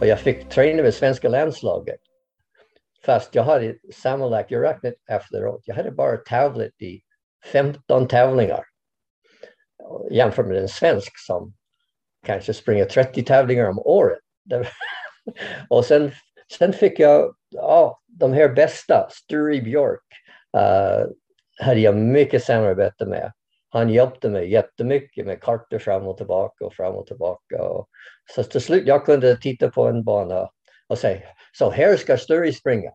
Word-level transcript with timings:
och 0.00 0.06
jag 0.06 0.20
fick 0.20 0.48
träna 0.48 0.82
med 0.82 0.94
svenska 0.94 1.28
landslaget. 1.28 2.00
Fast 3.04 3.34
jag 3.34 3.42
hade 3.42 3.74
sammanlagt, 3.94 4.50
jag 4.50 4.62
räknade 4.62 4.94
efteråt, 5.08 5.62
jag 5.64 5.74
hade 5.74 5.90
bara 5.90 6.16
tävlat 6.16 6.82
i 6.82 7.00
15 7.52 8.08
tävlingar. 8.08 8.64
Jämfört 10.10 10.46
med 10.46 10.56
en 10.56 10.68
svensk 10.68 11.18
som 11.26 11.54
kanske 12.26 12.54
springer 12.54 12.84
30 12.84 13.22
tävlingar 13.22 13.68
om 13.68 13.78
året. 13.78 14.18
och 15.68 15.84
sen, 15.84 16.10
sen 16.58 16.72
fick 16.72 16.98
jag 16.98 17.34
ja, 17.48 18.00
de 18.06 18.32
här 18.32 18.48
bästa, 18.48 19.08
Sture 19.10 19.60
Björk, 19.60 20.04
uh, 20.56 21.06
hade 21.60 21.80
jag 21.80 21.96
mycket 21.96 22.44
samarbete 22.44 23.06
med. 23.06 23.32
Han 23.70 23.90
hjälpte 23.90 24.28
mig 24.28 24.50
jättemycket 24.52 25.26
med 25.26 25.42
kartor 25.42 25.78
fram 25.78 26.06
och 26.06 26.16
tillbaka 26.16 26.64
och 26.64 26.74
fram 26.74 26.94
och 26.94 27.06
tillbaka. 27.06 27.62
Och, 27.62 27.88
så 28.34 28.42
till 28.42 28.60
slut 28.60 28.86
jag 28.86 29.06
kunde 29.06 29.36
titta 29.36 29.70
på 29.70 29.86
en 29.86 30.04
bana 30.04 30.50
och 30.88 30.98
säga, 30.98 31.20
så 31.52 31.70
här 31.70 31.96
ska 31.96 32.16
Sturry 32.16 32.52
springa. 32.52 32.90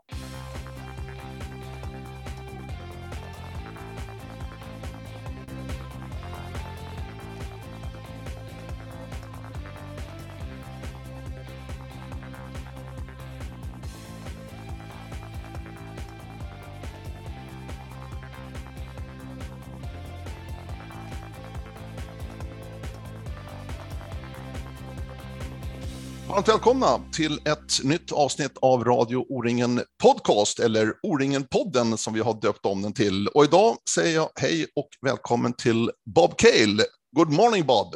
Varmt 26.33 26.49
välkomna 26.49 26.99
till 27.15 27.33
ett 27.33 27.83
nytt 27.83 28.11
avsnitt 28.11 28.57
av 28.61 28.83
Radio 28.83 29.25
O-ringen 29.29 29.81
Podcast, 30.03 30.59
eller 30.59 30.93
O-ringen-podden 31.03 31.97
som 31.97 32.13
vi 32.13 32.19
har 32.19 32.33
döpt 32.33 32.65
om 32.65 32.81
den 32.81 32.93
till. 32.93 33.27
Och 33.27 33.43
idag 33.43 33.75
säger 33.95 34.15
jag 34.15 34.29
hej 34.35 34.67
och 34.75 34.89
välkommen 35.01 35.53
till 35.53 35.91
Bob 36.05 36.37
Cale. 36.37 36.83
Good 37.15 37.29
morning 37.29 37.65
Bob! 37.65 37.95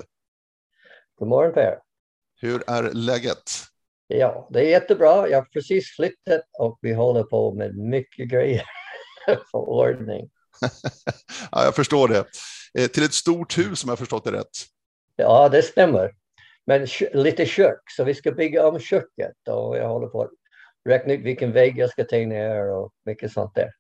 God 1.19 1.27
morgon 1.27 1.53
Per! 1.53 1.77
Hur 2.41 2.63
är 2.67 2.91
läget? 2.93 3.51
Ja, 4.07 4.49
det 4.51 4.59
är 4.59 4.69
jättebra. 4.69 5.29
Jag 5.29 5.37
har 5.37 5.45
precis 5.45 5.95
flyttat 5.95 6.41
och 6.59 6.79
vi 6.81 6.93
håller 6.93 7.23
på 7.23 7.53
med 7.53 7.77
mycket 7.77 8.29
grejer 8.29 8.63
för 9.51 9.57
ordning. 9.57 10.29
ja, 11.51 11.63
jag 11.63 11.75
förstår 11.75 12.07
det. 12.07 12.25
Eh, 12.79 12.87
till 12.87 13.03
ett 13.03 13.13
stort 13.13 13.57
hus 13.57 13.83
om 13.83 13.89
jag 13.89 13.99
förstått 13.99 14.23
det 14.23 14.31
rätt. 14.31 14.57
Ja, 15.15 15.49
det 15.49 15.61
stämmer. 15.61 16.11
Men 16.67 16.87
lite 17.13 17.45
kök, 17.45 17.81
så 17.97 18.03
vi 18.03 18.13
ska 18.13 18.31
bygga 18.31 18.67
om 18.67 18.79
köket 18.79 19.47
och 19.47 19.77
jag 19.77 19.87
håller 19.87 20.07
på 20.07 20.21
att 20.21 20.31
räkna 20.89 21.13
ut 21.13 21.25
vilken 21.25 21.51
vägg 21.51 21.77
jag 21.77 21.89
ska 21.89 22.03
ta 22.03 22.15
ner 22.15 22.71
och 22.71 22.91
mycket 23.05 23.31
sånt 23.31 23.55
där. 23.55 23.71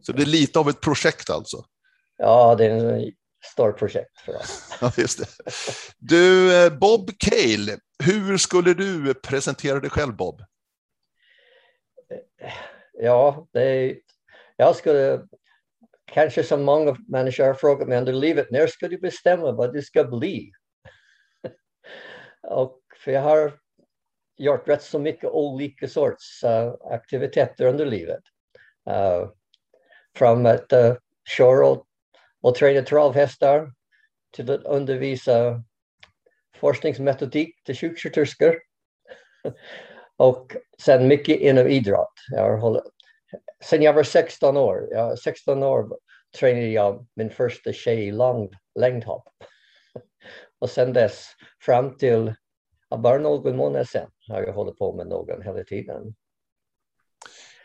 Så 0.00 0.12
det 0.12 0.22
är 0.22 0.26
lite 0.26 0.58
av 0.58 0.68
ett 0.68 0.80
projekt 0.80 1.30
alltså? 1.30 1.64
Ja, 2.16 2.54
det 2.54 2.64
är 2.64 3.08
ett 3.08 3.14
stort 3.52 3.78
projekt 3.78 4.20
för 4.20 4.36
oss. 4.36 4.76
ja, 4.80 4.92
just 4.96 5.18
det. 5.18 5.26
Du, 5.98 6.56
eh, 6.64 6.78
Bob 6.78 7.10
Cale, 7.18 7.78
hur 8.04 8.36
skulle 8.36 8.74
du 8.74 9.14
presentera 9.14 9.80
dig 9.80 9.90
själv 9.90 10.16
Bob? 10.16 10.42
Ja, 12.92 13.48
det 13.52 13.62
är, 13.62 13.96
jag 14.56 14.76
skulle 14.76 15.26
kanske 16.12 16.44
som 16.44 16.62
många 16.62 16.96
människor 17.08 17.44
har 17.44 17.54
frågat 17.54 17.88
mig 17.88 17.98
under 17.98 18.12
livet, 18.12 18.50
när 18.50 18.66
ska 18.66 18.88
du 18.88 18.98
bestämma 18.98 19.52
vad 19.52 19.72
du 19.72 19.82
ska 19.82 20.04
bli? 20.04 20.52
Och 22.50 22.80
för 23.04 23.12
jag 23.12 23.20
har 23.20 23.52
gjort 24.36 24.68
rätt 24.68 24.82
så 24.82 24.98
mycket 24.98 25.30
olika 25.30 25.88
sorts 25.88 26.44
uh, 26.44 26.74
aktiviteter 26.92 27.64
under 27.64 27.86
livet. 27.86 28.22
Uh, 28.90 29.30
från 30.16 30.46
att 30.46 30.72
uh, 30.72 30.94
köra 31.36 31.66
och, 31.66 31.86
och 32.40 32.54
träna 32.54 32.82
travhästar 32.82 33.72
till 34.36 34.50
att 34.50 34.64
undervisa 34.64 35.62
forskningsmetodik 36.56 37.64
till 37.64 37.76
sjuksköterskor. 37.76 38.58
och 40.16 40.56
sen 40.82 41.08
mycket 41.08 41.40
inom 41.40 41.66
idrott. 41.66 42.14
Jag 42.30 42.42
har 42.42 42.58
hållit, 42.58 42.82
sen 43.64 43.82
jag 43.82 43.92
var 43.92 44.02
16 44.02 44.56
år, 44.56 44.88
jag 44.90 45.18
16 45.18 45.62
år 45.62 45.98
tränade 46.38 46.66
jag 46.66 47.06
min 47.14 47.30
första 47.30 47.72
tjej 47.72 48.08
i 48.08 48.12
lång, 48.12 48.50
längdhopp. 48.74 49.28
Och 50.58 50.70
sen 50.70 50.92
dess 50.92 51.26
fram 51.60 51.96
till 51.96 52.34
bara 52.96 53.18
någon 53.18 53.56
månad 53.56 53.88
sedan 53.88 54.10
har 54.28 54.42
jag 54.42 54.52
hållit 54.52 54.78
på 54.78 54.92
med 54.92 55.06
någon 55.06 55.42
hela 55.42 55.64
tiden. 55.64 56.14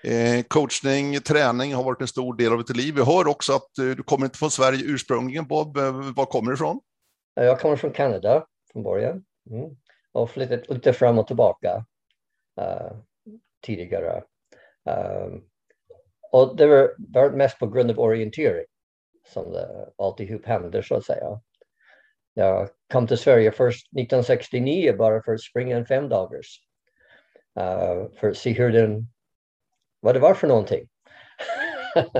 Eh, 0.03 0.43
coachning, 0.47 1.19
träning 1.19 1.73
har 1.73 1.83
varit 1.83 2.01
en 2.01 2.07
stor 2.07 2.37
del 2.37 2.51
av 2.51 2.57
ditt 2.57 2.77
liv. 2.77 2.95
Vi 2.95 3.03
hör 3.03 3.27
också 3.27 3.53
att 3.53 3.77
eh, 3.77 3.85
du 3.85 4.03
kommer 4.03 4.25
inte 4.25 4.37
från 4.37 4.51
Sverige 4.51 4.83
ursprungligen. 4.85 5.47
Bob, 5.47 5.77
eh, 5.77 6.13
var 6.15 6.25
kommer 6.25 6.51
du 6.51 6.55
ifrån? 6.55 6.79
Jag 7.35 7.59
kommer 7.59 7.75
från 7.75 7.91
Kanada 7.91 8.45
från 8.71 8.83
början 8.83 9.25
mm. 9.49 9.77
och 10.11 10.29
flyttat 10.29 10.69
lite 10.69 10.93
fram 10.93 11.19
och 11.19 11.27
tillbaka 11.27 11.85
uh, 12.61 12.97
tidigare. 13.61 14.23
Um, 14.85 15.43
och 16.31 16.55
det 16.55 16.67
var, 16.67 16.95
var 16.97 17.29
mest 17.29 17.59
på 17.59 17.67
grund 17.67 17.91
av 17.91 17.99
orientering 17.99 18.65
som 19.33 19.51
det 19.51 19.89
alltihop 19.97 20.45
hände 20.45 20.83
så 20.83 20.95
att 20.95 21.05
säga. 21.05 21.41
Jag 22.33 22.69
kom 22.93 23.07
till 23.07 23.17
Sverige 23.17 23.51
först 23.51 23.87
1969 23.87 24.95
bara 24.97 25.23
för 25.23 25.33
att 25.33 25.41
springa 25.41 25.77
en 25.77 25.85
femdagars. 25.85 26.59
Uh, 27.59 27.65
eh, 27.65 28.07
för 28.19 28.29
att 28.29 28.37
se 28.37 28.51
hur 28.51 28.71
den, 28.71 29.07
vad 29.99 30.15
det 30.15 30.19
var 30.19 30.33
för 30.33 30.47
någonting. 30.47 30.87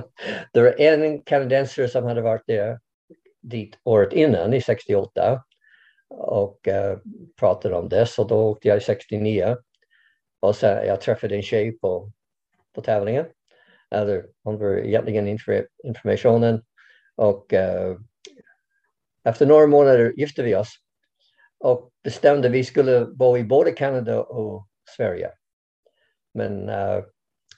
det 0.54 0.62
var 0.62 0.82
en 0.82 1.22
kanadensare 1.22 1.88
som 1.88 2.04
hade 2.04 2.22
varit 2.22 2.48
där 2.48 2.80
dit 3.42 3.80
året 3.84 4.14
innan 4.14 4.54
i 4.54 4.62
68 4.62 5.44
och 6.10 6.68
uh, 6.68 6.98
pratade 7.40 7.76
om 7.76 7.90
det. 7.90 8.06
Så 8.06 8.24
då 8.24 8.38
åkte 8.38 8.68
jag 8.68 8.78
i 8.78 8.82
69 8.82 9.58
och 10.40 10.56
sen 10.56 10.88
jag 10.88 11.02
träffade 11.02 11.36
en 11.36 11.42
tjej 11.42 11.72
på, 11.72 12.12
på 12.76 12.82
tävlingen. 12.82 13.26
Eller 13.92 14.26
hon 14.44 14.58
var 14.60 14.78
egentligen 14.78 15.28
inför 15.28 15.68
informationen 15.84 16.64
och 17.16 17.54
uh, 17.54 17.98
efter 19.24 19.46
några 19.46 19.68
månader 19.68 20.14
gifte 20.18 20.44
vi 20.44 20.56
oss 20.56 20.76
och 21.60 21.90
bestämde 22.04 22.48
att 22.48 22.54
vi 22.54 22.64
skulle 22.64 23.06
bo 23.06 23.38
i 23.38 23.44
både 23.44 23.72
Kanada 23.72 24.24
och 24.24 24.68
Sverige. 24.96 25.32
Men 26.34 26.70
uh, 26.70 27.04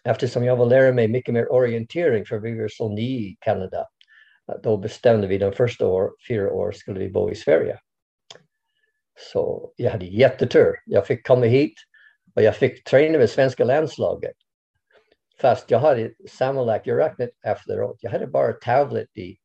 eftersom 0.03 0.43
jag 0.43 0.57
vill 0.57 0.67
lära 0.67 0.93
mig 0.93 1.07
mycket 1.07 1.33
mer 1.33 1.51
orientering 1.51 2.25
för 2.25 2.39
vi 2.39 2.59
var 2.59 2.67
så 2.67 2.89
nya 2.89 3.19
i 3.19 3.37
Kanada, 3.39 3.87
då 4.63 4.77
bestämde 4.77 5.27
vi 5.27 5.37
de 5.37 5.51
första 5.51 5.87
år, 5.87 6.11
fyra 6.27 6.51
år 6.51 6.71
skulle 6.71 6.99
vi 6.99 7.09
bo 7.09 7.31
i 7.31 7.35
Sverige. 7.35 7.79
Så 9.17 9.73
jag 9.75 9.91
hade 9.91 10.05
jättetur. 10.05 10.73
Jag 10.85 11.07
fick 11.07 11.27
komma 11.27 11.45
hit 11.45 11.73
och 12.35 12.41
jag 12.41 12.55
fick 12.55 12.83
träna 12.83 13.17
med 13.17 13.29
svenska 13.29 13.63
landslaget. 13.63 14.35
Fast 15.41 15.71
jag 15.71 15.79
hade 15.79 16.11
sammanlagt, 16.29 16.87
jag 16.87 16.99
räknade 16.99 17.31
efteråt, 17.45 17.97
jag 17.99 18.11
hade 18.11 18.27
bara 18.27 18.53
tävlat 18.53 19.17
i 19.17 19.37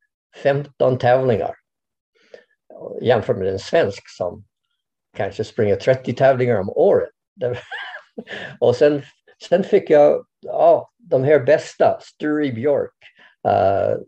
15 0.43 0.99
tävlingar 0.99 1.55
jämfört 3.01 3.37
med 3.37 3.49
en 3.49 3.59
svensk 3.59 4.09
som 4.09 4.45
kanske 5.17 5.45
springer 5.45 5.77
30 5.77 6.13
tävlingar 6.13 6.61
om 6.61 6.71
året. 6.71 7.11
och 8.61 8.77
sen, 8.77 9.03
sen 9.49 9.65
fick 9.65 9.91
jag 9.91 10.27
ja, 10.41 10.91
de 10.99 11.25
här 11.25 11.41
bästa, 11.41 11.99
Sture 12.03 12.53
Björk, 12.53 12.95
uh, 13.49 13.99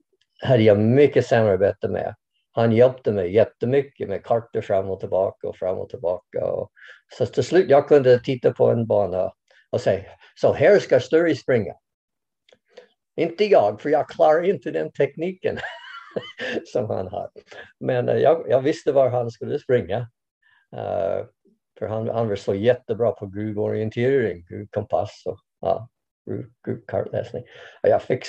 hade 0.42 0.62
jag 0.62 0.78
mycket 0.78 1.26
samarbete 1.26 1.88
med. 1.88 2.14
Han 2.52 2.72
hjälpte 2.72 3.12
mig 3.12 3.34
jättemycket 3.34 4.08
med 4.08 4.24
kartor 4.24 4.60
fram 4.60 4.90
och 4.90 5.00
tillbaka 5.00 5.48
och 5.48 5.56
fram 5.56 5.78
och 5.78 5.88
tillbaka. 5.88 6.44
Och, 6.46 6.70
så 7.18 7.26
till 7.26 7.44
slut 7.44 7.70
jag 7.70 7.88
kunde 7.88 8.18
titta 8.18 8.52
på 8.52 8.70
en 8.70 8.86
bana 8.86 9.32
och 9.70 9.80
säga, 9.80 10.10
så 10.34 10.52
här 10.52 10.78
ska 10.78 11.00
Sture 11.00 11.34
springa. 11.34 11.74
Inte 13.16 13.44
jag, 13.44 13.80
för 13.80 13.90
jag 13.90 14.08
klarar 14.08 14.44
inte 14.44 14.70
den 14.70 14.92
tekniken. 14.92 15.58
som 16.72 16.90
han 16.90 17.08
har. 17.08 17.30
Men 17.80 18.08
uh, 18.08 18.16
jag, 18.16 18.44
jag, 18.48 18.60
visste 18.60 18.92
var 18.92 19.08
han 19.08 19.30
skulle 19.30 19.58
springa. 19.58 19.98
Uh, 20.76 21.26
för 21.78 21.86
han, 21.86 22.08
han 22.08 22.28
var 22.28 22.36
så 22.36 22.54
jättebra 22.54 23.12
på 23.12 23.26
gruvorientering, 23.26 24.44
gruvkompass 24.44 25.22
och 25.26 25.38
ja, 25.60 25.88
gruvkartläsning. 26.66 27.44
Jag 27.82 28.02
fick, 28.02 28.24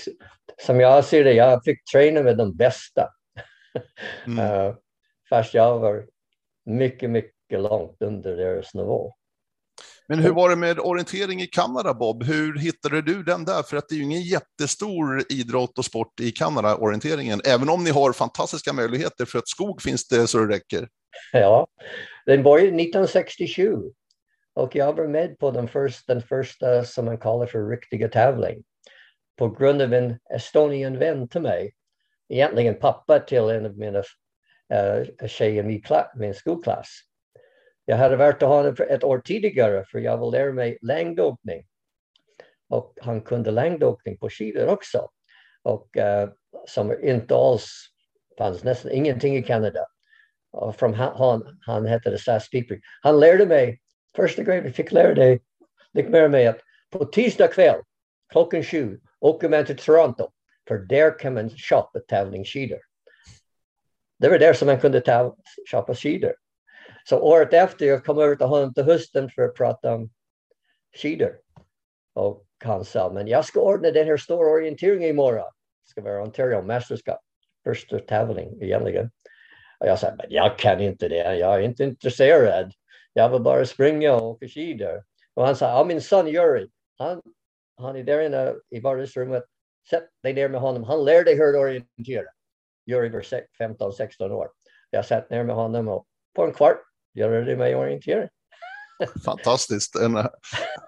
som 0.65 0.80
jag 0.80 1.06
ser 1.06 1.24
det, 1.24 1.33
jag 1.33 1.63
fick 1.63 1.83
träna 1.94 2.21
med 2.21 2.38
de 2.38 2.57
bästa. 2.57 3.09
Mm. 4.27 4.39
uh, 4.39 4.75
fast 5.30 5.53
jag 5.53 5.80
var 5.80 6.07
mycket, 6.65 7.09
mycket 7.09 7.59
långt 7.59 8.01
under 8.01 8.38
deras 8.38 8.74
nivå. 8.74 9.13
Men 10.13 10.24
hur 10.24 10.31
var 10.31 10.50
det 10.50 10.56
med 10.56 10.80
orientering 10.80 11.42
i 11.42 11.48
Kanada, 11.48 11.94
Bob? 11.94 12.24
Hur 12.24 12.57
hittade 12.57 13.01
du 13.01 13.24
den 13.24 13.45
där? 13.45 13.63
För 13.63 13.77
att 13.77 13.89
det 13.89 13.95
är 13.95 13.98
ju 13.98 14.04
ingen 14.04 14.21
jättestor 14.21 15.24
idrott 15.30 15.77
och 15.77 15.86
sport 15.86 16.19
i 16.19 16.31
Kanada, 16.31 16.75
orienteringen, 16.75 17.42
även 17.45 17.69
om 17.69 17.83
ni 17.83 17.89
har 17.89 18.13
fantastiska 18.13 18.74
möjligheter 18.74 19.25
för 19.25 19.39
att 19.39 19.48
skog 19.48 19.81
finns 19.81 20.07
det 20.07 20.27
så 20.27 20.38
det 20.38 20.56
räcker. 20.56 20.88
Ja, 21.31 21.68
den 22.25 22.44
började 22.44 22.68
1967 22.68 23.77
Och 24.54 24.75
jag 24.75 24.94
var 24.94 25.07
med 25.07 25.39
på 25.39 25.51
den 25.51 25.68
första, 25.68 26.13
den 26.13 26.24
första 26.24 26.83
som 26.83 27.06
man 27.06 27.18
kallar 27.18 27.45
för 27.45 27.69
riktiga 27.69 28.09
tävling. 28.09 28.63
På 29.38 29.50
grund 29.50 29.81
av 29.81 29.94
en 29.94 30.19
Estonian 30.36 31.00
vän 31.00 31.27
till 31.30 31.42
mig. 31.42 31.74
Egentligen 32.30 32.80
pappa 32.80 33.19
till 33.19 33.38
en 33.38 33.66
av 33.66 33.77
mina 33.77 34.00
uh, 34.00 35.27
tjejer 35.27 35.63
i 35.63 35.68
min, 35.68 35.83
min 36.16 36.33
skolklass. 36.33 36.89
Jag 37.85 37.97
hade 37.97 38.15
varit 38.15 38.44
och 38.44 38.50
honom 38.50 38.75
ett 38.89 39.03
år 39.03 39.19
tidigare 39.19 39.85
för 39.85 40.00
jag 40.00 40.18
ville 40.18 40.31
lära 40.44 40.53
mig 40.53 40.77
längdåkning. 40.81 41.65
Och 42.69 42.97
han 43.01 43.21
kunde 43.21 43.51
längdåkning 43.51 44.18
på 44.18 44.30
skidor 44.30 44.68
också. 44.68 45.09
Och 45.63 45.97
uh, 45.97 46.30
som 46.68 47.03
inte 47.03 47.35
alls 47.35 47.88
fanns 48.38 48.63
nästan 48.63 48.91
ingenting 48.91 49.38
i 49.38 49.44
Kanada. 49.44 49.85
Och 50.51 50.75
från 50.75 50.94
han, 50.94 51.57
han 51.62 51.85
hette 51.85 52.09
det 52.09 52.18
SAS 52.18 52.50
Deeper. 52.50 52.80
Han 53.01 53.19
lärde 53.19 53.45
mig, 53.45 53.80
första 54.15 54.44
grejen 54.44 54.63
vi 54.63 54.71
fick 54.71 54.91
lära 54.91 55.13
dig, 55.13 55.41
fick 55.95 56.09
lära 56.09 56.27
mig 56.27 56.47
att 56.47 56.59
på 56.91 57.06
tisdag 57.06 57.47
kväll 57.47 57.81
klockan 58.31 58.63
sju 58.63 59.00
åker 59.19 59.50
man 59.50 59.65
till 59.65 59.77
Toronto 59.77 60.30
för 60.68 60.77
där 60.77 61.19
kan 61.19 61.33
man 61.33 61.50
köpa 61.50 62.00
tävlingsskidor. 62.07 62.80
Det 64.19 64.30
var 64.30 64.39
där 64.39 64.53
som 64.53 64.65
man 64.65 64.80
kunde 64.80 65.01
ta, 65.01 65.35
köpa 65.71 65.95
skidor. 65.95 66.33
Så 67.09 67.19
året 67.19 67.53
efter 67.53 67.85
jag 67.85 68.05
kom 68.05 68.19
över 68.19 68.35
till 68.35 68.45
honom 68.45 68.73
till 68.73 68.83
hösten 68.83 69.29
för 69.29 69.41
att 69.41 69.55
prata 69.55 69.94
om 69.94 70.09
skidor. 71.01 71.39
Och 72.13 72.45
han 72.63 72.85
sa, 72.85 73.11
men 73.13 73.27
jag 73.27 73.45
ska 73.45 73.61
ordna 73.61 73.91
den 73.91 74.07
här 74.07 74.17
stora 74.17 74.50
orienteringen 74.50 75.09
imorgon. 75.09 75.51
Det 75.85 75.89
ska 75.89 76.01
vara 76.01 76.23
Ontario 76.23 76.61
mästerskap, 76.61 77.19
första 77.63 78.00
tävling 78.00 78.61
egentligen. 78.61 79.11
Och 79.79 79.88
jag 79.88 80.00
sa, 80.00 80.15
men 80.17 80.25
jag 80.29 80.57
kan 80.57 80.81
inte 80.81 81.07
det, 81.07 81.35
jag 81.35 81.55
är 81.55 81.59
inte 81.59 81.83
intresserad. 81.83 82.73
Jag 83.13 83.29
vill 83.29 83.41
bara 83.41 83.65
springa 83.65 84.15
och 84.15 84.23
åka 84.23 84.47
skidor. 84.47 85.03
Och 85.33 85.45
han 85.45 85.56
sa, 85.56 85.65
ja 85.65 85.83
min 85.83 86.01
son 86.01 86.27
Juri, 86.27 86.69
han, 86.97 87.21
han 87.77 87.95
är 87.95 88.03
där 88.03 88.21
inne 88.21 88.56
i 88.69 88.79
vardagsrummet, 88.79 89.44
sätt 89.89 90.09
dig 90.23 90.33
ner 90.33 90.49
med 90.49 90.61
honom, 90.61 90.83
han 90.83 91.06
lär 91.06 91.23
dig 91.23 91.38
hur 91.38 91.53
du 91.53 91.59
orientera. 91.59 92.29
Juri 92.85 93.09
var 93.09 93.21
15-16 93.59 94.31
år. 94.31 94.49
Jag 94.89 95.06
satt 95.06 95.29
ner 95.29 95.44
med 95.44 95.56
honom 95.56 95.88
och 95.88 96.06
på 96.35 96.44
en 96.44 96.53
kvart 96.53 96.93
göra 97.13 97.42
det 97.42 97.56
mig 97.56 97.75
orientering. 97.75 98.30
Fantastiskt, 99.25 99.95
en 99.95 100.15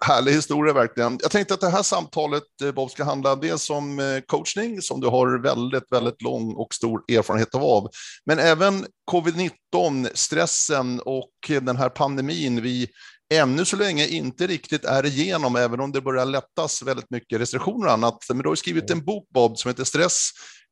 härlig 0.05 0.31
historia 0.31 0.73
verkligen. 0.73 1.17
Jag 1.21 1.31
tänkte 1.31 1.53
att 1.53 1.61
det 1.61 1.69
här 1.69 1.83
samtalet 1.83 2.43
eh, 2.63 2.71
Bob 2.71 2.91
ska 2.91 3.03
handla 3.03 3.35
dels 3.35 3.69
om 3.69 3.99
eh, 3.99 4.05
coachning 4.25 4.81
som 4.81 5.01
du 5.01 5.07
har 5.07 5.43
väldigt, 5.43 5.91
väldigt 5.91 6.21
lång 6.21 6.53
och 6.55 6.73
stor 6.73 7.03
erfarenhet 7.11 7.55
av, 7.55 7.89
men 8.25 8.39
även 8.39 8.85
covid-19, 9.11 10.09
stressen 10.13 10.99
och 10.99 11.31
den 11.47 11.77
här 11.77 11.89
pandemin 11.89 12.61
vi 12.61 12.87
ännu 13.33 13.65
så 13.65 13.75
länge 13.75 14.07
inte 14.07 14.47
riktigt 14.47 14.85
är 14.85 15.05
igenom, 15.05 15.55
även 15.55 15.79
om 15.79 15.91
det 15.91 16.01
börjar 16.01 16.25
lättas 16.25 16.81
väldigt 16.81 17.09
mycket 17.09 17.41
restriktioner 17.41 17.87
och 17.87 17.93
annat. 17.93 18.17
Men 18.29 18.37
du 18.37 18.49
har 18.49 18.55
skrivit 18.55 18.91
en 18.91 19.05
bok 19.05 19.27
Bob 19.33 19.57
som 19.57 19.69
heter 19.69 19.83
Stress 19.83 20.29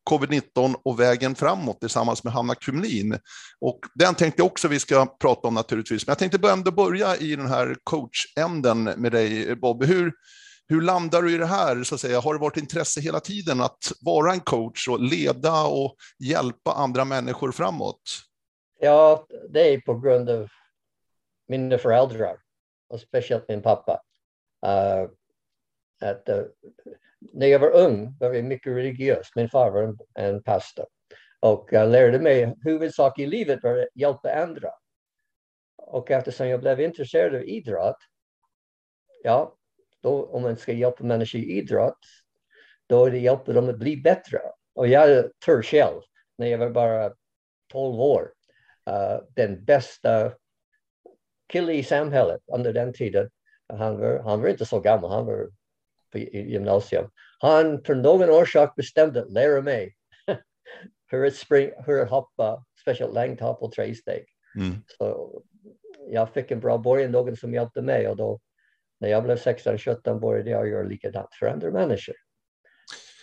covid-19 0.10 0.76
och 0.86 1.00
vägen 1.00 1.36
framåt 1.36 1.80
tillsammans 1.80 2.24
med 2.24 2.34
Hanna 2.34 2.56
Kumlin. 2.56 3.20
Och 3.60 3.80
den 3.96 4.16
tänkte 4.16 4.42
jag 4.42 4.46
också 4.46 4.68
vi 4.68 4.80
ska 4.80 5.06
prata 5.06 5.48
om 5.48 5.54
naturligtvis. 5.54 6.08
Men 6.08 6.12
jag 6.12 6.18
tänkte 6.20 6.50
ändå 6.50 6.72
börja 6.72 7.16
i 7.16 7.36
den 7.36 7.48
här 7.48 7.76
coachänden 7.84 8.84
med 8.84 9.12
dig 9.12 9.56
Bob. 9.56 9.84
Hur, 9.84 10.14
hur 10.68 10.82
landar 10.82 11.22
du 11.22 11.36
i 11.36 11.38
det 11.38 11.46
här? 11.46 11.84
Så 11.84 11.96
att 11.96 12.02
säga? 12.02 12.20
Har 12.20 12.34
det 12.34 12.40
varit 12.40 12.58
intresse 12.58 13.02
hela 13.02 13.20
tiden 13.20 13.62
att 13.62 13.92
vara 14.02 14.34
en 14.34 14.40
coach 14.40 14.88
och 14.88 15.00
leda 15.00 15.64
och 15.64 15.96
hjälpa 16.20 16.72
andra 16.72 17.06
människor 17.06 17.52
framåt? 17.52 18.02
Ja, 18.80 19.28
det 19.50 19.74
är 19.74 19.82
på 19.82 20.00
grund 20.00 20.30
av 20.30 20.50
mina 21.48 21.78
föräldrar 21.78 22.38
och 22.90 23.00
speciellt 23.00 23.48
min 23.48 23.62
pappa. 23.62 24.02
Uh, 24.66 25.10
att, 26.10 26.30
uh, 26.30 26.44
när 27.34 27.48
jag 27.48 27.60
var 27.60 27.72
ung 27.72 28.18
var 28.20 28.34
jag 28.34 28.46
mycket 28.46 28.74
religiös. 28.74 29.28
Min 29.36 29.50
far 29.50 29.72
var 29.72 29.84
en, 29.84 29.98
en 30.14 30.44
pastor. 30.44 30.86
Och 31.40 31.70
jag 31.72 31.90
lärde 31.90 32.20
mig 32.20 32.56
huvudsak 32.62 33.20
i 33.20 33.26
livet 33.26 33.64
var 33.64 33.78
att 33.78 33.88
hjälpa 33.96 34.34
andra. 34.34 34.70
Och 35.78 36.12
eftersom 36.12 36.48
jag 36.48 36.60
blev 36.60 36.82
intresserad 36.82 37.36
av 37.36 37.44
idrott, 37.44 37.98
ja, 39.24 39.56
då 40.02 40.26
om 40.26 40.42
man 40.42 40.58
ska 40.58 40.72
hjälpa 40.72 41.04
människor 41.04 41.42
i 41.42 41.58
idrott, 41.58 42.00
då 42.88 43.06
är 43.06 43.12
det 43.12 43.20
hjälpa 43.20 43.54
dem 43.54 43.70
att 43.70 43.80
bli 43.80 43.98
bättre. 43.98 44.40
Och 44.76 44.88
jag 44.88 45.32
tror 45.46 45.62
själv, 45.62 46.02
när 46.38 46.48
jag 46.48 46.58
var 46.58 46.70
bara 46.70 47.14
12 47.72 48.00
år, 48.00 48.34
uh, 48.90 49.24
den 49.36 49.66
bästa 49.66 50.34
kille 51.48 51.74
i 51.74 51.84
samhället 51.84 52.42
under 52.54 52.74
den 52.74 52.94
tiden, 52.94 53.30
han 53.68 54.00
var, 54.00 54.20
han 54.20 54.42
var 54.42 54.48
inte 54.48 54.66
så 54.66 54.80
gammal, 54.80 55.12
han 55.12 55.26
var 55.26 55.50
på 56.14 56.20
gymnasium. 56.20 57.10
Han 57.40 57.84
för 57.84 57.96
någon 57.96 58.30
orsak 58.30 58.76
bestämde 58.76 59.22
att 59.22 59.32
lära 59.32 59.62
mig 59.62 59.96
hur 61.12 61.26
att, 61.26 61.36
spring, 61.36 61.72
hur 61.86 62.02
att 62.02 62.10
hoppa, 62.10 62.66
speciellt 62.82 63.14
längdhopp 63.14 63.62
och 63.62 63.72
tresteg. 63.72 64.26
Mm. 64.56 64.76
Så 64.98 65.32
jag 66.10 66.34
fick 66.34 66.52
en 66.52 66.60
bra 66.60 66.78
början, 66.78 67.12
någon 67.12 67.38
som 67.38 67.54
hjälpte 67.54 67.82
mig 67.82 68.08
och 68.08 68.18
då 68.18 68.40
när 69.00 69.10
jag 69.10 69.24
blev 69.24 69.38
16-17 69.38 70.20
började 70.20 70.50
jag 70.50 70.70
göra 70.70 70.84
likadant 70.84 71.30
för 71.40 71.46
andra 71.46 71.72
människor. 71.72 72.16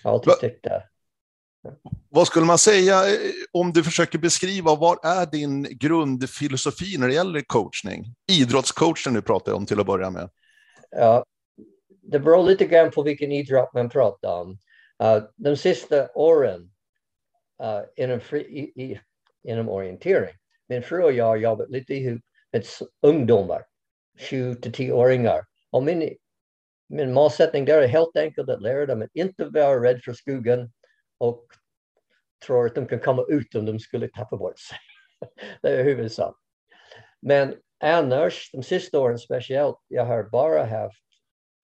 Jag 0.02 0.12
alltid 0.12 0.32
tyckt 0.40 0.64
det. 0.64 0.82
Vad 2.08 2.26
skulle 2.26 2.46
man 2.46 2.58
säga 2.58 3.08
eh, 3.08 3.18
om 3.52 3.72
du 3.72 3.84
försöker 3.84 4.18
beskriva 4.18 4.74
vad 4.74 5.04
är 5.04 5.26
din 5.26 5.62
grundfilosofi 5.62 6.98
när 6.98 7.08
det 7.08 7.14
gäller 7.14 7.40
coachning? 7.40 8.14
Idrottscoachen 8.32 9.14
du 9.14 9.22
pratar 9.22 9.52
om 9.52 9.66
till 9.66 9.80
att 9.80 9.86
börja 9.86 10.10
med. 10.10 10.30
Ja, 10.90 11.24
det 12.10 12.20
beror 12.20 12.42
lite 12.42 12.66
grann 12.66 12.90
på 12.90 13.02
vilken 13.02 13.32
idrott 13.32 13.74
man 13.74 13.90
pratar 13.90 14.40
om. 14.40 14.58
Uh, 15.02 15.22
de 15.36 15.56
sista 15.56 16.08
åren 16.14 16.70
uh, 17.62 18.04
inom, 18.04 18.20
fri, 18.20 18.40
i, 18.40 18.82
i, 18.82 19.00
inom 19.42 19.68
orientering, 19.68 20.34
min 20.68 20.82
fru 20.82 21.02
och 21.02 21.12
jag 21.12 21.24
har 21.24 21.36
jobbat 21.36 21.70
lite 21.70 21.94
ihop 21.94 22.20
med 22.52 22.64
ungdomar, 23.02 23.64
7 24.30 24.54
till 24.54 24.72
10-åringar. 24.72 25.44
Och 25.70 25.82
min, 25.82 26.16
min 26.88 27.12
målsättning 27.12 27.64
där 27.64 27.82
är 27.82 27.86
helt 27.86 28.16
enkelt 28.16 28.48
att 28.48 28.62
lära 28.62 28.86
dem 28.86 29.02
att 29.02 29.14
inte 29.14 29.44
vara 29.44 29.82
rädd 29.82 30.02
för 30.02 30.12
skogen 30.12 30.72
och 31.18 31.46
tror 32.46 32.66
att 32.66 32.74
de 32.74 32.86
kan 32.86 33.00
komma 33.00 33.24
ut 33.28 33.54
om 33.54 33.66
de 33.66 33.78
skulle 33.78 34.08
tappa 34.08 34.36
bort 34.36 34.58
sig. 34.58 34.78
det 35.62 35.68
är 35.68 35.84
huvudsak. 35.84 36.36
Men 37.22 37.54
annars, 37.80 38.50
de 38.52 38.62
sista 38.62 39.00
åren 39.00 39.18
speciellt, 39.18 39.78
jag 39.88 40.04
har 40.04 40.22
bara 40.22 40.64
haft 40.64 41.09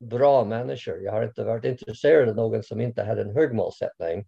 bra 0.01 0.45
människor. 0.45 1.03
Jag 1.03 1.13
har 1.13 1.25
inte 1.25 1.45
varit 1.45 1.65
intresserad 1.65 2.29
av 2.29 2.37
någon 2.37 2.63
som 2.63 2.81
inte 2.81 3.03
hade 3.03 3.23
en 3.23 3.35
hög 3.35 3.55
målsättning. 3.55 4.27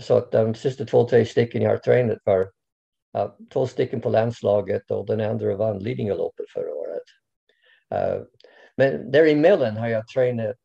Så 0.00 0.16
att 0.16 0.32
de 0.32 0.54
sista 0.54 0.84
två, 0.84 1.08
tre 1.08 1.26
stycken 1.26 1.62
jag 1.62 1.70
har 1.70 1.78
tränat 1.78 2.18
var 2.24 2.40
uh, 3.18 3.32
två 3.52 3.66
stycken 3.66 4.00
på 4.00 4.08
landslaget 4.08 4.90
och 4.90 5.06
den 5.06 5.20
andra 5.20 5.56
vann 5.56 5.78
Lidingöloppet 5.78 6.50
förra 6.50 6.74
året. 6.74 7.02
Uh, 7.94 8.24
men 8.76 9.10
däremellan 9.10 9.76
har 9.76 9.88
jag 9.88 10.08
tränat 10.08 10.56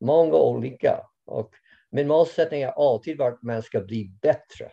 många 0.00 0.34
olika 0.34 1.00
och 1.26 1.50
min 1.90 2.08
målsättning 2.08 2.64
har 2.64 2.92
alltid 2.92 3.18
varit 3.18 3.34
att 3.34 3.42
man 3.42 3.62
ska 3.62 3.80
bli 3.80 4.10
bättre. 4.22 4.70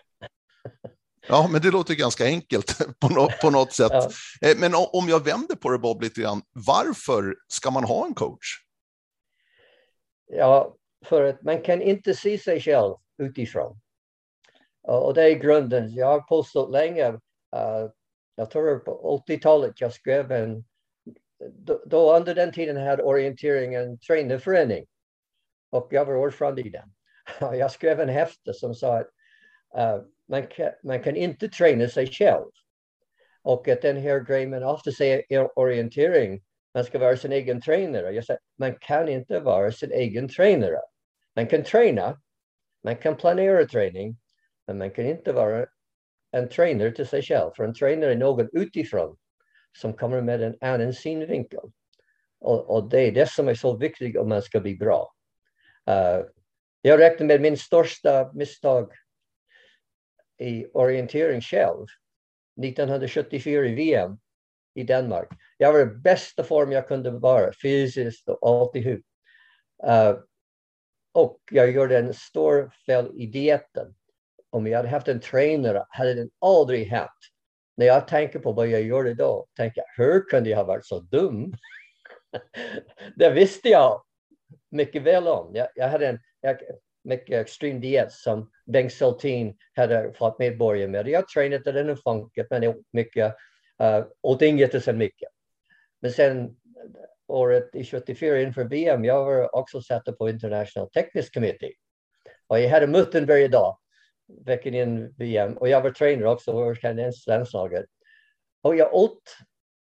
Ja, 1.27 1.47
men 1.51 1.61
det 1.61 1.71
låter 1.71 1.93
ganska 1.93 2.25
enkelt 2.25 2.77
på 2.99 3.09
något, 3.09 3.39
på 3.41 3.49
något 3.49 3.73
sätt. 3.73 3.91
Ja. 3.91 4.09
Eh, 4.41 4.57
men 4.57 4.71
om 4.75 5.09
jag 5.09 5.23
vänder 5.23 5.55
på 5.55 5.69
det 5.69 5.79
Bob 5.79 6.01
lite 6.01 6.21
grann, 6.21 6.41
varför 6.51 7.35
ska 7.47 7.71
man 7.71 7.83
ha 7.83 8.05
en 8.05 8.13
coach? 8.13 8.64
Ja, 10.27 10.75
för 11.05 11.23
att 11.23 11.41
man 11.41 11.61
kan 11.61 11.81
inte 11.81 12.13
se 12.13 12.37
sig 12.37 12.59
själv 12.59 12.95
utifrån. 13.17 13.79
Och 14.87 15.13
det 15.13 15.23
är 15.23 15.39
grunden. 15.39 15.93
Jag 15.93 16.07
har 16.07 16.19
påstått 16.19 16.71
länge, 16.71 17.09
uh, 17.11 17.89
jag 18.35 18.49
tror 18.49 18.79
på 18.79 19.23
80-talet 19.27 19.81
jag 19.81 19.93
skrev 19.93 20.31
en, 20.31 20.65
då, 21.49 21.83
då, 21.85 22.15
under 22.15 22.35
den 22.35 22.51
tiden 22.51 22.77
hade 22.77 23.03
orienteringen 23.03 23.99
tränarförening 23.99 24.85
och 25.69 25.87
jag 25.91 26.05
var 26.05 26.15
ordförande 26.15 26.61
i 26.61 26.69
den. 26.69 26.93
Jag 27.57 27.71
skrev 27.71 27.99
en 27.99 28.09
häfte 28.09 28.53
som 28.53 28.75
sa 28.75 28.97
att 28.97 29.09
uh, 29.77 30.05
man, 30.27 30.47
kan, 30.47 30.71
man 30.83 31.03
kan 31.03 31.15
inte 31.15 31.49
träna 31.49 31.87
sig 31.87 32.07
själv. 32.07 32.45
Och 33.41 33.67
att 33.67 33.81
den 33.81 33.97
här 33.97 34.19
grejen 34.19 34.49
man 34.49 34.63
ofta 34.63 34.91
säger 34.91 35.59
orientering 35.59 36.43
man 36.75 36.83
ska 36.83 36.99
vara 36.99 37.17
sin 37.17 37.31
egen 37.31 37.61
tränare. 37.61 38.11
Jag 38.11 38.25
säger, 38.25 38.39
man 38.57 38.75
kan 38.75 39.09
inte 39.09 39.39
vara 39.39 39.71
sin 39.71 39.91
egen 39.91 40.29
tränare. 40.29 40.81
Man 41.35 41.47
kan 41.47 41.63
träna, 41.63 42.21
man 42.83 42.95
kan 42.95 43.17
planera 43.17 43.65
träning, 43.65 44.17
men 44.67 44.77
man 44.77 44.91
kan 44.91 45.05
inte 45.05 45.33
vara 45.33 45.65
en 46.31 46.49
tränare 46.49 46.91
till 46.91 47.07
sig 47.07 47.21
själv. 47.21 47.51
För 47.55 47.63
en 47.63 47.73
tränare 47.73 48.11
är 48.11 48.15
någon 48.15 48.49
utifrån 48.53 49.17
som 49.77 49.93
kommer 49.93 50.21
med 50.21 50.41
en 50.41 50.57
annan 50.61 50.93
synvinkel. 50.93 51.59
Och, 52.39 52.69
och 52.69 52.89
det 52.89 52.99
är 52.99 53.11
det 53.11 53.29
som 53.29 53.47
är 53.47 53.55
så 53.55 53.77
viktigt 53.77 54.17
om 54.17 54.29
man 54.29 54.41
ska 54.41 54.59
bli 54.59 54.75
bra. 54.75 55.13
Uh, 55.89 56.25
jag 56.81 56.99
räknar 56.99 57.27
med 57.27 57.41
min 57.41 57.57
största 57.57 58.31
misstag 58.33 58.91
i 60.39 60.65
orientering 60.65 61.41
själv. 61.41 61.85
1974 62.61 63.65
i 63.65 63.75
VM 63.75 64.17
i 64.75 64.83
Danmark. 64.83 65.27
Jag 65.57 65.73
var 65.73 65.79
i 65.79 65.85
bästa 65.85 66.43
form 66.43 66.71
jag 66.71 66.87
kunde 66.87 67.11
vara, 67.11 67.51
fysiskt 67.61 68.29
och 68.29 68.49
alltihop. 68.49 69.01
Uh, 69.87 70.19
och 71.13 71.39
jag 71.51 71.71
gjorde 71.71 71.97
en 71.97 72.13
stor 72.13 72.71
fel 72.85 73.11
i 73.15 73.25
dieten. 73.25 73.95
Om 74.49 74.67
jag 74.67 74.77
hade 74.77 74.89
haft 74.89 75.07
en 75.07 75.19
tränare 75.19 75.85
hade 75.89 76.13
det 76.13 76.29
aldrig 76.41 76.87
hänt. 76.87 77.09
När 77.77 77.85
jag 77.85 78.07
tänker 78.07 78.39
på 78.39 78.51
vad 78.51 78.67
jag 78.67 78.81
gjorde 78.81 79.13
då, 79.13 79.47
tänker 79.57 79.81
jag, 79.81 80.05
hur 80.05 80.21
kunde 80.21 80.49
jag 80.49 80.57
ha 80.57 80.63
varit 80.63 80.85
så 80.85 80.99
dum? 80.99 81.53
det 83.15 83.29
visste 83.29 83.69
jag 83.69 84.01
mycket 84.71 85.03
väl 85.03 85.27
om. 85.27 85.51
Jag, 85.55 85.67
jag 85.75 85.89
hade 85.89 86.07
en 86.07 86.19
jag, 86.41 86.57
mycket 87.03 87.41
extrem 87.41 87.81
diet 87.81 88.11
som 88.11 88.51
Bengt 88.65 88.93
Saltin 88.93 89.57
hade 89.75 90.13
fått 90.13 90.39
medborgare 90.39 90.87
med. 90.87 91.07
Jag 91.07 91.27
tränade 91.27 91.71
den 91.71 91.89
och 91.89 91.99
funkat, 91.99 92.47
men 92.49 92.83
mycket, 92.93 93.35
Eh, 93.81 93.97
uh, 93.97 94.05
åt 94.21 94.41
inget 94.41 94.73
och 94.73 94.83
sen 94.83 94.97
mycket. 94.97 95.29
Men 96.01 96.11
sen 96.11 96.39
eh, 96.43 96.49
året 97.27 97.75
i 97.75 97.85
74 97.85 98.41
inför 98.41 98.63
VM, 98.63 99.05
jag 99.05 99.25
var 99.25 99.55
också 99.55 99.81
satt 99.81 100.17
på 100.17 100.29
International 100.29 100.89
Technical 100.89 101.29
Committee. 101.33 101.73
Och 102.47 102.59
jag 102.59 102.69
hade 102.69 102.87
möten 102.87 103.25
varje 103.25 103.47
dag 103.47 103.77
veckan 104.27 104.73
in 104.73 105.13
VM 105.17 105.57
och 105.57 105.69
jag 105.69 105.81
var 105.81 105.91
tränare 105.91 106.29
också 106.29 106.51
och 106.51 106.77
kanadensiskt 106.77 107.27
landslaget. 107.27 107.85
Och 108.61 108.75
jag 108.75 108.93
åt, 108.93 109.37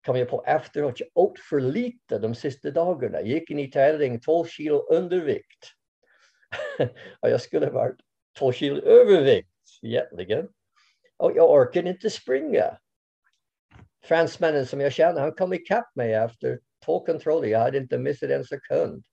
kom 0.05 0.17
jag 0.17 0.29
på 0.29 0.43
efteråt, 0.43 0.99
jag 0.99 1.09
åt 1.13 1.39
för 1.39 1.59
lite 1.59 2.19
de 2.19 2.35
sista 2.35 2.71
dagarna. 2.71 3.17
Jag 3.17 3.27
gick 3.27 3.51
in 3.51 3.59
i 3.59 3.71
tävling 3.71 4.19
två 4.19 4.45
kilo 4.45 4.79
undervikt. 4.79 5.73
och 7.19 7.29
jag 7.29 7.41
skulle 7.41 7.69
varit 7.69 7.97
två 8.39 8.51
kilo 8.51 8.81
övervikt 8.81 9.49
egentligen. 9.81 10.47
Och 11.17 11.31
jag 11.35 11.51
orkade 11.51 11.89
inte 11.89 12.09
springa. 12.09 12.77
Fransmännen 14.07 14.65
som 14.65 14.81
jag 14.81 14.93
känner, 14.93 15.21
han 15.21 15.31
kom 15.31 15.53
ikapp 15.53 15.95
mig 15.95 16.13
efter 16.13 16.59
två 16.85 17.05
kontroller. 17.05 17.47
Jag 17.47 17.59
hade 17.59 17.77
inte 17.77 17.97
missat 17.97 18.29
en 18.29 18.45
sekund. 18.45 19.03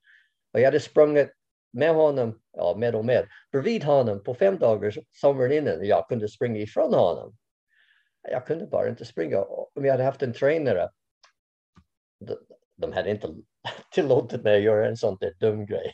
Och 0.53 0.61
jag 0.61 0.65
hade 0.65 0.81
sprungit 0.81 1.31
med 1.73 1.95
honom, 1.95 2.41
ja 2.57 2.75
med 2.79 2.95
och 2.95 3.05
med, 3.05 3.29
bredvid 3.53 3.85
honom 3.85 4.23
på 4.25 4.35
fem 4.35 4.59
dagar 4.59 4.95
sommaren 5.13 5.53
innan. 5.53 5.87
Jag 5.87 6.09
kunde 6.09 6.29
springa 6.29 6.61
ifrån 6.61 6.95
honom. 6.95 7.37
Jag 8.31 8.47
kunde 8.47 8.67
bara 8.67 8.89
inte 8.89 9.05
springa. 9.05 9.43
Om 9.43 9.85
jag 9.85 9.93
hade 9.93 10.05
haft 10.05 10.23
en 10.23 10.33
tränare, 10.33 10.89
de, 12.21 12.37
de 12.77 12.93
hade 12.93 13.11
inte 13.11 13.29
tillåtit 13.95 14.43
mig 14.43 14.57
att 14.57 14.63
göra 14.63 14.89
en 14.89 14.97
sån 14.97 15.17
där 15.21 15.35
dum 15.41 15.67
grej. 15.67 15.93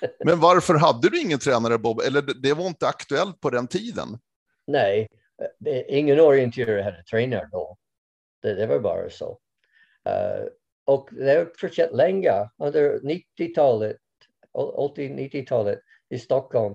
Men 0.24 0.40
varför 0.40 0.74
hade 0.74 1.08
du 1.08 1.20
ingen 1.20 1.38
tränare 1.38 1.78
Bob? 1.78 2.00
Eller 2.00 2.22
det 2.42 2.54
var 2.54 2.66
inte 2.66 2.86
aktuellt 2.86 3.40
på 3.40 3.50
den 3.50 3.66
tiden? 3.66 4.18
Nej, 4.66 5.08
ingen 5.88 6.20
orienterare 6.20 6.82
hade 6.82 7.02
tränare 7.02 7.48
då. 7.52 7.76
Det, 8.42 8.54
det 8.54 8.66
var 8.66 8.78
bara 8.78 9.10
så. 9.10 9.40
Uh, 10.08 10.48
och 10.84 11.08
det 11.12 11.34
har 11.34 11.52
fortsatt 11.58 11.94
länge. 11.94 12.50
Under 12.58 12.98
90-talet 12.98 13.96
80-90-talet 14.52 15.80
i 16.08 16.18
Stockholm. 16.18 16.74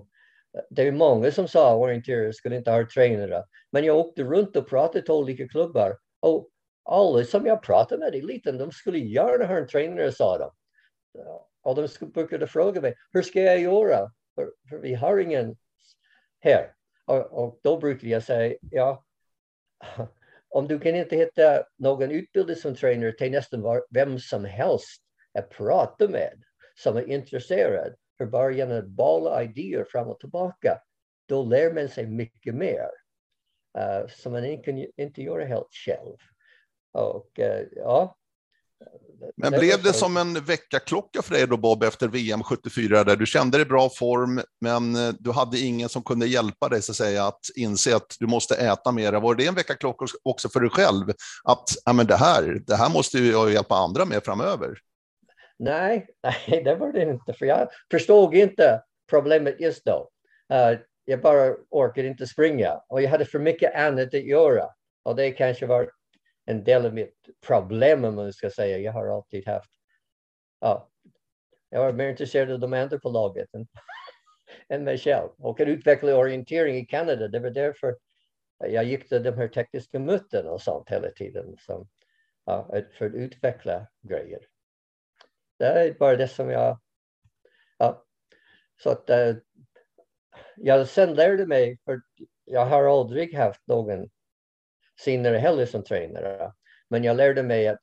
Eh, 0.57 0.63
det 0.69 0.87
är 0.87 0.91
många 0.91 1.31
som 1.31 1.47
sa 1.47 1.75
orienterare 1.75 2.33
skulle 2.33 2.57
inte 2.57 2.71
ha 2.71 2.87
tränare. 2.93 3.43
Men 3.71 3.83
jag 3.83 3.97
åkte 3.97 4.23
runt 4.23 4.55
och 4.55 4.69
pratade 4.69 5.01
till 5.01 5.13
olika 5.13 5.47
klubbar. 5.47 5.97
Och 6.19 6.49
alla 6.83 7.23
som 7.23 7.45
jag 7.45 7.63
pratade 7.63 7.99
med 7.99 8.15
i 8.15 8.21
liten 8.21 8.57
de 8.57 8.71
skulle 8.71 8.99
gärna 8.99 9.45
ha 9.45 9.57
en 9.57 9.67
tränare, 9.67 10.11
sa 10.11 10.37
de. 10.37 10.51
Och 11.61 11.75
de 11.75 11.87
brukade 12.07 12.47
fråga 12.47 12.81
mig, 12.81 12.95
hur 13.11 13.21
ska 13.21 13.41
jag 13.41 13.59
göra? 13.59 14.11
För, 14.35 14.51
för 14.69 14.77
vi 14.77 14.93
har 14.93 15.17
ingen 15.17 15.57
här. 16.39 16.73
Och, 17.05 17.43
och 17.43 17.59
då 17.63 17.77
brukade 17.77 18.07
jag 18.07 18.23
säga, 18.23 18.57
ja, 18.71 19.05
om 20.53 20.67
du 20.67 20.79
kan 20.79 20.95
inte 20.95 21.15
hitta 21.15 21.63
någon 21.77 22.11
utbildning 22.11 22.55
som 22.55 22.75
tränare 22.75 23.11
till 23.11 23.31
nästan 23.31 23.61
var, 23.61 23.85
vem 23.89 24.19
som 24.19 24.45
helst 24.45 25.01
att 25.33 25.49
prata 25.49 26.07
med 26.07 26.43
som 26.75 26.97
är 26.97 27.09
intresserad 27.09 27.95
för 28.17 28.25
bara 28.25 28.51
genom 28.51 28.77
att 28.77 28.87
bolla 28.87 29.43
idéer 29.43 29.83
fram 29.83 30.07
och 30.07 30.19
tillbaka, 30.19 30.79
då 31.27 31.43
lär 31.43 31.73
man 31.73 31.89
sig 31.89 32.07
mycket 32.07 32.55
mer 32.55 32.89
uh, 33.77 34.07
som 34.07 34.31
man 34.31 34.45
inte 34.45 34.63
kan 34.63 34.85
inte 34.97 35.21
göra 35.21 35.45
helt 35.45 35.73
själv. 35.85 36.17
Och 36.91 37.39
uh, 37.39 37.67
ja. 37.71 38.17
Men 39.37 39.51
blev 39.51 39.83
det 39.83 39.93
som 39.93 40.17
en 40.17 40.33
väckarklocka 40.33 41.21
för 41.21 41.33
dig 41.33 41.47
då 41.47 41.57
Bob 41.57 41.83
efter 41.83 42.07
VM 42.07 42.43
74 42.43 43.03
där 43.03 43.15
du 43.15 43.25
kände 43.25 43.57
dig 43.57 43.65
i 43.65 43.69
bra 43.69 43.89
form 43.89 44.41
men 44.61 44.95
eh, 44.95 45.13
du 45.19 45.31
hade 45.31 45.59
ingen 45.59 45.89
som 45.89 46.03
kunde 46.03 46.27
hjälpa 46.27 46.69
dig 46.69 46.81
så 46.81 46.91
att 46.91 46.95
säga 46.95 47.25
att 47.25 47.39
inse 47.55 47.95
att 47.95 48.15
du 48.19 48.27
måste 48.27 48.55
äta 48.55 48.91
mer. 48.91 49.13
Var 49.13 49.35
det 49.35 49.47
en 49.47 49.55
väckarklocka 49.55 50.05
också 50.23 50.49
för 50.49 50.59
dig 50.59 50.69
själv 50.69 51.09
att 51.43 51.69
ja, 51.85 51.93
men 51.93 52.07
det 52.07 52.15
här, 52.15 52.61
det 52.67 52.75
här 52.75 52.89
måste 52.89 53.19
jag 53.19 53.51
hjälpa 53.51 53.75
andra 53.75 54.05
med 54.05 54.23
framöver? 54.23 54.77
Nej, 55.59 56.07
nej, 56.23 56.63
det 56.63 56.75
var 56.75 56.91
det 56.91 57.01
inte. 57.01 57.33
För 57.33 57.45
jag 57.45 57.67
förstod 57.91 58.35
inte 58.35 58.81
problemet 59.09 59.59
just 59.59 59.85
då. 59.85 60.09
Uh, 60.53 60.79
jag 61.05 61.21
bara 61.21 61.55
orkade 61.69 62.07
inte 62.07 62.27
springa 62.27 62.81
och 62.89 63.01
jag 63.01 63.09
hade 63.09 63.25
för 63.25 63.39
mycket 63.39 63.75
annat 63.75 64.13
att 64.13 64.23
göra. 64.23 64.65
Och 65.03 65.15
det 65.15 65.31
kanske 65.31 65.65
var 65.65 65.89
en 66.45 66.63
del 66.63 66.85
av 66.85 66.93
mitt 66.93 67.29
problem 67.47 68.05
om 68.05 68.15
man 68.15 68.33
ska 68.33 68.49
säga. 68.49 68.77
Jag 68.77 68.91
har 68.91 69.07
alltid 69.07 69.47
haft. 69.47 69.71
Ja, 70.59 70.89
jag 71.69 71.83
var 71.83 71.93
mer 71.93 72.09
intresserad 72.09 72.51
av 72.51 72.59
de 72.59 72.73
andra 72.73 72.99
på 72.99 73.09
laget 73.09 73.53
än, 73.53 73.67
än 74.69 74.83
mig 74.83 74.97
själv. 74.97 75.29
Och 75.37 75.61
att 75.61 75.67
utveckla 75.67 76.15
orientering 76.15 76.75
i 76.75 76.85
Kanada, 76.85 77.27
det 77.27 77.39
var 77.39 77.49
därför 77.49 77.95
jag 78.57 78.83
gick 78.83 79.09
till 79.09 79.23
de 79.23 79.31
här 79.31 79.47
tekniska 79.47 79.99
mötena 79.99 80.51
och 80.51 80.61
sånt 80.61 80.89
hela 80.89 81.09
tiden. 81.09 81.57
Som, 81.59 81.87
ja, 82.45 82.69
för 82.97 83.05
att 83.05 83.13
utveckla 83.13 83.87
grejer. 84.01 84.39
Det 85.59 85.65
är 85.65 85.93
bara 85.93 86.15
det 86.15 86.27
som 86.27 86.49
jag... 86.49 86.79
Ja. 87.77 88.05
Så 88.83 88.89
att 88.89 89.09
eh, 89.09 89.35
jag 90.55 90.87
sen 90.87 91.13
lärde 91.13 91.45
mig, 91.45 91.79
för 91.85 92.01
jag 92.45 92.65
har 92.65 92.99
aldrig 92.99 93.35
haft 93.35 93.67
någon 93.67 94.09
senare 94.99 95.37
heller 95.37 95.65
som 95.65 95.83
tränare, 95.83 96.53
men 96.89 97.03
jag 97.03 97.17
lärde 97.17 97.43
mig 97.43 97.67
att 97.67 97.79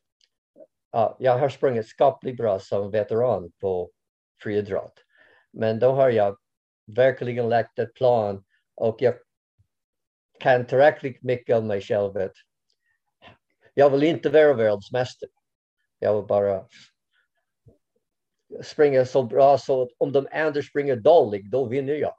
uh, 0.97 1.17
jag 1.19 1.38
har 1.38 1.49
sprungit 1.49 1.87
skapligt 1.87 2.37
bra 2.37 2.59
som 2.59 2.90
veteran 2.90 3.52
på 3.61 3.90
friidrott. 4.43 5.05
Men 5.52 5.79
då 5.79 5.93
har 5.93 6.11
jag 6.11 6.37
verkligen 6.87 7.49
lagt 7.49 7.79
ett 7.79 7.95
plan 7.95 8.45
och 8.75 8.97
jag 9.02 9.14
kan 10.40 10.67
tillräckligt 10.67 11.23
mycket 11.23 11.57
om 11.57 11.67
mig 11.67 11.81
själv 11.81 12.17
att 12.17 12.33
jag 13.75 13.90
vill 13.90 14.02
inte 14.02 14.31
vara 14.31 14.55
världsmästare. 14.55 15.31
Jag 15.99 16.17
vill 16.17 16.26
bara 16.26 16.67
springa 18.62 19.05
så 19.05 19.23
bra 19.23 19.59
så 19.59 19.83
att 19.83 19.88
om 19.99 20.12
de 20.12 20.29
andra 20.33 20.62
springer 20.62 20.97
dåligt, 20.97 21.50
då 21.50 21.64
vinner 21.64 21.95
jag. 21.95 22.14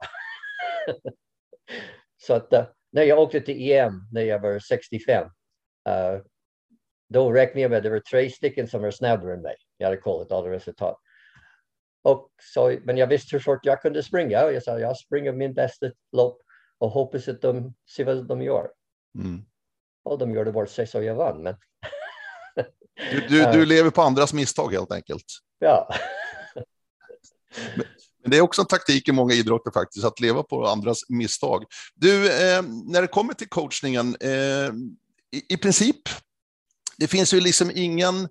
så 2.16 2.34
att 2.34 2.52
uh, 2.52 2.64
när 2.92 3.02
jag 3.02 3.18
åkte 3.18 3.40
till 3.40 3.70
EM 3.70 4.08
när 4.12 4.22
jag 4.22 4.40
var 4.40 4.58
65, 4.58 5.24
uh, 5.24 5.94
eh, 5.94 6.20
då 7.08 7.32
räknade 7.32 7.60
jag 7.60 7.70
med 7.70 7.76
att 7.76 7.82
det 7.82 7.90
var 7.90 8.00
tre 8.00 8.30
stycken 8.30 8.68
som 8.68 8.82
var 8.82 8.90
snabbare 8.90 9.34
än 9.34 9.42
mig. 9.42 9.56
Jag 9.76 9.86
hade 9.86 9.96
kollat 9.96 10.32
alla 10.32 10.50
resultat. 10.50 10.98
Och 12.02 12.30
så, 12.42 12.78
men 12.82 12.96
jag 12.96 13.06
visste 13.06 13.36
hur 13.36 13.40
fort 13.40 13.66
jag 13.66 13.82
kunde 13.82 14.02
springa. 14.02 14.50
Jag 14.50 14.62
sa 14.62 14.78
jag 14.78 14.96
springer 14.96 15.32
min 15.32 15.54
bästa 15.54 15.90
lopp 16.12 16.42
och 16.78 16.90
hoppas 16.90 17.28
att 17.28 17.42
de 17.42 17.74
ser 17.96 18.04
vad 18.04 18.26
de 18.26 18.42
gör. 18.42 18.70
Mm. 19.18 19.44
Och 20.04 20.18
de 20.18 20.34
gjorde 20.34 20.52
bort 20.52 20.70
sig 20.70 20.86
så 20.86 21.02
jag 21.02 21.14
vann. 21.14 21.42
Men 21.42 21.56
du, 23.10 23.20
du, 23.28 23.52
du 23.52 23.66
lever 23.66 23.90
på 23.90 24.02
andras 24.02 24.32
misstag 24.32 24.72
helt 24.72 24.92
enkelt. 24.92 25.24
Ja. 25.58 25.88
Men 27.76 27.86
det 28.24 28.36
är 28.36 28.40
också 28.40 28.62
en 28.62 28.66
taktik 28.66 29.08
i 29.08 29.12
många 29.12 29.34
idrotter 29.34 29.70
faktiskt, 29.70 30.04
att 30.04 30.20
leva 30.20 30.42
på 30.42 30.66
andras 30.66 30.98
misstag. 31.08 31.64
Du, 31.94 32.26
eh, 32.26 32.62
när 32.62 33.02
det 33.02 33.08
kommer 33.08 33.34
till 33.34 33.48
coachningen, 33.48 34.16
eh, 34.20 34.72
i, 35.30 35.42
i, 35.48 35.56
princip, 35.56 35.96
det 36.98 37.06
finns 37.06 37.34
ju 37.34 37.40
liksom 37.40 37.70
ingen 37.74 38.28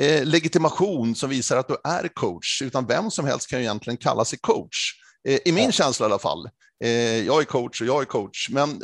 eh, 0.00 0.24
legitimation 0.24 1.14
som 1.14 1.30
visar 1.30 1.56
att 1.56 1.68
du 1.68 1.76
är 1.84 2.08
coach, 2.08 2.62
utan 2.62 2.86
vem 2.86 3.10
som 3.10 3.24
helst 3.24 3.50
kan 3.50 3.58
ju 3.58 3.64
egentligen 3.64 3.96
kalla 3.96 4.24
sig 4.24 4.38
coach. 4.38 4.92
Eh, 5.28 5.38
I 5.44 5.52
min 5.52 5.64
ja. 5.64 5.70
känsla 5.70 6.06
i 6.06 6.08
alla 6.08 6.18
fall. 6.18 6.48
Eh, 6.84 7.26
jag 7.26 7.40
är 7.40 7.44
coach 7.44 7.80
och 7.80 7.86
jag 7.86 8.02
är 8.02 8.06
coach, 8.06 8.48
men 8.50 8.82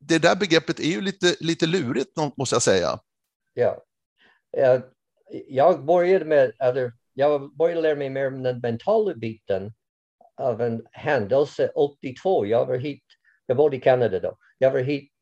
det 0.00 0.18
där 0.18 0.36
begreppet 0.36 0.80
är 0.80 0.90
ju 0.90 1.00
lite, 1.00 1.36
lite 1.40 1.66
lurigt, 1.66 2.10
måste 2.36 2.54
jag 2.54 2.62
säga. 2.62 2.98
Ja. 3.54 3.82
Jag 5.48 5.84
började 5.84 6.24
med, 6.24 6.52
eller 6.58 6.92
jag 7.14 7.56
började 7.56 7.80
lära 7.80 7.94
mig 7.94 8.10
mer 8.10 8.26
om 8.26 8.42
den 8.42 8.60
mentala 8.60 9.14
biten 9.14 9.72
av 10.40 10.60
en 10.60 10.82
händelse 10.92 11.72
82. 11.74 12.46
Jag 12.46 12.66
var 12.66 12.76
hit, 12.76 13.04
jag 13.46 13.56
bodde 13.56 13.76
i 13.76 13.80
Kanada 13.80 14.20
då. 14.20 14.36
Jag 14.58 14.70
var 14.70 14.80
hit 14.80 15.12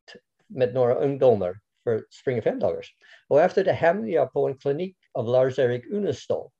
med 0.46 0.74
några 0.74 0.94
ungdomar 0.94 1.60
för 1.84 1.96
att 1.96 2.12
springa 2.12 2.42
fem 2.42 2.58
dagars. 2.58 2.94
Och 3.28 3.40
efter 3.40 3.64
det 3.64 3.72
hamnade 3.72 4.10
jag 4.10 4.32
på 4.32 4.48
en 4.48 4.58
klinik 4.58 4.96
av 5.12 5.26
Lars-Erik 5.26 5.86
Unestål. 5.86 6.50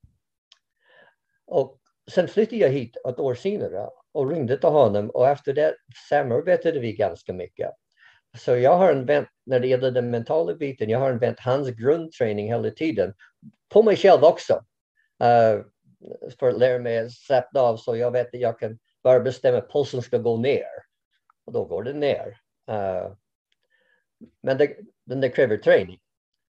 Och 1.47 1.79
sen 2.11 2.29
flyttade 2.29 2.57
jag 2.57 2.71
hit 2.71 2.97
ett 3.09 3.19
år 3.19 3.35
senare 3.35 3.89
och 4.13 4.31
ringde 4.31 4.59
till 4.59 4.69
honom 4.69 5.11
och 5.11 5.29
efter 5.29 5.53
det 5.53 5.75
samarbetade 6.09 6.81
vi 6.81 6.93
ganska 6.93 7.33
mycket. 7.33 7.71
så 8.39 8.57
jag 8.57 8.77
har 8.77 8.93
använt, 8.93 9.29
när 9.47 9.61
det 9.61 9.69
gäller 9.69 9.91
den 9.91 10.11
mentala 10.11 10.55
biten, 10.55 10.91
jag 10.91 10.99
har 10.99 11.11
använt 11.11 11.41
hans 11.41 11.69
grundträning 11.69 12.49
hela 12.49 12.71
tiden. 12.71 13.15
På 13.69 13.83
mig 13.83 13.97
själv 13.97 14.25
också. 14.25 14.55
Uh, 15.23 15.65
för 16.39 16.49
att 16.49 16.59
lära 16.59 16.79
mig 16.79 16.99
att 16.99 17.13
slappna 17.13 17.61
av 17.61 17.77
så 17.77 17.97
jag 17.97 18.11
vet 18.11 18.35
att 18.35 18.41
jag 18.41 18.59
kan 18.59 18.79
bara 19.03 19.21
bestämma 19.21 19.59
att 19.59 19.73
pulsen 19.73 20.03
ska 20.03 20.19
gå 20.19 20.37
ner. 20.37 20.67
Och 21.45 21.53
då 21.53 21.65
går 21.65 21.83
den 21.83 22.01
ner. 22.01 22.41
Uh, 22.71 23.15
men 24.43 24.59
det, 24.59 24.77
men 25.07 25.21
det 25.21 25.29
kräver 25.29 25.57
träning. 25.57 26.01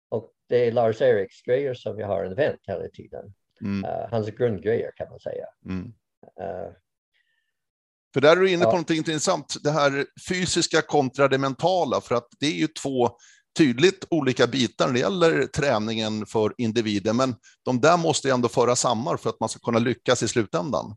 Och 0.09 0.33
det 0.49 0.67
är 0.67 0.71
Lars 0.71 1.01
Eriks 1.01 1.41
grejer 1.41 1.73
som 1.73 1.99
jag 1.99 2.07
har 2.07 2.25
använt 2.25 2.61
hela 2.67 2.87
tiden. 2.87 3.33
Mm. 3.61 3.89
Uh, 3.89 4.07
hans 4.11 4.29
grundgrejer 4.29 4.91
kan 4.95 5.09
man 5.09 5.19
säga. 5.19 5.45
Mm. 5.65 5.93
Uh, 6.41 6.73
för 8.13 8.21
där 8.21 8.31
är 8.31 8.41
du 8.41 8.51
inne 8.51 8.65
på 8.65 8.71
ja. 8.71 8.77
något 8.77 8.89
intressant, 8.89 9.55
det 9.63 9.71
här 9.71 10.05
fysiska 10.29 10.81
kontra 10.81 11.27
det 11.27 11.37
mentala, 11.37 12.01
för 12.01 12.15
att 12.15 12.27
det 12.39 12.45
är 12.45 12.59
ju 12.59 12.67
två 12.67 13.09
tydligt 13.57 14.07
olika 14.09 14.47
bitar 14.47 14.87
när 14.87 14.93
det 14.93 14.99
gäller 14.99 15.45
träningen 15.47 16.25
för 16.25 16.53
individen, 16.57 17.17
men 17.17 17.35
de 17.65 17.81
där 17.81 17.97
måste 17.97 18.27
ju 18.27 18.33
ändå 18.33 18.47
föra 18.47 18.75
samman 18.75 19.17
för 19.17 19.29
att 19.29 19.39
man 19.39 19.49
ska 19.49 19.59
kunna 19.59 19.79
lyckas 19.79 20.23
i 20.23 20.27
slutändan. 20.27 20.95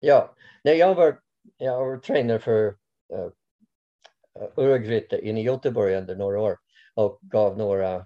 Ja, 0.00 0.34
när 0.64 0.72
jag 0.72 0.94
var, 0.94 1.18
jag 1.56 1.86
var 1.86 1.96
tränare 1.96 2.38
för 2.38 2.74
eh, 3.14 3.28
eh, 4.58 4.64
uh, 4.64 5.28
inne 5.28 5.40
i 5.40 5.44
Göteborg 5.44 5.96
under 5.96 6.16
några 6.16 6.40
år 6.40 6.56
och 6.94 7.18
gav 7.22 7.58
några, 7.58 7.96
uh, 7.96 8.04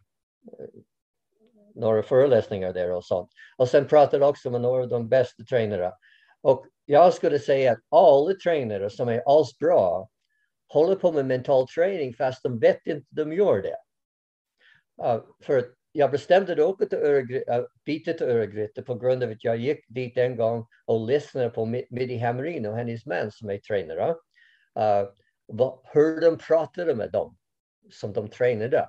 några 1.75 2.03
föreläsningar 2.03 2.73
där 2.73 2.91
och 2.91 3.05
sånt. 3.05 3.31
Och 3.57 3.69
sen 3.69 3.89
pratade 3.89 4.27
också 4.27 4.51
med 4.51 4.61
några 4.61 4.83
av 4.83 4.89
de 4.89 5.09
bästa 5.09 5.45
tränarna. 5.45 5.93
Och 6.43 6.67
jag 6.85 7.15
skulle 7.15 7.39
säga 7.39 7.73
att 7.73 7.79
alla 7.91 8.35
tränare 8.35 8.91
som 8.91 9.09
är 9.09 9.23
alls 9.27 9.59
bra 9.59 10.09
håller 10.73 10.97
på 10.97 11.13
med 11.13 11.27
mental 11.27 11.69
träning 11.69 12.15
fast 12.15 12.43
de 12.43 12.59
vet 12.59 12.87
inte 12.87 13.07
de 13.11 13.33
gör 13.33 13.63
det. 13.63 13.77
Uh, 15.05 15.25
för 15.41 15.65
jag 15.93 16.11
bestämde 16.11 16.53
att 16.53 16.59
åka 16.59 16.87
till 16.87 16.99
Örgryte, 16.99 17.59
uh, 17.59 17.67
byta 17.85 18.13
till 18.13 18.27
Öregryte 18.27 18.83
på 18.83 18.95
grund 18.95 19.23
av 19.23 19.31
att 19.31 19.45
jag 19.45 19.57
gick 19.57 19.85
dit 19.89 20.17
en 20.17 20.37
gång 20.37 20.67
och 20.85 21.07
lyssnade 21.07 21.51
på 21.51 21.67
Midi 21.67 22.17
Hamrin 22.17 22.67
och 22.67 22.77
hennes 22.77 23.07
man 23.07 23.31
som 23.31 23.51
är 23.51 23.59
tränare. 23.59 24.11
Uh, 24.79 25.09
hur 25.93 26.21
de 26.21 26.39
pratade 26.39 26.95
med 26.95 27.11
dem 27.11 27.37
som 27.91 28.13
de 28.13 28.29
tränade. 28.29 28.89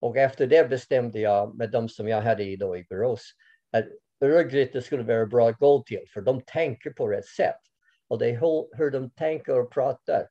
Och 0.00 0.16
efter 0.16 0.46
det 0.46 0.68
bestämde 0.68 1.20
jag 1.20 1.56
med 1.56 1.70
dem 1.70 1.88
som 1.88 2.08
jag 2.08 2.22
hade 2.22 2.56
då 2.56 2.76
i 2.76 2.84
Borås 2.90 3.32
att 3.72 3.84
Örgryte 4.20 4.82
skulle 4.82 5.02
vara 5.02 5.26
bra 5.26 5.48
att 5.48 5.58
gå 5.58 5.82
till, 5.82 6.04
för 6.14 6.20
de 6.20 6.40
tänker 6.40 6.90
på 6.90 7.08
rätt 7.08 7.26
sätt. 7.26 7.60
Och 8.08 8.18
det 8.18 8.30
är 8.30 8.38
hur 8.76 8.90
de 8.90 9.10
tänker 9.10 9.58
och 9.58 9.72
pratar. 9.72 10.26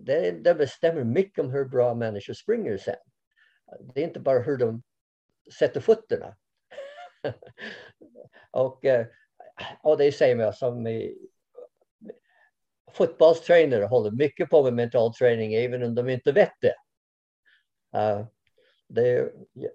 Det, 0.00 0.30
det 0.30 0.54
bestämmer 0.54 1.04
mycket 1.04 1.44
om 1.44 1.50
hur 1.50 1.64
bra 1.64 1.94
människor 1.94 2.34
springer 2.34 2.76
sen. 2.76 2.96
Det 3.94 4.00
är 4.00 4.04
inte 4.04 4.20
bara 4.20 4.38
hur 4.38 4.56
de 4.56 4.82
sätter 5.58 5.80
fötterna. 5.80 6.36
och, 8.50 8.84
eh, 8.84 9.06
och 9.82 9.98
det 9.98 10.12
säger 10.12 10.36
jag 10.36 10.54
som 10.54 10.86
i, 10.86 11.28
fotbollstränare 12.92 13.84
håller 13.84 14.10
mycket 14.10 14.50
på 14.50 14.62
med 14.62 14.72
mental 14.72 15.14
träning 15.14 15.54
även 15.54 15.82
om 15.82 15.94
de 15.94 16.08
inte 16.08 16.32
vet 16.32 16.52
det. 16.60 16.74
Uh, 17.96 18.26
det 18.88 19.32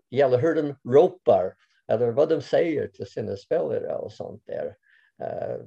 gäller 0.10 0.38
hur 0.38 0.56
de 0.56 0.76
ropar 0.94 1.54
eller 1.88 2.12
vad 2.12 2.30
de 2.30 2.42
säger 2.42 2.88
till 2.88 3.06
sina 3.06 3.36
spelare 3.36 3.96
och 3.96 4.12
sånt 4.12 4.44
där. 4.46 4.76
Uh, 5.22 5.66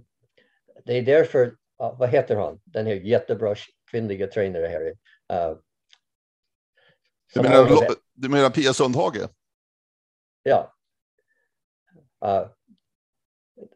det 0.85 0.99
är 0.99 1.03
därför, 1.03 1.57
uh, 1.81 1.99
vad 1.99 2.09
heter 2.09 2.37
han, 2.37 2.61
den 2.65 2.87
här 2.87 2.95
jättebra 2.95 3.55
kvinnliga 3.91 4.27
tränare 4.27 4.67
här. 4.67 4.87
Uh, 5.33 5.59
du, 7.35 7.43
menar, 7.43 7.97
du 8.13 8.29
menar 8.29 8.51
Pia 8.51 8.73
Sundhage? 8.73 9.29
Ja. 10.43 10.75
Uh, 12.25 12.51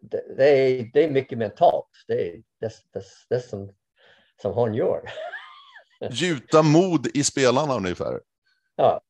det, 0.01 0.37
det, 0.37 0.49
är, 0.49 0.91
det 0.93 1.05
är 1.05 1.11
mycket 1.11 1.39
mentalt. 1.39 1.91
Det 2.07 2.29
är 2.29 2.43
det, 2.61 2.73
det, 2.93 3.05
det 3.29 3.41
som, 3.41 3.73
som 4.43 4.53
hon 4.53 4.75
gör. 4.75 5.11
Gjuta 6.11 6.63
mod 6.63 7.07
i 7.15 7.25
spelarna 7.25 7.75
ungefär. 7.75 8.21
Ja. 8.77 9.01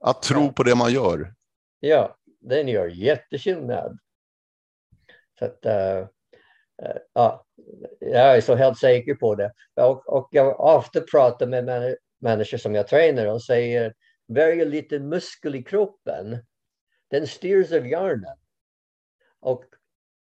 Att 0.00 0.22
tro 0.22 0.44
ja. 0.44 0.52
på 0.52 0.62
det 0.62 0.74
man 0.74 0.92
gör. 0.92 1.34
Ja, 1.80 2.16
den 2.40 2.68
gör 2.68 2.86
jätteskillnad. 2.86 3.98
Så 5.38 5.44
att, 5.44 5.66
uh, 5.66 6.08
uh, 6.82 6.96
ja, 7.12 7.43
jag 8.00 8.36
är 8.36 8.40
så 8.40 8.54
helt 8.54 8.78
säker 8.78 9.14
på 9.14 9.34
det. 9.34 9.52
Och, 9.74 10.08
och 10.08 10.28
jag 10.30 10.60
ofta 10.60 11.00
pratar 11.00 11.46
med 11.46 11.96
människor 12.18 12.58
som 12.58 12.74
jag 12.74 12.88
tränar 12.88 13.26
och 13.26 13.42
säger 13.42 13.94
varje 14.28 14.64
liten 14.64 15.08
muskel 15.08 15.54
i 15.54 15.62
kroppen, 15.62 16.38
den 17.10 17.26
styrs 17.26 17.72
av 17.72 17.86
hjärnan. 17.86 18.38
Och 19.40 19.64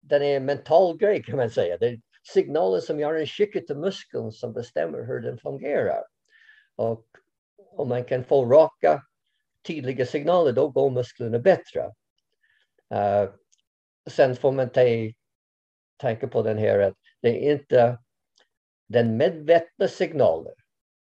den 0.01 0.23
är 0.23 0.37
en 0.37 0.45
mental 0.45 0.97
grej 0.97 1.23
kan 1.23 1.37
man 1.37 1.51
säga. 1.51 1.79
Det 1.79 1.87
är 1.87 2.01
signaler 2.33 2.81
som 2.81 3.01
hjärnan 3.01 3.27
skickar 3.27 3.61
till 3.61 3.77
muskeln 3.77 4.33
som 4.33 4.53
bestämmer 4.53 5.03
hur 5.03 5.21
den 5.21 5.39
fungerar. 5.39 6.05
Och 6.77 7.07
om 7.57 7.89
man 7.89 8.05
kan 8.05 8.25
få 8.25 8.45
raka, 8.45 9.03
tydliga 9.67 10.07
signaler, 10.07 10.53
då 10.53 10.69
går 10.69 10.91
musklerna 10.91 11.39
bättre. 11.39 11.81
Uh, 12.95 13.31
sen 14.11 14.37
får 14.37 14.53
man 14.53 14.71
tänka 16.01 16.29
på 16.29 16.43
den 16.43 16.59
här 16.59 16.79
att 16.79 17.06
det 17.23 17.49
är 17.49 17.53
inte 17.53 17.99
den 18.89 19.17
medvetna 19.17 19.89
signalen, 19.89 20.55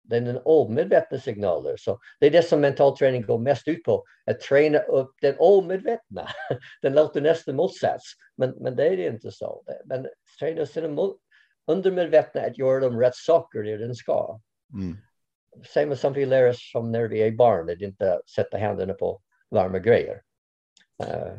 det 0.04 0.18
är 0.18 0.22
den 0.22 0.42
omedvetna 0.46 1.20
signalen. 1.20 1.78
Så 1.78 2.00
det 2.20 2.26
är 2.26 2.32
det 2.32 2.44
som 2.44 2.62
mental 2.62 2.98
träning 2.98 3.22
går 3.22 3.38
mest 3.38 3.68
ut 3.68 3.84
på, 3.84 4.04
att 4.26 4.40
träna 4.40 4.80
upp 4.80 5.12
den 5.22 5.36
omedvetna. 5.40 6.28
Den 6.82 6.94
låter 6.94 7.22
nästan 7.22 7.56
motsats, 7.56 8.14
men, 8.38 8.50
men 8.50 8.76
det 8.76 8.88
är 8.88 9.12
inte 9.12 9.32
så. 9.32 9.64
Men 9.86 10.08
träna 10.40 10.66
sina 10.66 11.10
undermedvetna 11.68 12.42
att 12.42 12.58
göra 12.58 12.80
de 12.80 13.00
rätt 13.00 13.16
saker 13.16 13.64
där 13.64 13.78
den 13.78 13.96
ska. 13.96 14.40
Mm. 14.74 14.98
Samma 15.74 15.96
som 15.96 16.14
vi 16.14 16.26
lär 16.26 16.50
oss 16.50 16.72
som 16.72 16.92
när 16.92 17.08
vi 17.08 17.22
är 17.22 17.32
barn, 17.32 17.70
att 17.70 17.82
inte 17.82 18.22
sätta 18.36 18.58
händerna 18.58 18.94
på 18.94 19.22
varma 19.50 19.80
grejer. 19.80 20.22
Uh, 21.04 21.38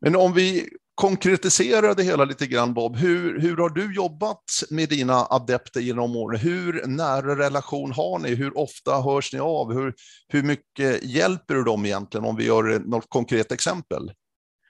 men 0.00 0.16
om 0.16 0.32
vi 0.32 0.68
Konkretisera 0.96 1.94
det 1.94 2.02
hela 2.02 2.24
lite 2.24 2.46
grann 2.46 2.74
Bob, 2.74 2.96
hur, 2.96 3.40
hur 3.40 3.56
har 3.56 3.68
du 3.68 3.94
jobbat 3.94 4.44
med 4.70 4.88
dina 4.88 5.26
adepter 5.30 5.80
genom 5.80 6.16
åren? 6.16 6.40
Hur 6.40 6.86
nära 6.86 7.38
relation 7.38 7.92
har 7.92 8.18
ni? 8.18 8.34
Hur 8.34 8.58
ofta 8.58 9.00
hörs 9.00 9.32
ni 9.32 9.40
av? 9.40 9.72
Hur, 9.72 9.94
hur 10.28 10.42
mycket 10.42 11.04
hjälper 11.04 11.54
du 11.54 11.64
dem 11.64 11.86
egentligen 11.86 12.24
om 12.24 12.36
vi 12.36 12.46
gör 12.46 12.78
något 12.78 13.08
konkret 13.08 13.52
exempel? 13.52 14.12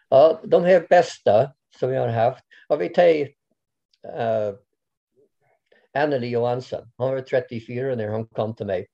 Ja, 0.09 0.41
de 0.45 0.65
här 0.65 0.87
bästa 0.89 1.53
som 1.81 1.93
jag 1.93 2.01
har 2.01 2.09
haft, 2.09 2.45
har 2.69 2.77
vi 2.77 2.89
tagit 2.89 3.37
uh, 4.17 4.23
eh, 4.23 4.55
Anneli 6.03 6.29
Johansson. 6.29 6.93
Hon 6.97 7.11
var 7.11 7.21
34 7.21 7.95
när 7.95 8.09
hon 8.09 8.27
kom 8.27 8.55
till 8.55 8.67
mig. 8.67 8.87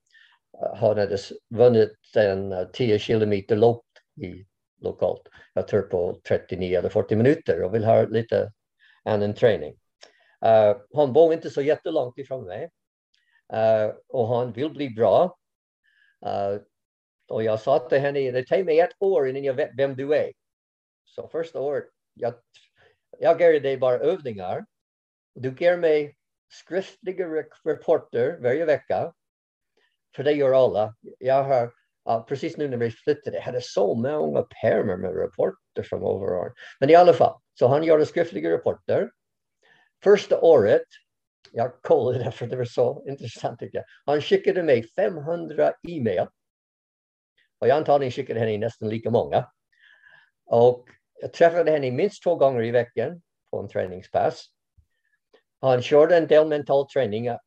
Hon 0.80 0.98
hade 0.98 1.18
vunnit 1.54 1.92
en 2.16 2.52
eh, 2.52 2.64
10 2.72 2.98
kilometer 2.98 3.56
lopp 3.56 3.84
i 4.20 4.46
lokalt. 4.82 5.28
Jag 5.52 5.68
tror 5.68 5.82
på 5.82 6.20
39 6.28 6.78
eller 6.78 6.88
40 6.88 7.16
minuter 7.16 7.62
och 7.62 7.74
vill 7.74 7.84
ha 7.84 8.02
lite 8.02 8.52
annan 9.04 9.34
träning. 9.34 9.72
Uh, 10.44 10.82
han 10.94 11.12
bor 11.12 11.32
inte 11.32 11.50
så 11.50 11.62
jättelångt 11.62 12.18
ifrån 12.18 12.44
mig 12.44 12.70
uh, 13.52 13.94
och 14.08 14.28
han 14.28 14.52
vill 14.52 14.70
bli 14.70 14.90
bra. 14.90 15.38
Uh, 16.26 16.60
och 17.28 17.42
jag 17.42 17.60
sa 17.60 17.78
till 17.78 17.98
henne, 17.98 18.30
det 18.30 18.46
tar 18.46 18.64
mig 18.64 18.80
ett 18.80 18.96
år 18.98 19.28
innan 19.28 19.44
jag 19.44 19.54
vet 19.54 19.70
vem 19.76 19.96
du 19.96 20.14
är. 20.14 20.32
Så 21.04 21.28
första 21.28 21.60
året, 21.60 21.84
jag, 22.14 22.34
jag 23.18 23.40
ger 23.40 23.60
dig 23.60 23.76
bara 23.76 23.98
övningar. 23.98 24.66
Du 25.34 25.54
ger 25.58 25.76
mig 25.76 26.16
skriftliga 26.48 27.26
rapporter 27.64 28.38
varje 28.40 28.64
vecka. 28.64 29.12
För 30.16 30.24
det 30.24 30.32
gör 30.32 30.64
alla. 30.64 30.94
Jag 31.18 31.44
har 31.44 31.72
Uh, 32.08 32.24
precis 32.24 32.56
nu 32.56 32.68
när 32.68 32.76
vi 32.76 32.90
flyttade 32.90 33.40
hade 33.40 33.60
så 33.60 33.94
många 33.94 34.42
pärmar 34.42 34.96
med 34.96 35.16
rapporter 35.16 35.82
från 35.82 36.02
overall. 36.02 36.50
Men 36.80 36.90
i 36.90 36.94
alla 36.94 37.12
fall, 37.12 37.40
så 37.58 37.66
han 37.66 37.84
gjorde 37.84 38.06
skriftliga 38.06 38.50
rapporter. 38.50 39.10
Första 40.04 40.40
året, 40.40 40.86
jag 41.52 41.82
kollade 41.82 42.30
för 42.30 42.46
det 42.46 42.56
var 42.56 42.64
så 42.64 43.04
intressant 43.08 43.60
tycker 43.60 43.78
jag. 43.78 43.84
Han 44.06 44.22
skickade 44.22 44.62
mig 44.62 44.82
500 44.96 45.72
e-mail. 45.88 46.26
Och 47.58 47.68
jag 47.68 47.76
antagligen 47.76 48.12
skickade 48.12 48.40
henne 48.40 48.58
nästan 48.58 48.88
lika 48.88 49.10
många. 49.10 49.46
Och 50.46 50.88
jag 51.20 51.32
träffade 51.32 51.70
henne 51.70 51.90
minst 51.90 52.22
två 52.22 52.34
gånger 52.34 52.62
i 52.62 52.70
veckan 52.70 53.22
på 53.50 53.60
en 53.60 53.68
träningspass. 53.68 54.46
Han 55.60 55.82
körde 55.82 56.16
en 56.16 56.26
del 56.26 56.48
mental 56.48 56.88
träning, 56.88 57.26
eh, 57.26 57.38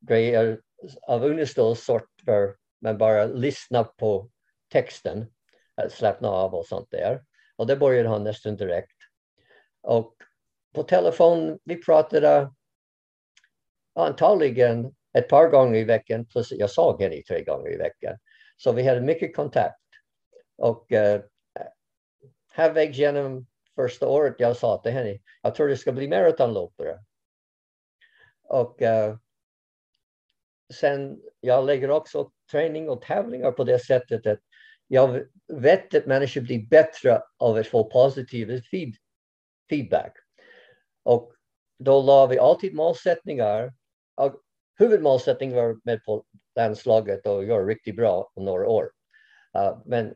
grejer 0.00 0.60
av 1.02 1.24
understående 1.24 1.76
sort 1.76 2.08
för 2.24 2.56
men 2.80 2.98
bara 2.98 3.24
lyssna 3.24 3.84
på 3.84 4.30
texten, 4.72 5.26
eh, 5.82 5.88
slappna 5.88 6.28
av 6.28 6.54
och 6.54 6.66
sånt 6.66 6.90
där. 6.90 7.24
Och 7.56 7.66
det 7.66 7.76
började 7.76 8.08
han 8.08 8.24
nästan 8.24 8.56
direkt. 8.56 8.96
Och 9.82 10.14
på 10.74 10.82
telefon, 10.82 11.58
vi 11.64 11.76
pratade 11.76 12.52
antagligen 13.94 14.94
ett 15.18 15.28
par 15.28 15.48
gånger 15.48 15.78
i 15.78 15.84
veckan, 15.84 16.26
plus 16.26 16.52
jag 16.52 16.70
såg 16.70 17.02
henne 17.02 17.22
tre 17.22 17.44
gånger 17.44 17.72
i 17.72 17.76
veckan. 17.76 18.18
Så 18.56 18.72
vi 18.72 18.82
hade 18.82 19.00
mycket 19.00 19.36
kontakt. 19.36 19.76
Och 20.56 20.92
uh, 20.92 21.20
halvvägs 22.52 22.98
genom 22.98 23.46
första 23.74 24.08
året 24.08 24.34
jag 24.38 24.56
sa 24.56 24.82
till 24.82 24.92
henne, 24.92 25.18
jag 25.42 25.54
tror 25.54 25.68
det 25.68 25.76
ska 25.76 25.92
bli 25.92 26.08
maratonlöpare. 26.08 26.98
Och 28.42 28.82
uh, 28.82 29.16
sen, 30.70 31.20
jag 31.40 31.66
lägger 31.66 31.90
också 31.90 32.30
träning 32.50 32.88
och 32.88 33.02
tävlingar 33.02 33.52
på 33.52 33.64
det 33.64 33.78
sättet 33.78 34.26
att 34.26 34.40
jag 34.88 35.22
vet 35.48 35.94
att 35.94 36.06
människor 36.06 36.40
blir 36.40 36.66
bättre 36.66 37.22
av 37.38 37.56
att 37.56 37.66
få 37.66 37.84
positiv 37.84 38.62
feed, 38.70 38.94
feedback. 39.70 40.12
Och 41.02 41.32
då 41.78 42.02
la 42.02 42.26
vi 42.26 42.38
alltid 42.38 42.74
målsättningar. 42.74 43.72
Huvudmålsättningen 44.78 45.56
var 45.56 45.80
med 45.84 46.04
på 46.04 46.24
landslaget 46.56 47.26
och 47.26 47.44
göra 47.44 47.66
riktigt 47.66 47.96
bra 47.96 48.32
om 48.34 48.44
några 48.44 48.68
år. 48.68 48.90
Uh, 49.58 49.82
men 49.86 50.14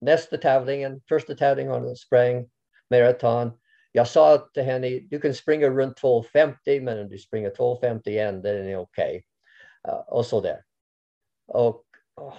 nästa 0.00 0.36
tävlingen, 0.36 1.02
första 1.08 1.34
tävlingen 1.34 1.96
sprang 1.96 2.48
maraton. 2.90 3.52
Jag 3.92 4.08
sa 4.08 4.38
till 4.54 4.62
henne, 4.62 4.88
du 4.88 5.20
kan 5.20 5.34
springa 5.34 5.68
runt 5.68 6.00
2,50 6.02 6.80
men 6.80 6.98
om 6.98 7.08
du 7.08 7.18
springer 7.18 7.50
2,50 7.50 8.08
igen, 8.08 8.42
det 8.42 8.50
är 8.50 8.76
okej. 8.76 8.78
Okay. 8.78 9.22
Uh, 9.86 9.94
och 9.94 10.26
så 10.26 10.40
där. 10.40 10.64
Och 11.46 11.84
oh, 12.16 12.34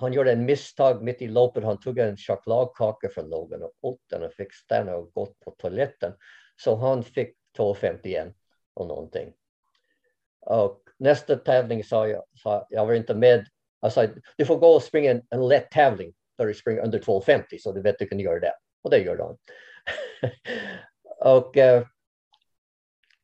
han 0.00 0.12
gjorde 0.12 0.32
en 0.32 0.44
misstag 0.44 1.02
mitt 1.02 1.22
i 1.22 1.28
loppet. 1.28 1.64
Han 1.64 1.80
tog 1.80 1.98
en 1.98 2.16
chokladkaka 2.16 3.08
från 3.08 3.30
någon 3.30 3.62
och 3.62 3.72
åt 3.80 4.00
den 4.10 4.22
och 4.22 4.32
fick 4.32 4.54
stanna 4.54 4.96
och 4.96 5.12
gått 5.12 5.40
på 5.40 5.50
toaletten. 5.50 6.12
Så 6.56 6.76
han 6.76 7.02
fick 7.02 7.36
2,51 7.58 8.34
och 8.74 8.86
någonting. 8.86 9.32
Och 10.40 10.82
nästa 10.98 11.36
tävling 11.36 11.84
sa 11.84 12.08
jag, 12.08 12.24
sa, 12.42 12.66
jag 12.70 12.86
var 12.86 12.94
inte 12.94 13.14
med. 13.14 13.46
Jag 13.80 13.92
sa, 13.92 14.06
du 14.36 14.46
får 14.46 14.56
gå 14.56 14.68
och 14.68 14.82
springa 14.82 15.10
en, 15.10 15.22
en 15.30 15.48
lätt 15.48 15.70
tävling 15.70 16.14
där 16.38 16.46
du 16.46 16.54
springer 16.54 16.82
under 16.82 16.98
2,50 16.98 17.44
så 17.58 17.72
du 17.72 17.82
vet 17.82 17.98
du 17.98 18.06
kan 18.06 18.20
göra 18.20 18.40
det. 18.40 18.54
Och 18.82 18.90
det 18.90 18.98
gjorde 18.98 19.22
han. 19.22 19.38
och 21.36 21.56
uh, 21.56 21.86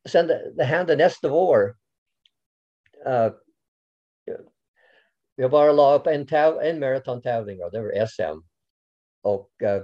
sen 0.09 0.27
det, 0.27 0.51
det 0.55 0.63
hände 0.63 0.95
nästa 0.95 1.31
år. 1.31 1.75
Uh, 3.05 3.13
eh, 3.13 3.33
jag 5.37 5.51
bara 5.51 5.71
la 5.71 5.95
upp 5.95 6.07
en, 6.07 6.27
täv 6.27 6.57
en 6.57 6.79
maratontävling 6.79 7.63
och 7.63 7.71
det 7.71 7.81
var 7.81 8.05
SM. 8.05 8.41
Och 9.21 9.49
uh, 9.63 9.83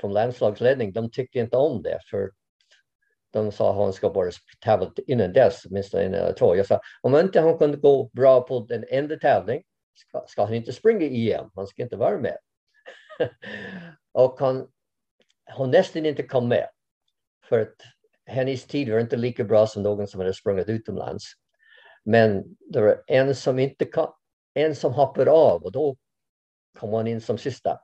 från 0.00 0.12
landslagsledning, 0.12 0.92
de 0.92 1.10
tyckte 1.10 1.38
inte 1.38 1.56
om 1.56 1.82
det 1.82 1.98
för 2.10 2.30
de 3.32 3.52
sa 3.52 3.70
att 3.70 3.76
han 3.76 3.92
ska 3.92 4.10
bara 4.10 4.30
tävla 4.64 4.92
innan 5.06 5.32
dess, 5.32 5.66
åtminstone 5.66 6.02
en 6.02 6.14
eller 6.14 6.32
två. 6.32 6.56
Jag 6.56 6.66
sa, 6.66 6.80
om 7.00 7.16
inte 7.16 7.40
han 7.40 7.58
kunde 7.58 7.76
gå 7.76 8.10
bra 8.12 8.40
på 8.40 8.60
den 8.60 8.84
enda 8.88 9.16
tävling 9.16 9.62
ska, 9.94 10.24
ska 10.26 10.44
han 10.44 10.54
inte 10.54 10.72
springa 10.72 11.06
EM, 11.06 11.50
han 11.54 11.66
ska 11.66 11.82
inte 11.82 11.96
vara 11.96 12.18
med. 12.18 12.36
och 14.12 14.40
han, 14.40 14.68
hon 15.56 15.70
nästan 15.70 16.06
inte 16.06 16.22
kom 16.22 16.48
med. 16.48 16.68
För 17.48 17.60
att 17.60 17.76
hennes 18.26 18.66
tid 18.66 18.92
var 18.92 19.00
inte 19.00 19.16
lika 19.16 19.44
bra 19.44 19.66
som 19.66 19.82
någon 19.82 20.06
som 20.06 20.20
hade 20.20 20.34
sprungit 20.34 20.68
utomlands. 20.68 21.24
Men 22.04 22.56
det 22.70 22.80
var 22.80 23.02
en 23.06 23.34
som 23.34 23.58
inte 23.58 23.84
kom, 23.84 24.12
en 24.54 24.76
som 24.76 24.92
hoppade 24.92 25.30
av 25.30 25.64
och 25.64 25.72
då 25.72 25.96
kom 26.78 26.92
han 26.92 27.06
in 27.06 27.20
som 27.20 27.38
sista. 27.38 27.80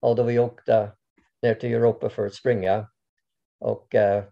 Och 0.00 0.16
då 0.16 0.22
vi 0.22 0.38
åkte 0.38 0.92
ner 1.42 1.54
till 1.54 1.74
Europa 1.74 2.10
för 2.10 2.26
att 2.26 2.34
springa 2.34 2.90
och 3.58 3.94
uh, 3.94 4.24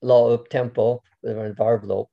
la 0.00 0.28
upp 0.28 0.50
tempo. 0.50 1.00
Det 1.22 1.34
var 1.34 1.44
en 1.44 1.54
varvlopp 1.54 2.12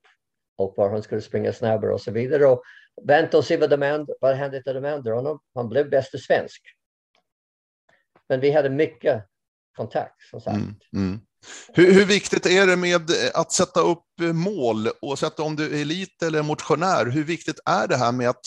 och 0.56 0.74
var 0.78 0.90
han 0.90 1.04
skulle 1.04 1.22
springa 1.22 1.54
snabbare 1.54 1.94
och 1.94 2.02
så 2.02 2.12
vidare. 2.12 2.46
Och 2.46 2.64
vänta 3.02 3.38
och 3.38 3.46
se 3.46 3.58
vad, 3.58 3.70
de 3.70 3.84
and, 3.84 4.10
vad 4.22 4.36
hände 4.36 4.64
till 4.64 4.74
de 4.74 4.86
andra. 4.86 5.20
Och 5.20 5.44
han 5.54 5.70
blev 5.70 5.90
bästa 5.90 6.18
svensk. 6.18 6.62
Men 8.28 8.40
vi 8.40 8.52
hade 8.52 8.70
mycket 8.70 9.26
kontakt 9.76 10.22
som 10.22 10.42
sagt. 10.42 10.58
Mm, 10.58 10.76
mm. 10.94 11.20
Hur, 11.74 11.94
hur, 11.94 12.06
viktigt 12.06 12.46
är 12.46 12.68
det 12.68 12.76
med 12.76 13.12
att 13.34 13.52
sätta 13.52 13.80
upp 13.80 14.06
mål, 14.34 14.88
oavsett 15.02 15.40
om 15.40 15.56
du 15.56 15.66
är 15.66 15.82
elit 15.82 16.24
eller 16.24 16.44
motionär? 16.44 17.06
Hur 17.06 17.24
viktigt 17.24 17.60
är 17.66 17.88
det 17.88 17.98
här 17.98 18.12
med 18.12 18.30
att 18.30 18.46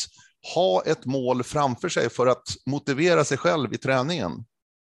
ha 0.55 0.83
ett 0.87 1.05
mål 1.05 1.43
framför 1.43 1.89
sig 1.89 2.11
för 2.11 2.27
att 2.27 2.45
motivera 2.67 3.25
sig 3.25 3.39
själv 3.39 3.75
i 3.75 3.79
träningen? 3.79 4.33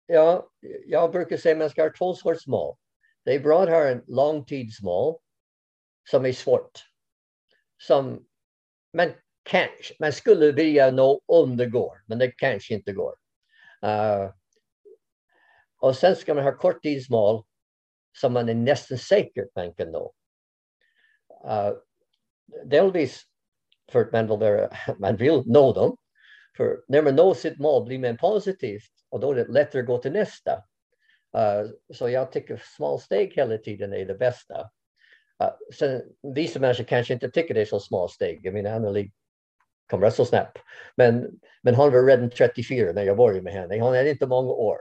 Ja, 0.05 0.49
jag 0.87 1.11
brukar 1.11 1.37
säga 1.37 1.55
att 1.55 1.59
man 1.59 1.69
ska 1.69 1.83
ha 1.83 1.91
två 1.97 2.15
sorts 2.15 2.47
mål. 2.47 2.75
Det 3.25 3.35
är 3.35 3.39
bra 3.39 3.63
att 3.63 3.69
ha 3.69 3.87
en 3.87 4.03
långtidsmål 4.07 5.15
som 6.09 6.25
är 6.25 6.33
svårt. 6.33 6.85
Som 7.81 8.25
man, 8.93 9.11
kanske, 9.43 9.93
man 9.99 10.13
skulle 10.13 10.51
vilja 10.51 10.91
nå 10.91 11.21
om 11.25 11.57
det 11.57 11.65
går, 11.65 12.03
men 12.05 12.19
det 12.19 12.31
kanske 12.31 12.73
inte 12.73 12.93
går. 12.93 13.15
Uh, 13.85 14.31
och 15.79 15.95
sen 15.95 16.15
ska 16.15 16.33
man 16.33 16.43
ha 16.43 16.57
korttidsmål 16.57 17.43
som 18.17 18.33
man 18.33 18.49
är 18.49 18.53
nästan 18.53 18.97
säker 18.97 19.41
att 19.43 19.55
man 19.55 19.73
kan 19.73 19.91
nå. 19.91 20.13
Uh, 21.45 21.73
delvis 22.65 23.23
för 23.91 24.01
att 24.01 24.11
man 24.11 24.27
vill, 24.27 24.37
vara, 24.37 24.69
man 24.99 25.15
vill 25.15 25.43
nå 25.45 25.73
dem. 25.73 25.97
För 26.57 26.83
när 26.87 27.01
man 27.01 27.15
når 27.15 27.33
sitt 27.33 27.59
mål 27.59 27.85
blir 27.85 27.99
man 27.99 28.17
positivt 28.17 28.91
och 29.09 29.19
då 29.19 29.31
är 29.31 29.35
det 29.35 29.47
lättare 29.47 29.81
att 29.81 29.87
gå 29.87 29.97
till 29.97 30.11
nästa. 30.11 30.63
Uh, 31.37 31.71
så 31.93 32.09
jag 32.09 32.31
tycker 32.31 32.61
små 32.75 32.97
steg 32.97 33.33
hela 33.35 33.57
tiden 33.57 33.93
är 33.93 34.05
det 34.05 34.15
bästa. 34.15 34.69
Uh, 35.43 35.73
sen, 35.73 36.01
vissa 36.35 36.59
människor 36.59 36.83
kanske 36.83 37.13
inte 37.13 37.29
tycker 37.29 37.53
det 37.53 37.61
är 37.61 37.65
så 37.65 37.79
små 37.79 38.07
steg. 38.07 38.45
Jag 38.45 38.53
menar, 38.53 38.71
Anneli 38.71 39.11
kom 39.89 40.01
rätt 40.01 40.15
så 40.15 40.25
snabbt. 40.25 40.57
Men, 40.95 41.39
men 41.61 41.75
hon 41.75 41.91
var 41.91 42.05
redan 42.05 42.29
34 42.29 42.91
när 42.91 43.03
jag 43.03 43.17
började 43.17 43.41
med 43.41 43.53
henne. 43.53 43.79
Hon 43.79 43.95
hade 43.95 44.09
inte 44.09 44.27
många 44.27 44.51
år. 44.51 44.77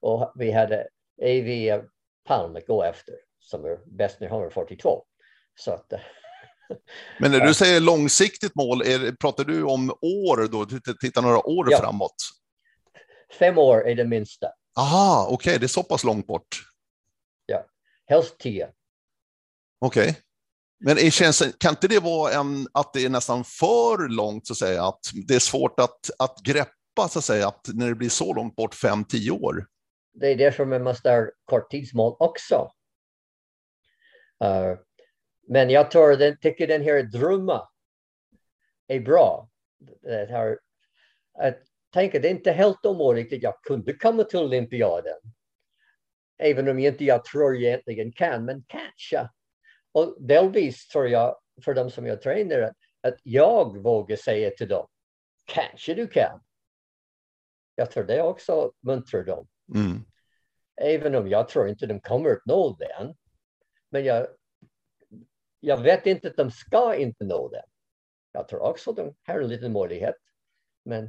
och 0.00 0.32
vi 0.36 0.50
hade 0.50 0.88
Palm 2.24 2.56
att 2.56 2.66
gå 2.66 2.82
efter 2.82 3.14
som 3.40 3.64
är 3.64 3.96
bäst 3.96 4.20
när 4.20 4.28
hon 4.28 4.42
var 4.42 4.50
42. 4.50 5.02
Så 5.54 5.70
att, 5.70 5.92
Men 7.18 7.30
när 7.30 7.40
du 7.40 7.54
säger 7.54 7.80
långsiktigt 7.80 8.54
mål, 8.54 8.82
är, 8.82 9.12
pratar 9.12 9.44
du 9.44 9.62
om 9.62 9.90
år 9.90 10.48
då? 10.48 10.66
Titta 11.00 11.20
några 11.20 11.46
år 11.46 11.68
ja. 11.70 11.78
framåt? 11.78 12.14
Fem 13.38 13.58
år 13.58 13.88
är 13.88 13.94
det 13.94 14.04
minsta. 14.04 14.48
Aha, 14.76 15.26
okej, 15.30 15.34
okay, 15.34 15.58
det 15.58 15.66
är 15.66 15.68
så 15.68 15.82
pass 15.82 16.04
långt 16.04 16.26
bort. 16.26 16.62
Ja, 17.46 17.66
helst 18.06 18.38
tio. 18.38 18.68
Okej. 19.80 20.10
Okay. 20.10 20.14
Men 20.84 20.96
det 20.96 21.10
känns, 21.10 21.42
kan 21.58 21.70
inte 21.70 21.88
det 21.88 22.00
vara 22.00 22.32
en, 22.32 22.68
att 22.72 22.92
det 22.92 23.04
är 23.04 23.08
nästan 23.08 23.44
för 23.44 24.08
långt, 24.08 24.46
så 24.46 24.52
att 24.52 24.58
säga, 24.58 24.84
att 24.84 25.00
det 25.26 25.34
är 25.34 25.38
svårt 25.38 25.80
att, 25.80 26.10
att 26.18 26.38
greppa, 26.44 27.08
så 27.08 27.18
att 27.18 27.24
säga, 27.24 27.48
att 27.48 27.68
när 27.74 27.88
det 27.88 27.94
blir 27.94 28.08
så 28.08 28.34
långt 28.34 28.56
bort, 28.56 28.74
fem, 28.74 29.04
tio 29.04 29.30
år? 29.30 29.66
Det 30.14 30.28
är 30.28 30.36
därför 30.36 30.64
man 30.64 30.82
måste 30.82 31.10
ha 31.10 31.30
korttidsmål 31.44 32.16
också. 32.18 32.70
Uh, 34.44 34.78
men 35.48 35.70
jag 35.70 35.90
tror, 35.90 36.16
den, 36.16 36.38
tycker 36.38 36.66
den 36.66 36.82
här 36.82 37.02
drömmen 37.02 37.60
är 38.86 39.00
bra. 39.00 39.48
Det 40.02 40.30
här, 40.30 40.58
att 41.38 41.58
tänka, 41.92 42.18
det 42.18 42.28
är 42.28 42.30
inte 42.30 42.52
helt 42.52 42.86
omöjligt 42.86 43.32
att 43.32 43.42
jag 43.42 43.62
kunde 43.62 43.92
komma 43.92 44.24
till 44.24 44.38
olympiaden. 44.38 45.18
Även 46.38 46.68
om 46.68 46.80
jag 46.80 46.94
inte 46.94 47.04
jag 47.04 47.24
tror 47.24 47.54
jag 47.54 47.62
egentligen 47.62 48.12
kan, 48.12 48.44
men 48.44 48.64
kanske. 48.68 49.28
Och 49.92 50.16
delvis 50.20 50.88
tror 50.88 51.08
jag, 51.08 51.36
för 51.64 51.74
de 51.74 51.90
som 51.90 52.06
jag 52.06 52.22
tränar, 52.22 52.60
att, 52.60 52.76
att 53.00 53.18
jag 53.22 53.82
vågar 53.82 54.16
säga 54.16 54.50
till 54.50 54.68
dem, 54.68 54.86
kanske 55.44 55.94
du 55.94 56.06
kan. 56.06 56.40
Jag 57.74 57.90
tror 57.90 58.04
det 58.04 58.22
också 58.22 58.72
muntrar 58.80 59.24
dem. 59.24 59.46
Mm. 59.74 60.04
Även 60.76 61.14
om 61.14 61.28
jag 61.28 61.48
tror 61.48 61.68
inte 61.68 61.86
de 61.86 62.00
kommer 62.00 62.30
att 62.30 62.46
nå 62.46 62.76
den. 62.76 63.14
Men 63.90 64.04
jag, 64.04 64.26
jag 65.60 65.82
vet 65.82 66.06
inte 66.06 66.28
att 66.28 66.36
de 66.36 66.50
ska 66.50 66.94
inte 66.94 67.24
nå 67.24 67.48
den. 67.48 67.64
Jag 68.32 68.48
tror 68.48 68.60
också 68.60 68.92
de 68.92 69.14
har 69.26 69.40
en 69.40 69.48
liten 69.48 69.72
möjlighet. 69.72 70.14
Men, 70.84 71.04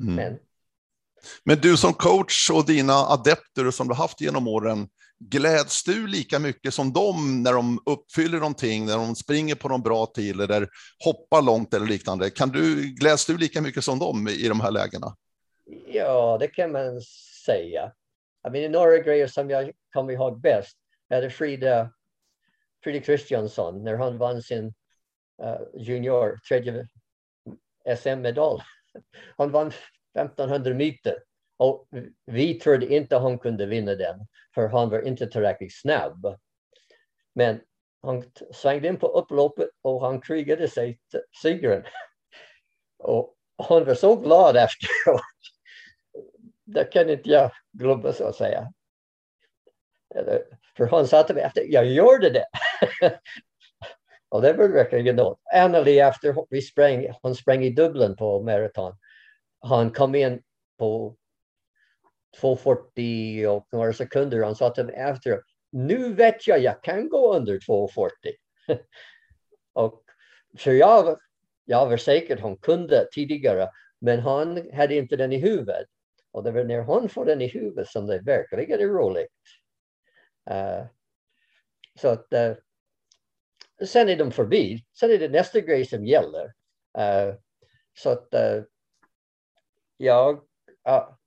mm. 0.00 0.14
men. 0.14 0.38
men 1.44 1.58
du 1.58 1.76
som 1.76 1.94
coach 1.94 2.50
och 2.50 2.66
dina 2.66 2.94
adepter 2.94 3.70
som 3.70 3.88
du 3.88 3.94
haft 3.94 4.20
genom 4.20 4.48
åren, 4.48 4.88
gläds 5.30 5.84
du 5.84 6.06
lika 6.06 6.38
mycket 6.38 6.74
som 6.74 6.92
dem 6.92 7.42
när 7.42 7.52
de 7.52 7.82
uppfyller 7.86 8.38
någonting, 8.38 8.86
när 8.86 8.96
de 8.96 9.16
springer 9.16 9.54
på 9.54 9.68
någon 9.68 9.82
bra 9.82 10.06
tid 10.06 10.40
eller 10.40 10.68
hoppar 11.04 11.42
långt 11.42 11.74
eller 11.74 11.86
liknande? 11.86 12.30
Kan 12.30 12.48
du, 12.48 12.82
gläds 12.82 13.26
du 13.26 13.38
lika 13.38 13.60
mycket 13.60 13.84
som 13.84 13.98
dem 13.98 14.28
i 14.28 14.48
de 14.48 14.60
här 14.60 14.70
lägena? 14.70 15.16
Ja, 15.86 16.36
det 16.40 16.48
kan 16.48 16.72
man 16.72 17.00
säga. 17.46 17.92
I 18.46 18.50
mean, 18.50 18.72
några 18.72 18.98
grejer 18.98 19.26
som 19.26 19.50
jag 19.50 19.72
kommer 19.92 20.12
ihåg 20.12 20.40
bäst 20.40 20.78
är 21.08 21.28
Frida, 21.28 21.92
Frida 22.84 23.04
Kristiansson 23.04 23.84
när 23.84 23.94
hon 23.94 24.18
vann 24.18 24.42
sin 24.42 24.74
uh, 25.42 25.60
junior 25.74 26.40
tredje 26.48 26.86
SM-medalj. 27.96 28.62
Hon 29.36 29.50
vann 29.50 29.72
1500 30.14 30.74
meter 30.74 31.18
och 31.56 31.88
vi 32.26 32.54
trodde 32.54 32.94
inte 32.94 33.16
hon 33.16 33.38
kunde 33.38 33.66
vinna 33.66 33.94
den 33.94 34.26
för 34.54 34.68
hon 34.68 34.90
var 34.90 35.02
inte 35.02 35.26
tillräckligt 35.26 35.80
snabb. 35.80 36.38
Men 37.34 37.60
han 38.02 38.24
svängde 38.52 38.88
in 38.88 38.96
på 38.96 39.06
upploppet 39.06 39.68
och 39.82 40.00
han 40.00 40.20
krigade 40.20 40.68
sig 40.68 40.98
till 41.10 41.20
segern. 41.42 41.84
Och 42.98 43.34
han 43.56 43.84
var 43.84 43.94
så 43.94 44.16
glad 44.16 44.56
efteråt. 44.56 45.20
Det 46.72 46.84
kan 46.84 47.10
inte 47.10 47.30
jag 47.30 47.50
glömma 47.72 48.12
så 48.12 48.24
att 48.24 48.36
säga. 48.36 48.72
För 50.76 50.86
han 50.86 51.06
sa 51.06 51.22
till 51.22 51.34
mig 51.34 51.44
efter, 51.44 51.64
jag 51.68 51.86
gjorde 51.86 52.30
det. 52.30 52.46
och 54.28 54.42
det 54.42 54.52
var 54.52 54.68
verkligen 54.68 55.16
något. 55.16 55.40
Anneli 55.54 55.98
efter 55.98 56.46
vi 56.50 56.62
sprang, 56.62 57.08
hon 57.22 57.34
sprang 57.34 57.64
i 57.64 57.70
Dublin 57.70 58.16
på 58.16 58.42
maraton. 58.42 58.96
Han 59.60 59.90
kom 59.90 60.14
in 60.14 60.42
på 60.78 61.16
2.40 62.40 63.46
och 63.46 63.68
några 63.72 63.92
sekunder. 63.92 64.42
Han 64.42 64.56
sa 64.56 64.70
till 64.70 64.84
mig 64.84 64.94
efter, 64.94 65.40
nu 65.72 66.14
vet 66.14 66.46
jag, 66.46 66.58
jag 66.58 66.82
kan 66.82 67.08
gå 67.08 67.34
under 67.34 67.58
2.40. 67.58 68.08
och 69.72 70.04
för 70.58 70.72
jag, 70.72 71.18
jag 71.64 71.86
var 71.86 71.96
säker 71.96 72.36
hon 72.36 72.56
kunde 72.56 73.06
tidigare, 73.12 73.68
men 74.00 74.20
han 74.20 74.72
hade 74.72 74.94
inte 74.94 75.16
den 75.16 75.32
i 75.32 75.38
huvudet. 75.38 75.86
Och 76.32 76.42
det 76.42 76.50
var 76.50 76.64
när 76.64 76.80
han 76.80 77.08
får 77.08 77.24
den 77.24 77.40
i 77.40 77.46
huvudet 77.46 77.88
som 77.88 78.06
det 78.06 78.18
verkligen 78.18 78.80
är 78.80 78.86
roligt. 78.86 79.28
Uh, 80.50 80.86
så 82.00 82.08
att 82.08 82.26
uh, 82.32 82.54
sen 83.86 84.08
är 84.08 84.16
de 84.16 84.32
förbi. 84.32 84.84
Sen 84.92 85.10
är 85.10 85.18
det 85.18 85.28
nästa 85.28 85.60
grej 85.60 85.86
som 85.86 86.06
gäller. 86.06 86.44
Uh, 86.98 87.34
så 87.94 88.10
att 88.10 88.28
jag, 89.96 90.44
ja, 90.82 91.18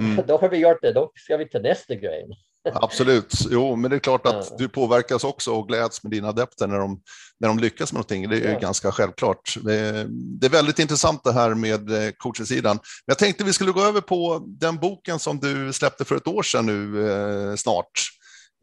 mm. 0.00 0.16
då 0.26 0.36
har 0.36 0.48
vi 0.48 0.56
gjort 0.56 0.82
det. 0.82 0.92
Då 0.92 1.12
ska 1.14 1.36
vi 1.36 1.48
till 1.48 1.62
nästa 1.62 1.94
grej. 1.94 2.28
Absolut, 2.74 3.34
jo, 3.50 3.76
men 3.76 3.90
det 3.90 3.96
är 3.96 4.00
klart 4.00 4.26
att 4.26 4.46
ja. 4.50 4.56
du 4.58 4.68
påverkas 4.68 5.24
också 5.24 5.52
och 5.52 5.68
gläds 5.68 6.02
med 6.02 6.12
dina 6.12 6.28
adepter 6.28 6.66
när 6.66 6.78
de, 6.78 7.00
när 7.40 7.48
de 7.48 7.58
lyckas 7.58 7.92
med 7.92 7.96
någonting. 7.96 8.28
Det 8.28 8.40
är 8.40 8.52
ja. 8.52 8.58
ganska 8.58 8.92
självklart. 8.92 9.56
Det 9.62 10.46
är 10.46 10.48
väldigt 10.48 10.78
intressant 10.78 11.24
det 11.24 11.32
här 11.32 11.54
med 11.54 11.90
eh, 11.90 12.10
coachingsidan. 12.10 12.78
Jag 13.06 13.18
tänkte 13.18 13.44
vi 13.44 13.52
skulle 13.52 13.72
gå 13.72 13.82
över 13.82 14.00
på 14.00 14.42
den 14.46 14.76
boken 14.76 15.18
som 15.18 15.38
du 15.38 15.72
släppte 15.72 16.04
för 16.04 16.16
ett 16.16 16.26
år 16.26 16.42
sedan 16.42 16.66
nu 16.66 17.10
eh, 17.10 17.56
snart. 17.56 17.90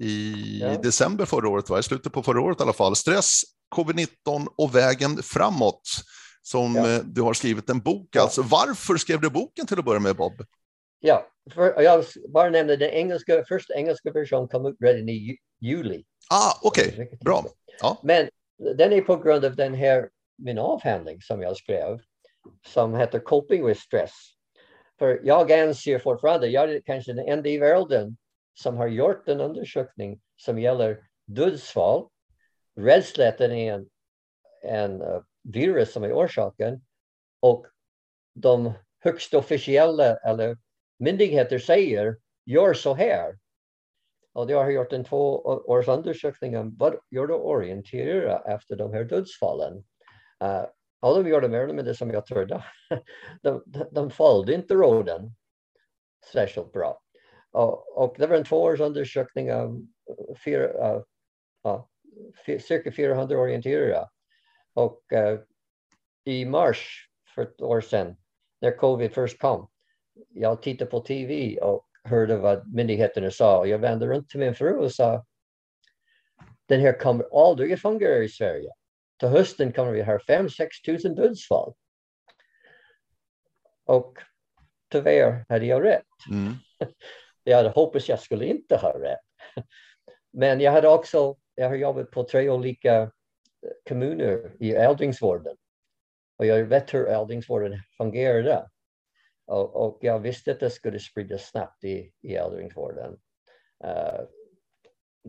I 0.03 0.33
ja. 0.61 0.81
december 0.81 1.25
förra 1.25 1.49
året, 1.49 1.69
va? 1.69 1.79
i 1.79 1.83
slutet 1.83 2.13
på 2.13 2.23
förra 2.23 2.41
året 2.41 2.59
i 2.59 2.63
alla 2.63 2.73
fall. 2.73 2.95
Stress, 2.95 3.41
covid-19 3.75 4.47
och 4.57 4.75
vägen 4.75 5.23
framåt. 5.23 5.81
Som 6.41 6.75
eh, 6.75 6.97
du 7.03 7.21
har 7.21 7.33
skrivit 7.33 7.69
en 7.69 7.79
bok. 7.79 8.15
Alltså, 8.15 8.41
varför 8.41 8.97
skrev 8.97 9.21
du 9.21 9.29
boken 9.29 9.67
till 9.67 9.79
att 9.79 9.85
börja 9.85 9.99
med 9.99 10.15
Bob? 10.15 10.33
Ja, 11.05 11.27
för, 11.53 11.81
jag 11.81 12.05
bara 12.29 12.49
nämnde 12.49 12.75
den 12.75 12.89
engelska, 12.89 13.45
första 13.47 13.73
engelska 13.73 14.11
versionen 14.11 14.47
kom 14.47 14.65
ut 14.65 14.75
redan 14.79 15.09
i 15.09 15.37
juli. 15.61 16.03
Ah, 16.29 16.59
okej, 16.61 16.93
okay. 16.93 17.17
bra. 17.25 17.45
Ja. 17.81 17.99
Men 18.03 18.29
den 18.77 18.93
är 18.93 19.01
på 19.01 19.17
grund 19.17 19.45
av 19.45 19.55
den 19.55 19.73
här, 19.73 20.09
min 20.37 20.57
avhandling 20.57 21.21
som 21.21 21.41
jag 21.41 21.57
skrev, 21.57 21.99
som 22.67 22.95
heter 22.95 23.19
Coping 23.19 23.65
with 23.65 23.81
Stress. 23.81 24.11
För 24.99 25.21
jag 25.23 25.51
anser 25.51 25.99
fortfarande, 25.99 26.47
jag 26.47 26.73
är 26.73 26.81
kanske 26.81 27.13
den 27.13 27.27
enda 27.27 27.49
i 27.49 27.57
världen 27.57 28.17
som 28.53 28.77
har 28.77 28.87
gjort 28.87 29.27
en 29.27 29.41
undersökning 29.41 30.21
som 30.37 30.59
gäller 30.59 31.07
dödsfall, 31.25 32.07
rädslan 32.79 33.51
är 33.51 33.73
en, 33.73 33.89
en 34.63 35.01
uh, 35.01 35.21
virus 35.43 35.91
som 35.91 36.03
är 36.03 36.13
orsaken 36.13 36.81
och 37.39 37.65
de 38.33 38.73
högsta 38.99 39.37
officiella 39.37 40.15
eller 40.15 40.57
myndigheter 40.97 41.59
säger 41.59 42.17
gör 42.45 42.73
så 42.73 42.93
här. 42.93 43.39
Och 44.33 44.51
jag 44.51 44.63
har 44.63 44.69
gjort 44.69 44.93
en 44.93 45.03
två 45.03 45.41
års 45.43 45.87
undersökning 45.87 46.57
om 46.57 46.75
vad 46.77 46.99
gör 47.11 47.27
du 47.27 47.33
orientera 47.33 48.39
efter 48.39 48.75
de 48.75 48.93
här 48.93 49.03
dödsfallen. 49.03 49.83
Eh, 50.43 50.49
uh, 50.49 50.65
och 50.99 51.23
de 51.23 51.29
gjorde 51.29 51.49
mer 51.49 51.61
eller 51.61 51.73
mindre 51.73 51.95
som 51.95 52.11
jag 52.11 52.25
trodde. 52.25 52.63
de, 53.41 53.63
de, 53.65 53.85
de 53.91 54.11
följde 54.11 54.53
inte 54.53 54.73
råden 54.73 55.35
särskilt 56.31 56.71
bra. 56.71 57.01
Och, 57.51 57.97
och 57.97 58.15
det 58.17 58.27
var 58.27 58.37
en 58.37 58.43
tvåårsundersökning 58.43 59.53
av 59.53 59.81
fyra, 60.45 60.95
uh, 60.95 61.01
uh, 61.67 62.59
cirka 62.59 62.91
400 62.91 63.37
orienterare. 63.39 64.07
Och 64.73 65.01
uh, 65.13 65.39
i 66.23 66.45
mars 66.45 67.09
för 67.35 67.41
ett 67.41 67.61
år 67.61 67.81
sedan, 67.81 68.15
när 68.61 68.77
covid 68.77 69.13
först 69.13 69.39
kom, 69.39 69.67
jag 70.29 70.61
tittade 70.61 70.91
på 70.91 70.99
tv 70.99 71.59
och 71.59 71.87
hörde 72.03 72.37
vad 72.37 72.75
myndigheterna 72.75 73.31
sa 73.31 73.59
och 73.59 73.67
jag 73.67 73.79
vände 73.79 74.07
runt 74.07 74.29
till 74.29 74.39
min 74.39 74.55
fru 74.55 74.77
och 74.77 74.91
sa 74.91 75.25
den 76.65 76.81
här 76.81 76.99
kommer 76.99 77.49
aldrig 77.49 77.73
att 77.73 77.81
fungera 77.81 78.23
i 78.23 78.29
Sverige. 78.29 78.71
Till 79.19 79.29
hösten 79.29 79.71
kommer 79.71 79.91
vi 79.91 80.01
ha 80.01 80.17
5-6 80.17 80.67
tusen 80.85 81.15
dödsfall. 81.15 81.73
Och 83.85 84.17
tyvärr 84.91 85.45
hade 85.49 85.65
jag 85.65 85.83
rätt. 85.83 86.03
Mm. 86.31 86.53
Jag 87.47 87.57
hade 87.57 87.69
hoppats 87.69 88.09
jag 88.09 88.19
skulle 88.19 88.45
inte 88.45 88.75
ha 88.75 88.99
rätt. 88.99 89.19
Men 90.33 90.59
jag 90.59 90.71
hade 90.71 90.87
också, 90.87 91.35
jag 91.55 91.69
har 91.69 91.75
jobbat 91.75 92.11
på 92.11 92.23
tre 92.23 92.49
olika 92.49 93.11
kommuner 93.87 94.55
i 94.59 94.71
äldringsvården. 94.71 95.57
Och 96.37 96.45
jag 96.45 96.63
vet 96.63 96.93
hur 96.93 97.07
äldringsvården 97.07 97.79
fungerade. 97.97 98.69
Och, 99.45 99.75
och 99.75 99.97
jag 100.01 100.19
visste 100.19 100.51
att 100.51 100.59
det 100.59 100.69
skulle 100.69 100.99
spridas 100.99 101.49
snabbt 101.49 101.83
i, 101.83 102.13
i 102.21 102.35
äldringsvården. 102.35 103.19
Uh, 103.83 103.89
eh, 103.89 104.25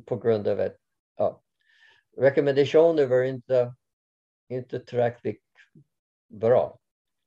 på 0.04 0.16
grund 0.16 0.48
av 0.48 0.60
att 0.60 0.76
uh, 1.20 1.38
rekommendationer 2.16 3.06
var 3.06 3.22
inte, 3.22 3.74
inte 4.48 4.80
tillräckligt 4.80 5.42
bra, 6.28 6.78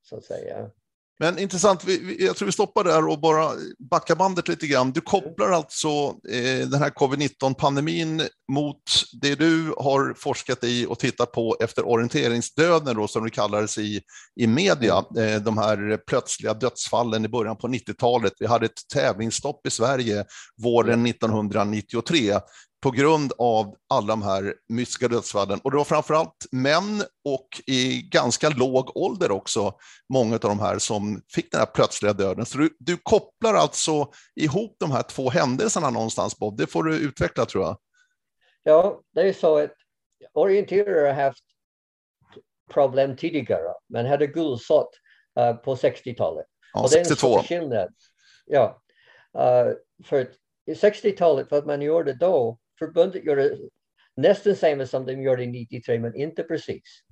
så 0.02 0.18
att 0.18 0.24
säga. 0.24 0.72
Men 1.20 1.40
intressant, 1.40 1.84
jag 2.20 2.36
tror 2.36 2.46
vi 2.46 2.52
stoppar 2.52 2.84
där 2.84 3.08
och 3.08 3.20
bara 3.20 3.52
backar 3.92 4.16
bandet 4.16 4.48
lite 4.48 4.68
grann. 4.68 4.92
Du 4.92 5.02
kopplar 5.02 5.52
alltså 5.52 5.88
eh, 6.30 6.68
den 6.68 6.82
här 6.82 6.90
covid-19-pandemin 6.90 8.22
mot 8.52 8.82
det 9.22 9.36
du 9.36 9.74
har 9.78 10.14
forskat 10.18 10.64
i 10.64 10.86
och 10.86 11.00
tittat 11.00 11.32
på 11.32 11.58
efter 11.60 11.88
orienteringsdöden, 11.88 12.96
då, 12.96 13.08
som 13.08 13.24
det 13.24 13.30
kallades 13.30 13.78
i, 13.78 14.02
i 14.40 14.48
media. 14.48 15.04
Eh, 15.18 15.42
de 15.42 15.58
här 15.58 15.98
plötsliga 16.08 16.54
dödsfallen 16.54 17.26
i 17.26 17.30
början 17.30 17.58
på 17.58 17.68
90-talet. 17.68 18.34
Vi 18.40 18.46
hade 18.46 18.66
ett 18.66 18.88
tävlingsstopp 18.94 19.68
i 19.68 19.70
Sverige 19.70 20.26
våren 20.64 21.06
1993 21.06 22.40
på 22.82 22.92
grund 22.92 23.34
av 23.38 23.76
alla 23.90 24.08
de 24.08 24.22
här 24.22 24.54
mystiska 24.70 25.08
dödsfallen. 25.08 25.60
Och 25.64 25.72
det 25.72 25.78
var 25.78 25.84
framförallt 25.84 26.46
män 26.52 27.02
och 27.26 27.48
i 27.68 28.02
ganska 28.02 28.50
låg 28.50 28.98
ålder 28.98 29.32
också, 29.32 29.74
många 30.14 30.34
av 30.34 30.40
de 30.40 30.60
här 30.60 30.78
som 30.78 31.22
fick 31.36 31.52
den 31.52 31.60
här 31.60 31.68
plötsliga 31.68 32.14
döden. 32.14 32.46
Så 32.46 32.58
du, 32.58 32.70
du 32.80 32.98
kopplar 32.98 33.54
alltså 33.54 34.12
ihop 34.36 34.76
de 34.80 34.92
här 34.92 35.04
två 35.04 35.30
händelserna 35.30 35.90
någonstans, 35.90 36.38
Bob. 36.38 36.58
Det 36.58 36.68
får 36.68 36.84
du 36.84 36.98
utveckla 36.98 37.46
tror 37.46 37.64
jag. 37.64 37.78
Ja, 38.64 39.02
det 39.14 39.22
är 39.22 39.34
så 39.34 39.58
att 39.58 39.74
orienterare 40.34 41.08
har 41.08 41.24
haft 41.24 41.44
problem 42.72 43.16
tidigare, 43.16 43.74
men 43.88 44.06
hade 44.06 44.28
gulsott 44.28 44.90
uh, 45.40 45.54
på 45.54 45.76
60-talet. 45.76 46.46
Ja, 46.74 46.84
och 46.84 46.90
62. 46.90 47.28
Det 47.28 47.34
är 47.34 47.40
en 47.40 47.44
skillnad. 47.44 47.94
Ja, 48.46 48.82
uh, 49.38 49.74
för 50.06 50.28
i 50.66 50.74
60-talet, 50.74 51.48
vad 51.52 51.68
man 51.68 51.82
gjorde 51.82 52.14
då, 52.14 52.58
förbundet 52.80 53.24
gjorde 53.24 53.58
nästan 54.16 54.56
samma 54.56 54.86
som 54.86 55.06
de 55.06 55.22
gjorde 55.22 55.46
93, 55.46 56.00
men 56.00 56.16
inte 56.16 56.44
precis. 56.44 57.04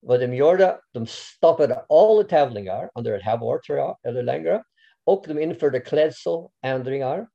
Vad 0.00 0.20
de 0.20 0.34
gjorde, 0.34 0.80
de 0.92 1.06
stoppade 1.06 1.84
alla 1.88 2.22
tävlingar 2.22 2.90
under 2.94 3.18
ett 3.18 3.24
halvår 3.24 3.58
tror 3.58 3.78
jag, 3.78 3.98
eller 4.02 4.22
längre. 4.22 4.62
Och 5.04 5.24
de 5.28 5.38
införde 5.38 5.80
klädseländringar. 5.80 7.28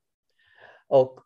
Och 0.88 1.20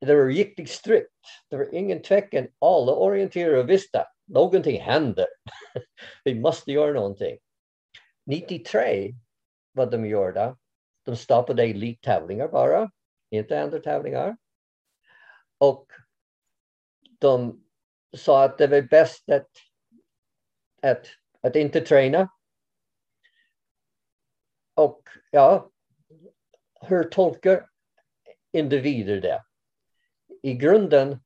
det 0.00 0.14
var 0.14 0.26
riktigt 0.26 0.70
strikt. 0.70 1.10
Det 1.50 1.56
var 1.56 1.74
ingen 1.74 2.02
tvekan. 2.02 2.48
Alla 2.58 2.92
orienterare 2.92 3.62
visste 3.62 4.00
att 4.00 4.12
någonting 4.26 4.80
händer. 4.80 5.26
Vi 6.24 6.34
måste 6.34 6.72
göra 6.72 6.92
någonting. 6.92 7.38
93, 8.26 9.14
vad 9.72 9.90
de 9.90 10.06
gjorde, 10.06 10.56
de 11.04 11.16
stoppade 11.16 11.62
elittävlingar 11.62 12.48
bara, 12.48 12.90
inte 13.30 13.62
andra 13.62 13.78
tävlingar. 13.78 14.36
Och 15.58 15.92
de 17.18 17.64
sa 18.16 18.44
att 18.44 18.58
det 18.58 18.66
var 18.66 18.82
bäst 18.82 19.30
att, 19.30 19.50
att, 20.82 21.06
att 21.40 21.56
inte 21.56 21.80
träna. 21.80 22.28
Och 24.74 25.02
ja, 25.30 25.70
hur 26.80 27.04
tolkar 27.04 27.68
individer 28.52 29.20
det? 29.20 29.42
I 30.42 30.54
grunden, 30.54 31.20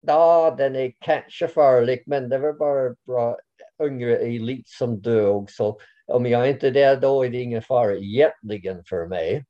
ja, 0.00 0.54
den 0.58 0.76
är 0.76 0.92
kanske 0.98 1.48
farlig, 1.48 2.02
men 2.06 2.28
det 2.28 2.38
var 2.38 2.52
bara 2.52 2.96
bra 3.06 3.38
yngre 3.82 4.16
elit 4.16 4.68
som 4.68 5.02
dog. 5.02 5.50
Så 5.50 5.80
om 6.06 6.26
jag 6.26 6.50
inte 6.50 6.66
är 6.66 6.70
där, 6.70 6.96
då 6.96 7.24
är 7.24 7.28
det 7.28 7.38
ingen 7.38 7.62
fara 7.62 7.94
egentligen 7.96 8.84
för 8.84 9.06
mig. 9.06 9.44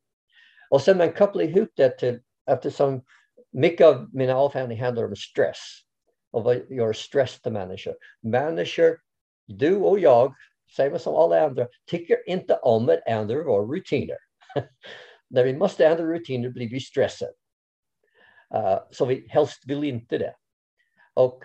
Och 0.71 0.83
sen 0.83 0.99
man 0.99 1.13
kopplar 1.13 1.43
ihop 1.43 1.71
det 1.77 1.99
till, 1.99 2.21
eftersom 2.51 3.05
mycket 3.51 3.87
av 3.87 4.15
mina 4.15 4.37
avhandlingar 4.37 4.85
handlar 4.85 5.05
om 5.05 5.17
stress 5.17 5.81
och 6.31 6.45
vad 6.45 6.71
gör 6.71 6.93
stress 6.93 7.41
till 7.41 7.53
människor. 7.53 7.95
Människor, 8.21 8.99
du 9.47 9.77
och 9.77 9.99
jag, 9.99 10.35
samma 10.77 10.99
som 10.99 11.15
alla 11.15 11.47
andra, 11.47 11.69
tycker 11.87 12.29
inte 12.29 12.57
om 12.57 12.89
att 12.89 13.03
ändra 13.07 13.45
våra 13.45 13.77
rutiner. 13.77 14.17
När 15.31 15.45
vi 15.45 15.57
måste 15.57 15.87
ändra 15.87 16.05
rutiner 16.05 16.49
blir 16.49 16.71
vi 16.71 16.81
stressade. 16.81 17.33
Uh, 18.55 18.79
så 18.91 19.05
vi 19.05 19.29
helst 19.29 19.63
vill 19.67 19.85
inte 19.85 20.19
det. 20.19 20.35
Och 21.15 21.45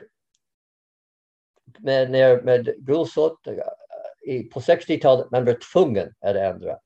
med, 1.79 2.11
när, 2.11 2.41
med 2.41 2.75
gulsot 2.77 3.47
eh, 3.47 4.43
på 4.53 4.59
60-talet 4.59 5.31
man 5.31 5.45
var 5.45 5.57
tvungen 5.73 6.13
att 6.19 6.35
ändra. 6.35 6.77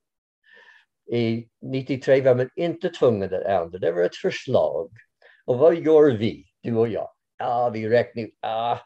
I 1.11 1.47
93 1.61 2.21
var 2.21 2.35
man 2.35 2.49
inte 2.55 2.89
tvungen 2.89 3.33
att 3.33 3.41
ändra. 3.41 3.79
Det 3.79 3.91
var 3.91 4.01
ett 4.01 4.15
förslag. 4.15 4.91
Och 5.47 5.57
vad 5.57 5.75
gör 5.75 6.17
vi, 6.17 6.45
du 6.61 6.75
och 6.75 6.87
jag? 6.87 7.09
Ja, 7.37 7.69
vi 7.73 7.89
räknar. 7.89 8.27
Ah, 8.41 8.79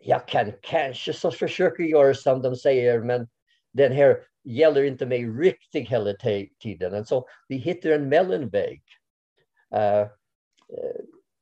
jag 0.00 0.28
kan 0.28 0.52
kanske 0.62 1.12
så 1.12 1.30
försöka 1.30 1.82
göra 1.82 2.14
som 2.14 2.42
de 2.42 2.56
säger, 2.56 3.00
men 3.00 3.28
den 3.72 3.92
här 3.92 4.26
gäller 4.44 4.82
inte 4.82 5.06
mig 5.06 5.26
riktigt 5.26 5.88
hela 5.88 6.14
tiden. 6.62 6.94
Och 6.94 7.08
så 7.08 7.28
vi 7.48 7.56
hittar 7.56 7.90
en 7.90 8.08
mellanväg. 8.08 8.82
Uh, 9.74 10.08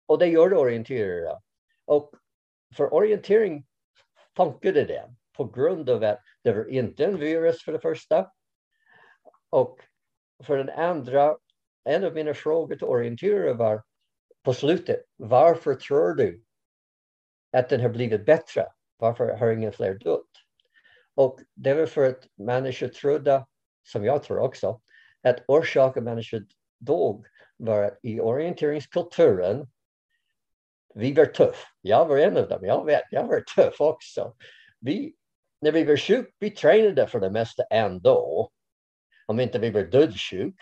och 0.07 0.19
det 0.19 0.27
gör 0.27 0.55
orienterare. 0.55 1.39
Och 1.85 2.15
för 2.77 2.95
orientering 2.95 3.67
funkade 4.37 4.85
det 4.85 5.15
på 5.37 5.45
grund 5.45 5.91
av 5.91 6.05
att 6.05 6.21
det 6.43 6.53
var 6.53 6.71
inte 6.71 7.05
en 7.05 7.19
virus 7.19 7.65
för 7.65 7.73
det 7.73 7.81
första. 7.81 8.31
Och 9.51 9.81
för 10.45 10.59
den 10.59 10.71
andra, 10.71 11.37
en 11.85 12.05
av 12.05 12.15
mina 12.15 12.35
frågor 12.35 12.77
till 12.77 12.87
orienterare 12.87 13.53
var 13.53 13.83
på 14.43 14.55
slutet, 14.55 15.05
varför 15.17 15.75
tror 15.75 16.15
du 16.15 16.45
att 17.53 17.69
den 17.69 17.81
har 17.81 17.89
blivit 17.89 18.27
bättre? 18.27 18.67
Varför 18.97 19.37
har 19.37 19.51
ingen 19.51 19.73
fler 19.73 19.95
dött? 19.95 20.31
Och 21.15 21.41
det 21.55 21.75
var 21.75 21.87
för 21.87 22.09
att 22.09 22.27
människor 22.35 22.89
trodde, 22.89 23.47
som 23.83 24.05
jag 24.05 24.23
tror 24.23 24.39
också, 24.39 24.81
att 25.23 25.45
orsaken 25.49 26.05
människor 26.05 26.47
dog 26.79 27.27
var 27.57 27.83
att 27.83 27.99
i 28.03 28.21
orienteringskulturen, 28.21 29.69
vi 30.95 31.13
var 31.13 31.25
tuff. 31.25 31.67
Jag 31.81 32.07
var 32.07 32.19
en 32.19 32.37
av 32.37 32.49
dem, 32.49 32.65
jag 32.65 32.85
vet, 32.85 33.05
jag 33.11 33.27
var 33.27 33.41
tuff 33.41 33.81
också. 33.81 34.35
Vi, 34.81 35.15
när 35.61 35.73
vi 35.73 35.85
var 35.85 35.97
sjuka, 35.97 36.31
vi 36.39 36.51
tränade 36.51 37.07
för 37.07 37.21
det 37.21 37.31
mesta 37.31 37.63
ändå. 37.71 38.51
Om 39.27 39.41
inte 39.41 39.59
vi 39.59 39.71
var 39.71 39.83
dödssjuk. 39.83 40.55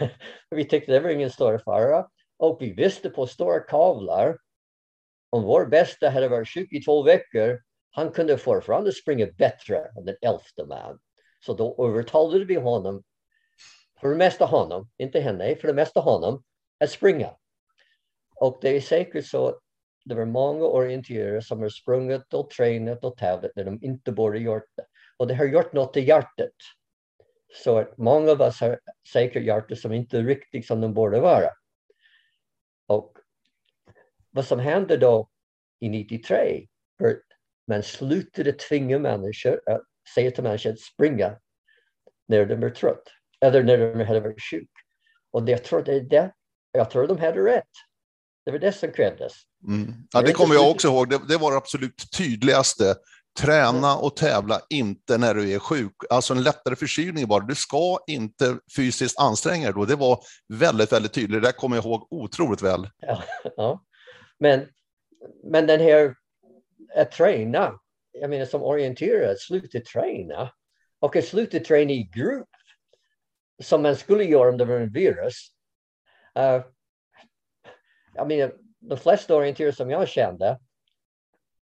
vi 0.50 0.64
tyckte 0.64 0.92
det 0.92 1.00
var 1.00 1.10
ingen 1.10 1.30
större 1.30 1.58
fara. 1.58 2.06
Och 2.40 2.62
vi 2.62 2.72
visste 2.72 3.10
på 3.10 3.26
stora 3.26 3.60
kavlar, 3.60 4.38
om 5.30 5.42
vår 5.42 5.66
bästa 5.66 6.10
hade 6.10 6.28
varit 6.28 6.48
sjuk 6.48 6.72
i 6.72 6.82
två 6.82 7.02
veckor, 7.02 7.60
han 7.90 8.10
kunde 8.10 8.38
fortfarande 8.38 8.92
springa 8.92 9.26
bättre 9.26 9.78
än 9.78 10.04
den 10.04 10.16
elfte 10.20 10.64
man. 10.66 10.98
Så 11.46 11.54
då 11.54 11.86
övertalade 11.88 12.44
vi 12.44 12.54
honom, 12.54 13.02
för 14.00 14.08
det 14.08 14.16
mesta 14.16 14.44
honom, 14.44 14.88
inte 14.98 15.20
henne, 15.20 15.56
för 15.56 15.68
det 15.68 15.74
mesta 15.74 16.00
honom, 16.00 16.42
att 16.80 16.90
springa. 16.90 17.30
Och 18.36 18.58
det 18.62 18.76
är 18.76 18.80
säkert 18.80 19.26
så 19.26 19.48
att 19.48 19.58
det 20.04 20.14
var 20.14 20.24
många 20.24 20.64
orienterare 20.64 21.42
som 21.42 21.60
har 21.60 21.68
sprungit 21.68 22.34
och 22.34 22.50
tränat 22.50 23.04
och 23.04 23.16
tävlat 23.16 23.52
när 23.56 23.64
de 23.64 23.78
inte 23.82 24.12
borde 24.12 24.38
gjort 24.38 24.68
det. 24.76 24.84
Och 25.16 25.26
det 25.26 25.34
har 25.34 25.44
gjort 25.44 25.72
något 25.72 25.96
i 25.96 26.00
hjärtat. 26.00 26.56
Så 27.64 27.78
att 27.78 27.98
många 27.98 28.30
av 28.30 28.40
oss 28.40 28.60
har 28.60 28.80
säkert 29.12 29.42
hjärtat 29.42 29.78
som 29.78 29.92
inte 29.92 30.18
är 30.18 30.22
riktigt 30.22 30.66
som 30.66 30.80
de 30.80 30.94
borde 30.94 31.20
vara. 31.20 31.50
Och 32.90 33.12
vad 34.30 34.46
som 34.46 34.58
hände 34.58 34.96
då 34.96 35.30
i 35.80 35.88
93 35.88 36.66
var 36.98 37.10
att 37.10 37.16
man 37.68 37.82
slutade 37.82 38.52
tvinga 38.52 38.98
människor 38.98 39.60
att 39.70 39.82
säga 40.14 40.30
till 40.30 40.42
människor 40.42 40.70
att 40.70 40.80
springa 40.80 41.36
när 42.28 42.46
de 42.46 42.60
var 42.60 42.70
trött 42.70 43.02
eller 43.40 43.62
när 43.62 43.78
de 43.78 44.04
hade 44.04 44.20
varit 44.20 44.42
sjuka. 44.50 44.80
Och 45.30 45.48
jag 45.48 45.64
tror, 45.64 45.82
det, 45.82 46.00
det, 46.00 46.32
jag 46.72 46.90
tror 46.90 47.06
de 47.06 47.18
hade 47.18 47.44
rätt. 47.44 47.64
Det 48.44 48.50
var 48.50 48.58
det 48.58 48.72
som 48.72 48.92
krävdes. 48.92 49.32
Mm. 49.66 49.94
Ja, 50.12 50.22
det 50.22 50.32
kommer 50.32 50.54
jag 50.54 50.70
också 50.70 50.88
ihåg. 50.88 51.10
Det, 51.10 51.20
det 51.28 51.36
var 51.36 51.50
det 51.50 51.56
absolut 51.56 52.10
tydligaste. 52.18 52.94
Träna 53.38 53.96
och 53.96 54.16
tävla 54.16 54.60
inte 54.70 55.18
när 55.18 55.34
du 55.34 55.52
är 55.52 55.58
sjuk. 55.58 55.92
Alltså 56.10 56.34
en 56.34 56.42
lättare 56.42 56.76
förkylning 56.76 57.28
bara. 57.28 57.44
Du 57.44 57.54
ska 57.54 57.98
inte 58.06 58.58
fysiskt 58.76 59.18
anstränga 59.18 59.64
dig 59.64 59.74
då. 59.74 59.84
Det 59.84 59.96
var 59.96 60.20
väldigt, 60.48 60.92
väldigt 60.92 61.12
tydligt. 61.12 61.42
Det 61.42 61.52
kommer 61.52 61.76
jag 61.76 61.84
ihåg 61.84 62.08
otroligt 62.10 62.62
väl. 62.62 62.88
Ja, 62.98 63.22
ja. 63.56 63.84
Men, 64.38 64.66
men 65.44 65.66
den 65.66 65.80
här 65.80 66.14
att 66.96 67.12
träna, 67.12 67.78
jag 68.12 68.30
menar 68.30 68.46
som 68.46 68.62
orienterare, 68.62 69.30
att 69.30 69.40
sluta 69.40 69.80
träna 69.80 70.52
och 70.98 71.16
att 71.16 71.24
sluta 71.24 71.58
träna 71.58 71.92
i 71.92 72.10
grupp 72.14 72.48
som 73.62 73.82
man 73.82 73.96
skulle 73.96 74.24
göra 74.24 74.48
om 74.48 74.56
det 74.56 74.64
var 74.64 74.76
en 74.76 74.92
virus. 74.92 75.48
Uh, 76.38 76.64
jag 78.14 78.28
menar, 78.28 78.54
de 78.78 78.98
flesta 78.98 79.36
orienterare 79.36 79.72
som 79.72 79.90
jag 79.90 80.08
kände, 80.08 80.58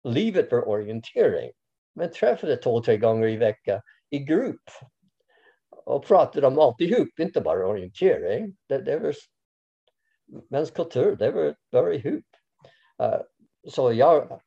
livet 0.07 0.51
var 0.51 0.67
orientering. 0.67 1.51
Man 1.95 2.11
träffade 2.11 2.57
två, 2.57 2.81
tre 2.81 2.97
gånger 2.97 3.27
i 3.27 3.37
veckan 3.37 3.81
i 4.09 4.19
grupp 4.19 4.69
och 5.69 6.05
pratade 6.05 6.47
om 6.47 6.59
alltihop, 6.59 7.19
inte 7.19 7.41
bara 7.41 7.67
orientering. 7.67 8.57
Det, 8.67 8.77
det 8.77 8.99
var 8.99 9.13
mäns 10.49 10.71
kultur, 10.71 11.15
det 11.15 11.31
var 11.31 11.55
bara 11.71 11.93
ihop. 11.93 12.25
Uh, 13.03 13.21
så 13.69 13.93
jag 13.93 14.41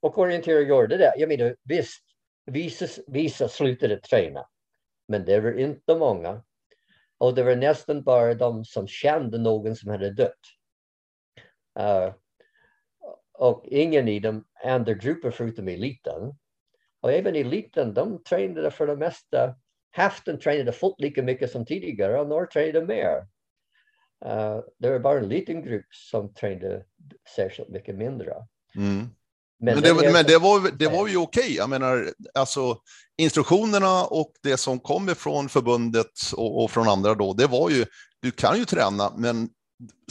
och 0.00 0.18
orientering 0.18 0.68
gjorde 0.68 0.96
det. 0.96 1.12
Jag 1.16 1.28
menar 1.28 1.56
visst, 1.62 2.04
vissa, 2.44 3.02
vissa 3.06 3.48
slutade 3.48 4.00
träna, 4.00 4.46
men 5.08 5.24
det 5.24 5.40
var 5.40 5.58
inte 5.58 5.96
många. 5.96 6.42
Och 7.18 7.34
det 7.34 7.42
var 7.42 7.56
nästan 7.56 8.02
bara 8.02 8.34
de 8.34 8.64
som 8.64 8.88
kände 8.88 9.38
någon 9.38 9.76
som 9.76 9.90
hade 9.90 10.10
dött. 10.10 10.40
Uh, 11.78 12.14
och 13.38 13.64
ingen 13.66 14.08
i 14.08 14.20
de 14.20 14.44
andra 14.64 14.94
grupper 14.94 15.30
förutom 15.30 15.68
eliten. 15.68 16.34
Och 17.00 17.12
även 17.12 17.36
eliten, 17.36 17.94
de 17.94 18.22
tränade 18.22 18.70
för 18.70 18.86
det 18.86 18.96
mesta. 18.96 19.54
Hälften 19.90 20.40
tränade 20.40 20.72
fullt 20.72 21.00
lika 21.00 21.22
mycket 21.22 21.50
som 21.50 21.66
tidigare 21.66 22.20
och 22.20 22.28
några 22.28 22.46
tränade 22.46 22.86
mer. 22.86 23.26
Uh, 24.24 24.60
det 24.78 24.90
var 24.90 24.98
bara 24.98 25.18
en 25.18 25.28
liten 25.28 25.62
grupp 25.62 25.86
som 25.90 26.34
tränade 26.34 26.84
särskilt 27.36 27.68
mycket 27.68 27.94
mindre. 27.94 28.34
Mm. 28.76 29.08
Men, 29.58 29.74
men, 29.74 29.82
det, 29.82 30.12
men 30.12 30.24
det, 30.24 30.38
var, 30.38 30.70
det 30.78 30.88
var 30.88 31.08
ju 31.08 31.16
okej. 31.16 31.42
Okay. 31.42 31.56
Jag 31.56 31.70
menar, 31.70 32.12
alltså 32.34 32.78
instruktionerna 33.16 34.04
och 34.04 34.32
det 34.42 34.56
som 34.56 34.80
kommer 34.80 35.14
från 35.14 35.48
förbundet 35.48 36.12
och, 36.36 36.64
och, 36.64 36.70
från 36.70 36.88
andra 36.88 37.14
då, 37.14 37.32
det 37.32 37.46
var 37.46 37.70
ju, 37.70 37.86
du 38.20 38.30
kan 38.30 38.58
ju 38.58 38.64
träna, 38.64 39.12
men 39.16 39.48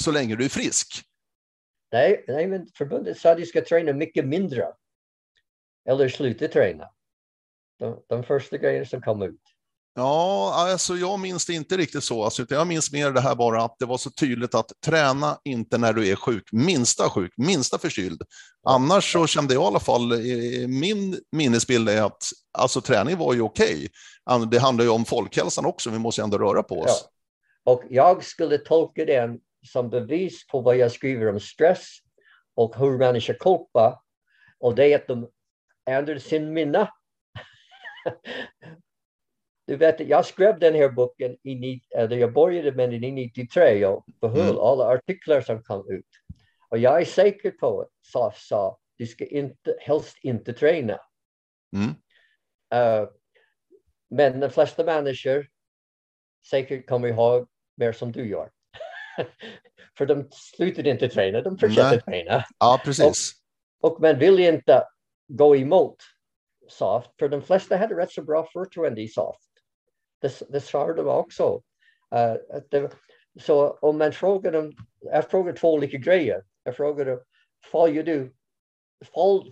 så 0.01 0.11
länge 0.11 0.35
du 0.35 0.45
är 0.45 0.49
frisk. 0.49 1.03
Nej, 1.91 2.25
nej 2.27 2.47
men 2.47 2.67
förbundet 2.77 3.17
sa 3.17 3.31
att 3.31 3.37
du 3.37 3.45
ska 3.45 3.61
träna 3.61 3.93
mycket 3.93 4.25
mindre. 4.25 4.67
Eller 5.89 6.09
sluta 6.09 6.47
träna. 6.47 6.89
De, 7.79 8.03
de 8.07 8.23
första 8.23 8.57
grejerna 8.57 8.85
som 8.85 9.01
kom 9.01 9.21
ut. 9.21 9.41
Ja, 9.97 10.53
alltså 10.71 10.95
jag 10.95 11.19
minns 11.19 11.45
det 11.45 11.53
inte 11.53 11.77
riktigt 11.77 12.03
så. 12.03 12.23
Alltså, 12.23 12.45
jag 12.49 12.67
minns 12.67 12.91
mer 12.91 13.11
det 13.11 13.21
här 13.21 13.35
bara 13.35 13.63
att 13.63 13.75
det 13.79 13.85
var 13.85 13.97
så 13.97 14.09
tydligt 14.09 14.55
att 14.55 14.71
träna 14.85 15.37
inte 15.43 15.77
när 15.77 15.93
du 15.93 16.07
är 16.07 16.15
sjuk, 16.15 16.49
minsta 16.51 17.09
sjuk, 17.09 17.33
minsta 17.37 17.77
förkyld. 17.77 18.21
Annars 18.67 19.13
så 19.13 19.27
kände 19.27 19.53
jag 19.53 19.63
i 19.63 19.65
alla 19.65 19.79
fall, 19.79 20.17
min 20.67 21.19
minnesbild 21.31 21.89
är 21.89 22.01
att 22.01 22.23
alltså, 22.57 22.81
träning 22.81 23.17
var 23.17 23.33
ju 23.33 23.41
okej. 23.41 23.89
Okay. 24.25 24.47
Det 24.51 24.59
handlar 24.59 24.85
ju 24.85 24.91
om 24.91 25.05
folkhälsan 25.05 25.65
också, 25.65 25.89
vi 25.89 25.99
måste 25.99 26.21
ändå 26.21 26.37
röra 26.37 26.63
på 26.63 26.79
oss. 26.79 27.09
Ja. 27.63 27.71
Och 27.71 27.83
jag 27.89 28.23
skulle 28.23 28.57
tolka 28.57 29.05
den 29.05 29.39
som 29.65 29.89
bevis 29.89 30.47
på 30.47 30.61
vad 30.61 30.77
jag 30.77 30.91
skriver 30.91 31.29
om 31.29 31.39
stress 31.39 31.97
och 32.55 32.75
hur 32.75 32.97
människor 32.97 33.33
kopar. 33.33 33.99
Och 34.59 34.75
det 34.75 34.93
är 34.93 34.95
att 34.95 35.07
de 35.07 35.29
ändrar 35.85 36.17
sin 36.17 36.53
minne 36.53 36.89
du 39.67 39.75
vet, 39.75 39.99
jag 39.99 40.25
skrev 40.25 40.59
den 40.59 40.73
här 40.73 40.89
boken, 40.89 41.37
i, 41.43 41.81
eller 41.95 42.17
jag 42.17 42.33
började 42.33 42.71
med 42.71 42.91
den 42.91 43.03
i 43.03 43.11
93 43.11 43.85
och 43.85 44.05
behöll 44.21 44.49
mm. 44.49 44.57
alla 44.57 44.85
artiklar 44.85 45.41
som 45.41 45.63
kom 45.63 45.91
ut. 45.91 46.09
Och 46.69 46.77
jag 46.77 47.01
är 47.01 47.05
säker 47.05 47.51
på 47.51 47.81
att 47.81 47.89
SAF 48.01 48.39
sa 48.39 48.79
du 48.97 49.07
ska 49.07 49.25
inte, 49.25 49.77
helst 49.79 50.17
inte 50.21 50.53
träna. 50.53 50.99
Mm. 51.75 51.89
Uh, 52.75 53.09
men 54.09 54.39
de 54.39 54.49
flesta 54.49 54.83
människor 54.83 55.47
säkert 56.49 56.89
kommer 56.89 57.07
ihåg 57.07 57.47
mer 57.77 57.91
som 57.91 58.11
du 58.11 58.29
gör. 58.29 58.51
För 59.97 60.05
de 60.05 60.27
slutade 60.31 60.89
inte 60.89 61.09
träna, 61.09 61.41
de 61.41 61.57
fortsatte 61.57 62.01
träna. 62.01 62.43
Ja, 62.59 62.81
precis. 62.85 63.31
Och, 63.81 63.91
och 63.93 64.01
man 64.01 64.19
vill 64.19 64.39
inte 64.39 64.83
gå 65.27 65.55
emot 65.55 65.97
SAF, 66.69 67.05
för 67.19 67.29
de 67.29 67.41
flesta 67.41 67.77
hade 67.77 67.95
rätt 67.95 68.11
så 68.11 68.23
bra 68.23 68.47
förtroende 68.53 69.01
i 69.01 69.07
SAF 69.07 69.35
det, 70.25 70.41
det 70.49 70.61
sa 70.61 70.93
de 70.93 71.07
också. 71.07 71.61
Uh, 72.15 72.61
det, 72.69 72.91
så 73.39 73.69
om 73.69 73.97
man 73.97 74.11
frågar 74.11 74.51
dem, 74.51 74.73
jag 74.99 75.29
frågar 75.29 75.53
två 75.53 75.73
olika 75.73 75.97
grejer. 75.97 76.43
Jag 76.63 76.75
frågade, 76.75 77.19
följer 77.71 78.03
du, 78.03 78.33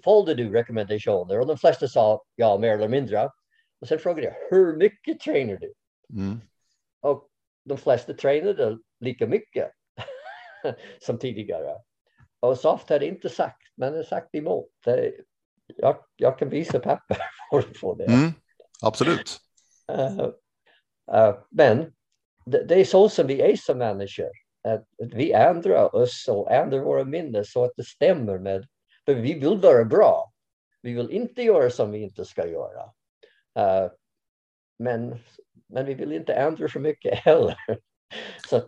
följde 0.03 0.33
du 0.35 0.53
rekommendationer? 0.53 1.39
Och 1.39 1.47
de 1.47 1.57
flesta 1.57 1.87
sa 1.87 2.23
ja, 2.35 2.57
mer 2.57 2.73
eller 2.73 2.87
mindre. 2.87 3.29
Och 3.81 3.87
sen 3.87 3.99
frågade 3.99 4.27
jag, 4.27 4.35
hur 4.49 4.77
mycket 4.77 5.19
tränar 5.19 5.57
du? 5.57 5.73
Mm. 6.13 6.41
Och 7.01 7.29
de 7.65 7.77
flesta 7.77 8.13
tränade 8.13 8.77
lika 9.03 9.27
mycket 9.27 9.71
som 10.99 11.17
tidigare. 11.17 11.75
Och 12.39 12.59
Soft 12.59 12.89
hade 12.89 13.05
inte 13.05 13.29
sagt, 13.29 13.61
men 13.75 13.95
har 13.95 14.03
sagt 14.03 14.35
emot. 14.35 14.69
Jag, 15.65 15.97
jag 16.15 16.39
kan 16.39 16.49
visa 16.49 16.79
papper 16.79 17.17
på 17.81 17.95
det. 17.95 18.05
Mm, 18.05 18.31
absolut. 18.81 19.39
Uh, 19.91 20.25
uh, 21.15 21.35
men 21.49 21.93
det, 22.45 22.63
det, 22.63 22.75
är 22.75 22.85
så 22.85 23.09
som 23.09 23.27
vi 23.27 23.41
är 23.41 23.55
som 23.55 23.77
människor. 23.77 24.29
Att, 24.67 24.85
vi 24.97 25.31
ändrar 25.31 25.95
oss 25.95 26.27
och 26.29 26.51
ändrar 26.51 26.79
våra 26.79 27.03
minnen 27.03 27.45
så 27.45 27.63
att 27.63 27.71
det 27.75 27.83
stämmer 27.83 28.39
med... 28.39 28.67
För 29.05 29.13
vi 29.13 29.33
vill 29.33 29.57
vara 29.57 29.85
bra. 29.85 30.31
Vi 30.81 30.93
vill 30.93 31.11
inte 31.11 31.41
göra 31.41 31.69
som 31.69 31.91
vi 31.91 31.99
inte 31.99 32.25
ska 32.25 32.47
göra. 32.47 32.83
Uh, 33.59 33.91
men, 34.79 35.19
men 35.67 35.85
vi 35.85 35.93
vill 35.93 36.11
inte 36.11 36.33
ändra 36.33 36.67
för 36.67 36.79
mycket 36.79 37.19
heller. 37.19 37.57
Så 38.49 38.61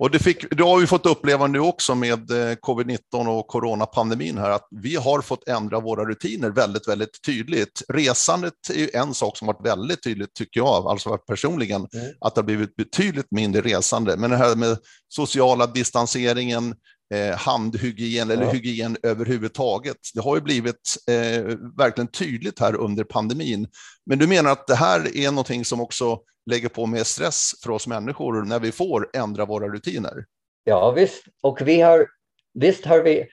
och 0.00 0.10
det, 0.10 0.18
fick, 0.18 0.56
det 0.56 0.62
har 0.62 0.80
vi 0.80 0.86
fått 0.86 1.06
uppleva 1.06 1.46
nu 1.46 1.60
också 1.60 1.94
med 1.94 2.30
eh, 2.30 2.56
covid-19 2.56 3.26
och 3.38 3.46
coronapandemin 3.46 4.38
här, 4.38 4.50
att 4.50 4.68
vi 4.70 4.96
har 4.96 5.20
fått 5.20 5.48
ändra 5.48 5.80
våra 5.80 6.04
rutiner 6.04 6.50
väldigt, 6.50 6.88
väldigt 6.88 7.22
tydligt. 7.26 7.82
Resandet 7.88 8.52
är 8.74 8.96
en 8.96 9.14
sak 9.14 9.36
som 9.36 9.46
varit 9.46 9.66
väldigt 9.66 10.02
tydligt, 10.02 10.34
tycker 10.34 10.60
jag, 10.60 10.86
alltså 10.86 11.18
personligen, 11.18 11.88
mm. 11.94 12.06
att 12.20 12.34
det 12.34 12.38
har 12.40 12.46
blivit 12.46 12.76
betydligt 12.76 13.30
mindre 13.30 13.62
resande. 13.62 14.16
Men 14.16 14.30
det 14.30 14.36
här 14.36 14.56
med 14.56 14.78
sociala 15.08 15.66
distanseringen, 15.66 16.74
eh, 17.14 17.36
handhygien 17.36 18.30
eller 18.30 18.42
ja. 18.42 18.50
hygien 18.50 18.96
överhuvudtaget. 19.02 19.96
Det 20.14 20.20
har 20.20 20.36
ju 20.36 20.42
blivit 20.42 20.96
eh, 21.08 21.44
verkligen 21.76 22.08
tydligt 22.08 22.58
här 22.58 22.74
under 22.74 23.04
pandemin. 23.04 23.68
Men 24.06 24.18
du 24.18 24.26
menar 24.26 24.50
att 24.50 24.66
det 24.66 24.74
här 24.74 25.16
är 25.16 25.30
någonting 25.30 25.64
som 25.64 25.80
också 25.80 26.20
lägger 26.50 26.68
på 26.68 26.86
mer 26.86 27.04
stress 27.04 27.52
för 27.62 27.70
oss 27.70 27.86
människor 27.86 28.42
när 28.42 28.60
vi 28.60 28.72
får 28.72 29.10
ändra 29.12 29.44
våra 29.44 29.68
rutiner? 29.68 30.24
Ja 30.64 30.90
visst, 30.90 31.24
och 31.42 31.60
vi 31.60 31.80
har, 31.80 32.06
visst 32.54 32.84
har 32.84 33.02
vi 33.02 33.28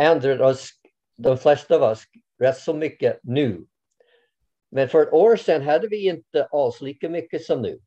ändrat 0.00 0.40
oss, 0.40 0.70
de 1.16 1.38
flesta 1.38 1.76
av 1.76 1.82
oss, 1.82 2.04
rätt 2.40 2.58
så 2.58 2.74
mycket 2.74 3.20
nu. 3.22 3.66
Men 4.70 4.88
för 4.88 5.02
ett 5.02 5.12
år 5.12 5.36
sedan 5.36 5.62
hade 5.62 5.88
vi 5.88 6.08
inte 6.08 6.44
alls 6.44 6.80
lika 6.80 7.08
mycket 7.08 7.44
som 7.44 7.62
nu. 7.62 7.80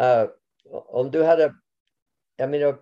Uh, 0.00 0.30
om 0.70 1.10
du 1.10 1.24
hade, 1.24 1.54
jag 2.36 2.50
menar, 2.50 2.78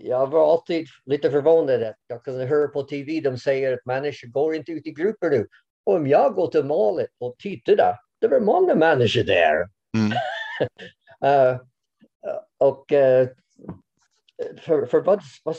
jag 0.00 0.26
var 0.26 0.52
alltid 0.52 0.86
lite 1.04 1.30
förvånad 1.30 1.82
att 1.82 1.96
jag 2.06 2.24
kunde 2.24 2.44
höra 2.44 2.68
på 2.68 2.82
tv, 2.82 3.20
de 3.20 3.38
säger 3.38 3.72
att 3.72 3.84
människor 3.86 4.28
går 4.28 4.54
inte 4.54 4.72
ut 4.72 4.86
i 4.86 4.92
grupper 4.92 5.30
nu. 5.30 5.48
Och 5.84 5.94
om 5.94 6.06
jag 6.06 6.34
går 6.34 6.46
till 6.46 6.64
målet 6.64 7.10
och 7.18 7.38
tittar 7.38 7.76
där, 7.76 7.96
det 8.20 8.28
var 8.28 8.40
många 8.40 8.74
människor 8.74 9.22
där. 9.22 9.68
Mm. 9.96 10.12
uh, 11.24 11.60
och 12.58 12.92
uh, 12.92 13.28
för, 14.60 14.86
för 14.86 15.00
vad, 15.00 15.22
vad, 15.44 15.56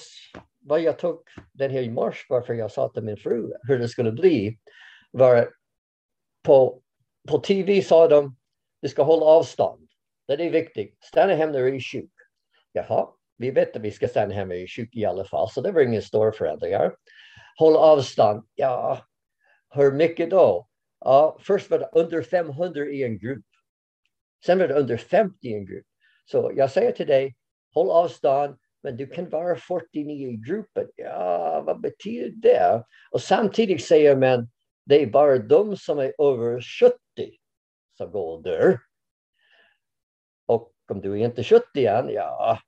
vad 0.59 0.81
jag 0.81 0.99
tog 0.99 1.21
den 1.53 1.71
här 1.71 1.81
i 1.81 1.89
mars, 1.89 2.25
varför 2.29 2.53
jag 2.53 2.71
sa 2.71 2.89
till 2.89 3.03
min 3.03 3.17
fru 3.17 3.51
hur 3.61 3.79
det 3.79 3.87
skulle 3.87 4.11
bli, 4.11 4.57
var 5.11 5.49
på, 6.43 6.81
på 7.29 7.39
tv 7.39 7.81
sa 7.81 8.07
de 8.07 8.35
du 8.81 8.89
ska 8.89 9.03
hålla 9.03 9.25
avstånd. 9.25 9.89
Det 10.27 10.33
är 10.33 10.51
viktigt. 10.51 10.97
Stanna 11.03 11.33
hemma 11.33 11.51
när 11.51 11.59
du 11.59 11.75
är 11.75 11.79
sjuk. 11.79 12.11
Jaha, 12.71 13.07
vi 13.37 13.51
vet 13.51 13.75
att 13.75 13.81
vi 13.81 13.91
ska 13.91 14.07
stanna 14.07 14.33
hemma 14.33 14.55
i 14.55 14.67
sjuk 14.67 14.95
i 14.95 15.05
alla 15.05 15.25
fall, 15.25 15.49
så 15.49 15.61
det 15.61 15.71
var 15.71 15.81
inga 15.81 16.01
stora 16.01 16.31
förändringar. 16.31 16.95
Håll 17.59 17.75
avstånd, 17.75 18.47
ja, 18.55 19.05
hur 19.69 19.91
mycket 19.91 20.29
då? 20.29 20.67
Ja, 20.99 21.37
först 21.41 21.69
var 21.69 21.79
det 21.79 21.89
under 21.93 22.21
500 22.21 22.85
i 22.85 23.03
en 23.03 23.19
grupp. 23.19 23.45
Sen 24.45 24.59
var 24.59 24.67
det 24.67 24.73
under 24.73 24.97
50 24.97 25.47
i 25.47 25.53
en 25.53 25.65
grupp. 25.65 25.85
Så 26.25 26.51
jag 26.55 26.71
säger 26.71 26.91
till 26.91 27.07
dig, 27.07 27.35
håll 27.73 27.89
avstånd, 27.89 28.57
men 28.83 28.97
du 28.97 29.07
kan 29.07 29.29
vara 29.29 29.55
49 29.55 30.31
i 30.31 30.37
gruppen. 30.37 30.87
Ja, 30.95 31.63
vad 31.65 31.81
betyder 31.81 32.41
det? 32.41 32.83
Och 33.11 33.21
samtidigt 33.21 33.85
säger 33.85 34.15
man, 34.15 34.49
det 34.85 35.01
är 35.01 35.07
bara 35.07 35.37
de 35.37 35.77
som 35.77 35.99
är 35.99 36.13
över 36.21 36.61
70 36.61 36.97
som 37.97 38.11
går 38.11 38.43
där. 38.43 38.79
Och 40.45 40.71
om 40.89 41.01
du 41.01 41.11
är 41.11 41.25
inte 41.25 41.43
70 41.43 41.85
än, 41.85 42.09
ja, 42.09 42.59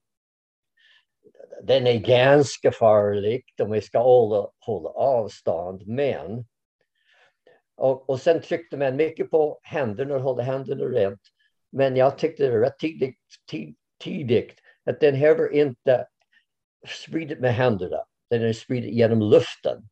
den 1.63 1.87
är 1.87 1.99
ganska 1.99 2.71
farlig 2.71 3.43
om 3.61 3.71
vi 3.71 3.81
ska 3.81 3.99
hålla, 3.99 4.49
hålla 4.59 4.89
avstånd. 4.89 5.87
Men, 5.87 6.45
och, 7.75 8.09
och 8.09 8.21
sen 8.21 8.41
tryckte 8.41 8.77
man 8.77 8.95
mycket 8.95 9.31
på 9.31 9.59
händerna 9.63 10.15
och 10.15 10.21
hålla 10.21 10.43
händerna 10.43 10.83
rent. 10.83 11.21
Men 11.71 11.95
jag 11.95 12.17
tyckte 12.17 12.43
det 12.43 12.51
var 12.51 12.59
rätt 12.59 12.79
tidigt, 12.79 13.19
tid, 13.51 13.75
tidigt 14.03 14.59
att 14.85 14.99
den 14.99 15.15
här 15.15 15.35
var 15.35 15.55
inte 15.55 16.07
spridit 16.87 17.39
med 17.39 17.53
händerna. 17.53 18.03
Den 18.29 18.43
är 18.43 18.53
spridit 18.53 18.93
genom 18.93 19.21
luften. 19.21 19.83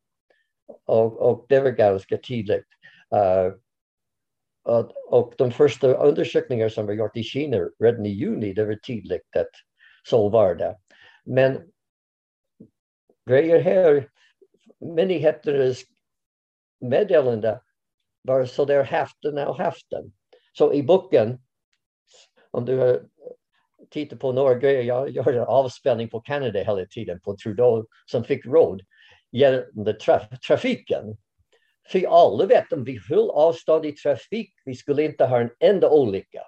Och, 0.86 1.16
och 1.16 1.46
det 1.48 1.60
var 1.60 1.70
ganska 1.70 2.16
tydligt. 2.16 2.66
Eh, 3.14 3.46
uh, 3.46 3.54
och, 4.64 4.92
och 5.08 5.34
de 5.38 5.52
första 5.52 5.94
undersökningar 5.94 6.68
som 6.68 6.86
var 6.86 6.92
gjort 6.92 7.16
i 7.16 7.22
Kina 7.22 7.56
redan 7.78 8.06
i 8.06 8.08
juni, 8.08 8.52
det 8.52 8.64
var 8.64 8.74
tydligt 8.74 9.36
att 9.36 9.50
så 10.08 10.28
var 10.28 10.54
det. 10.54 10.76
Men 11.28 11.70
grejer 13.26 13.60
här, 13.60 14.10
myndigheternas 14.80 15.82
meddelande 16.80 17.60
var 18.22 18.44
så 18.44 18.64
där 18.64 18.84
hälften 18.84 19.38
och 19.38 19.58
hälften. 19.58 20.12
Så 20.52 20.72
i 20.72 20.82
boken, 20.82 21.38
om 22.50 22.64
du 22.64 22.78
har 22.78 23.02
tittat 23.90 24.20
på 24.20 24.32
några 24.32 24.54
grejer, 24.54 24.82
jag 24.82 25.10
gör 25.10 25.32
en 25.32 25.40
avspelning 25.40 26.08
på 26.08 26.20
Kanada 26.20 26.58
hela 26.58 26.86
tiden 26.86 27.20
på 27.20 27.36
Trudeau 27.36 27.86
som 28.06 28.24
fick 28.24 28.46
råd 28.46 28.82
gällande 29.32 29.92
traf 29.92 30.22
trafiken. 30.48 31.16
För 31.88 32.06
alla 32.08 32.46
vet 32.46 32.72
om 32.72 32.84
vi 32.84 33.00
höll 33.08 33.30
avstånd 33.30 33.86
i 33.86 33.92
trafik, 33.92 34.52
vi 34.64 34.74
skulle 34.74 35.02
inte 35.02 35.24
ha 35.24 35.40
en 35.40 35.50
enda 35.60 35.90
olycka. 35.90 36.42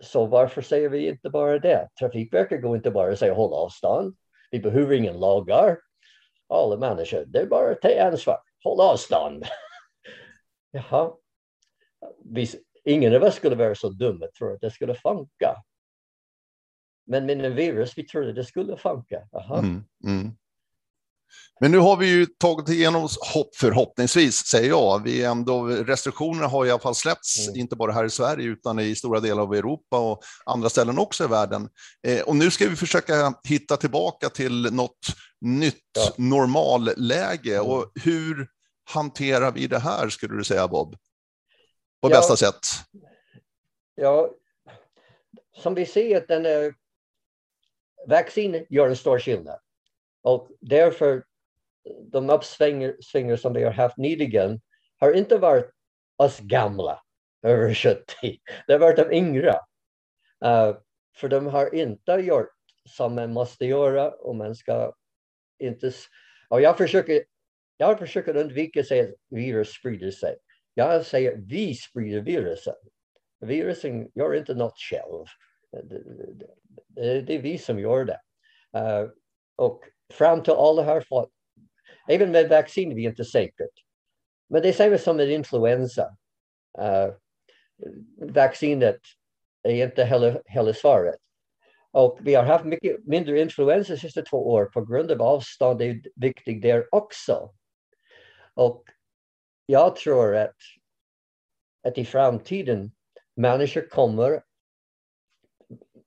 Så 0.00 0.26
varför 0.26 0.62
säger 0.62 0.88
vi 0.88 1.08
inte 1.08 1.30
bara 1.30 1.58
det? 1.58 1.88
Trafikverket 1.98 2.62
går 2.62 2.76
inte 2.76 2.90
bara 2.90 3.12
och 3.12 3.18
säger 3.18 3.34
håll 3.34 3.52
avstånd. 3.52 4.16
Vi 4.50 4.60
behöver 4.60 4.94
ingen 4.94 5.20
lagar. 5.20 5.78
Alla 6.48 6.76
människor, 6.76 7.24
det 7.26 7.38
är 7.38 7.46
bara 7.46 7.70
att 7.70 7.80
ta 7.80 8.00
ansvar. 8.00 8.38
Håll 8.64 8.80
avstånd. 8.80 9.44
Jaha. 10.70 11.12
Vi, 12.24 12.46
ingen 12.84 13.14
av 13.14 13.22
oss 13.22 13.34
skulle 13.34 13.56
vara 13.56 13.74
så 13.74 13.88
dumma 13.88 14.24
att 14.24 14.34
tro 14.34 14.54
att 14.54 14.60
det 14.60 14.70
skulle 14.70 14.94
funka. 14.94 15.56
Men 17.06 17.26
med 17.26 17.44
en 17.44 17.54
virus, 17.54 17.98
vi 17.98 18.06
trodde 18.06 18.32
det 18.32 18.44
skulle 18.44 18.76
funka. 18.76 19.28
Mm, 19.58 19.84
mm. 20.04 20.36
Men 21.60 21.70
nu 21.70 21.78
har 21.78 21.96
vi 21.96 22.06
ju 22.06 22.26
tagit 22.26 22.68
igenom 22.68 23.08
hopp 23.34 23.56
förhoppningsvis, 23.56 24.36
säger 24.36 24.68
jag. 24.68 25.04
Vi 25.04 25.24
ändå, 25.24 25.66
restriktionerna 25.66 26.46
har 26.46 26.66
i 26.66 26.70
alla 26.70 26.80
fall 26.80 26.94
släppts, 26.94 27.48
mm. 27.48 27.60
inte 27.60 27.76
bara 27.76 27.92
här 27.92 28.04
i 28.04 28.10
Sverige 28.10 28.48
utan 28.48 28.78
i 28.78 28.94
stora 28.94 29.20
delar 29.20 29.42
av 29.42 29.54
Europa 29.54 29.98
och 29.98 30.22
andra 30.44 30.68
ställen 30.68 30.98
också 30.98 31.24
i 31.24 31.26
världen. 31.26 31.68
Eh, 32.06 32.20
och 32.20 32.36
nu 32.36 32.50
ska 32.50 32.68
vi 32.68 32.76
försöka 32.76 33.34
hitta 33.44 33.76
tillbaka 33.76 34.28
till 34.28 34.72
något 34.72 35.06
nytt 35.40 35.76
ja. 35.98 36.12
normalläge. 36.16 37.54
Mm. 37.54 37.66
Och 37.66 37.92
hur 37.94 38.48
hanterar 38.90 39.52
vi 39.52 39.66
det 39.66 39.78
här, 39.78 40.08
skulle 40.08 40.36
du 40.36 40.44
säga 40.44 40.68
Bob? 40.68 40.92
På 42.02 42.10
ja. 42.10 42.16
bästa 42.16 42.36
sätt? 42.36 42.66
Ja, 43.94 44.30
som 45.62 45.74
vi 45.74 45.86
ser 45.86 46.24
den 46.28 46.46
är, 46.46 46.74
vaccin 48.08 48.66
gör 48.68 48.88
en 48.88 48.96
stor 48.96 49.18
skillnad. 49.18 49.58
Och 50.22 50.50
därför 50.60 51.24
de 52.02 52.30
uppsvingar 52.30 53.36
som 53.36 53.52
vi 53.52 53.64
har 53.64 53.72
haft 53.72 53.96
nyligen 53.96 54.60
har 54.98 55.12
inte 55.12 55.38
varit 55.38 55.70
oss 56.16 56.40
gamla 56.40 57.02
över 57.42 57.74
70. 57.74 58.04
Det 58.66 58.72
har 58.72 58.80
varit 58.80 58.96
de 58.96 59.12
yngre. 59.12 59.50
Uh, 60.44 60.76
för 61.16 61.28
de 61.28 61.46
har 61.46 61.74
inte 61.74 62.12
gjort 62.12 62.54
som 62.88 63.14
man 63.14 63.32
måste 63.32 63.66
göra 63.66 64.10
och 64.10 64.36
man 64.36 64.54
ska 64.54 64.92
inte... 65.58 65.92
Och 66.48 66.60
jag 66.60 66.78
försöker, 66.78 67.24
jag 67.76 67.98
försöker 67.98 68.36
undvika 68.36 68.80
att 68.80 68.86
säga 68.86 69.04
att 69.04 69.14
virus 69.28 69.68
sprider 69.68 70.10
sig. 70.10 70.36
Jag 70.74 71.06
säger 71.06 71.32
att 71.32 71.38
vi 71.38 71.74
sprider 71.74 72.20
virusen. 72.20 72.74
Virusen 73.40 74.10
gör 74.14 74.34
inte 74.34 74.54
något 74.54 74.78
själv. 74.78 75.24
Det, 75.70 76.02
det, 76.88 77.20
det 77.20 77.34
är 77.34 77.42
vi 77.42 77.58
som 77.58 77.78
gör 77.78 78.04
det. 78.04 78.20
Uh, 78.78 79.10
och 79.56 79.84
fram 80.12 80.42
till 80.42 80.52
alla 80.52 80.82
har 80.82 81.00
fått, 81.00 81.30
även 82.08 82.30
med 82.30 82.48
vaccin 82.48 82.90
är 82.90 82.94
vi 82.94 83.04
inte 83.04 83.24
säkert. 83.24 83.84
Men 84.48 84.62
det 84.62 84.68
är 84.68 84.72
samma 84.72 84.98
som 84.98 85.16
med 85.16 85.30
influensa. 85.30 86.16
Uh, 86.78 87.14
vaccinet 88.16 89.00
är 89.62 89.86
inte 89.86 90.04
heller, 90.04 90.42
heller 90.46 90.72
svaret. 90.72 91.18
Och 91.92 92.18
vi 92.20 92.34
har 92.34 92.44
haft 92.44 92.64
mycket 92.64 93.06
mindre 93.06 93.40
influensa 93.40 93.92
de 93.92 93.98
sista 93.98 94.22
två 94.22 94.50
år 94.50 94.64
på 94.64 94.84
grund 94.84 95.10
av 95.10 95.22
avstånd. 95.22 95.78
Det 95.78 95.84
är 95.84 96.02
viktigt 96.14 96.62
där 96.62 96.94
också. 96.94 97.54
Och 98.54 98.84
jag 99.66 99.96
tror 99.96 100.36
att, 100.36 100.56
att 101.88 101.98
i 101.98 102.04
framtiden 102.04 102.92
människor 103.36 103.88
kommer, 103.88 104.42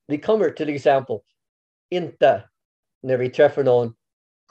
vi 0.07 0.17
kommer 0.17 0.49
till 0.49 0.69
exempel 0.69 1.19
inte 1.89 2.49
när 3.03 3.17
vi 3.17 3.29
träffar 3.29 3.63
någon 3.63 3.95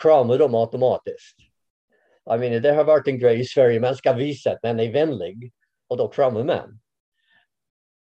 krama 0.03 0.37
dem 0.37 0.55
automatiskt. 0.55 1.37
Jag 2.25 2.41
menar, 2.41 2.61
det 2.61 2.73
har 2.73 2.85
varit 2.85 3.09
en 3.09 3.19
grej 3.19 3.41
i 3.41 3.45
Sverige, 3.45 3.81
man 3.81 3.97
ska 3.97 4.13
visa 4.13 4.51
att 4.51 4.63
man 4.63 4.81
är 4.81 4.93
vänlig 4.93 5.53
och 5.89 5.97
då 5.97 6.09
kramar 6.09 6.45
man. 6.45 6.81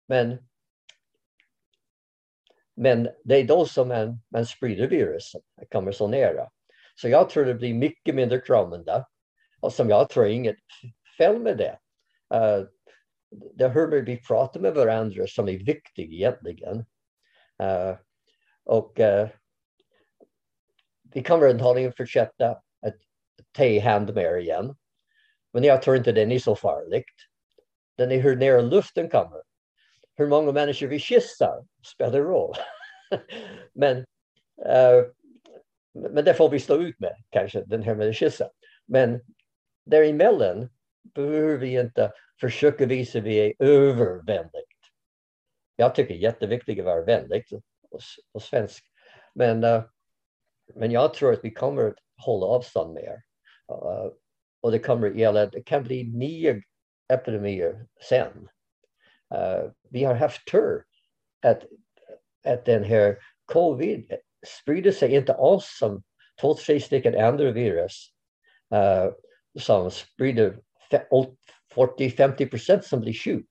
Men, 0.08 0.48
men 2.76 3.08
det 3.24 3.36
är 3.36 3.44
då 3.44 3.66
som 3.66 3.88
man, 3.88 4.20
man 4.28 4.46
sprider 4.46 4.88
viruset, 4.88 5.42
kommer 5.70 5.92
så 5.92 6.08
nära. 6.08 6.50
Så 6.94 7.08
jag 7.08 7.30
tror 7.30 7.44
det 7.44 7.54
blir 7.54 7.74
mycket 7.74 8.14
mindre 8.14 8.38
kramande 8.40 9.04
och 9.60 9.72
som 9.72 9.88
jag 9.88 10.10
tror 10.10 10.26
inget 10.26 10.56
fel 11.18 11.38
med 11.38 11.56
det. 11.56 11.78
Uh, 12.34 12.66
det 13.30 13.68
hör 13.68 13.88
mig 13.88 14.02
vi 14.02 14.22
pratar 14.22 14.60
med 14.60 14.74
varandra 14.74 15.26
som 15.26 15.48
är 15.48 15.64
viktigt 15.64 16.12
egentligen. 16.12 16.76
Uh, 17.62 17.96
och 18.64 19.00
uh, 19.00 19.28
vi 21.12 21.22
kommer 21.22 21.48
antagligen 21.48 21.92
fortsätta 21.92 22.50
att 22.86 22.96
ta 23.52 23.80
hand 23.80 24.14
med 24.14 24.24
er 24.24 24.36
igen. 24.36 24.76
Men 25.52 25.64
jag 25.64 25.82
tror 25.82 25.96
inte 25.96 26.12
den 26.12 26.32
är 26.32 26.38
så 26.38 26.56
farligt. 26.56 27.04
Den 27.96 28.12
är 28.12 28.20
hur 28.20 28.36
nära 28.36 28.60
luften 28.60 29.10
kommer. 29.10 29.42
Hur 30.16 30.26
många 30.26 30.52
människor 30.52 30.86
vi 30.86 31.00
kissar 31.00 31.64
spelar 31.86 32.20
roll. 32.20 32.54
men, 33.72 33.98
uh, 33.98 35.06
men 35.92 36.24
det 36.24 36.34
får 36.34 36.48
vi 36.48 36.60
stå 36.60 36.82
ut 36.82 37.00
med, 37.00 37.16
kanske, 37.30 37.64
den 37.66 37.82
här 37.82 37.94
med 37.94 38.08
att 38.08 38.16
kyssa. 38.16 38.50
Men 38.86 39.20
däremellan 39.86 40.70
behöver 41.14 41.56
vi 41.56 41.80
inte 41.80 42.12
försöka 42.40 42.86
visa 42.86 43.18
att 43.18 43.24
vi 43.24 43.38
är 43.38 43.54
övervänligt. 43.58 44.68
Jag 45.76 45.94
tycker 45.94 46.14
det 46.14 46.20
är 46.20 46.22
jätteviktigt 46.22 46.78
att 46.78 46.84
vara 46.84 47.04
vänlig 47.04 47.44
och 48.32 48.42
svensk. 48.42 48.84
Men, 49.34 49.64
uh, 49.64 49.82
men 50.74 50.90
jag 50.90 51.14
tror 51.14 51.32
att 51.32 51.44
vi 51.44 51.50
kommer 51.50 51.84
att 51.84 51.98
hålla 52.24 52.46
avstånd 52.46 52.94
mer. 52.94 53.22
Uh, 53.72 54.12
och 54.60 54.72
det 54.72 54.78
kommer 54.78 55.10
att 55.10 55.16
gälla, 55.16 55.46
det 55.46 55.62
kan 55.62 55.84
bli 55.84 56.04
nya 56.04 56.62
epidemier 57.12 57.86
sen. 58.00 58.48
Uh, 59.34 59.70
vi 59.90 60.04
har 60.04 60.14
haft 60.14 60.50
tur 60.50 60.84
att, 61.42 61.64
att 62.44 62.64
den 62.64 62.84
här 62.84 63.18
covid 63.44 64.12
sprider 64.46 64.92
sig 64.92 65.14
inte 65.14 65.34
alls 65.34 65.76
som 65.78 66.02
två, 66.40 66.54
tre 66.54 66.80
stycken 66.80 67.24
andra 67.24 67.50
virus 67.50 68.08
uh, 68.74 69.12
som 69.58 69.90
sprider 69.90 70.58
40-50 71.74 72.50
procent 72.50 72.84
som 72.84 73.00
blir 73.00 73.12
sjuk 73.12 73.50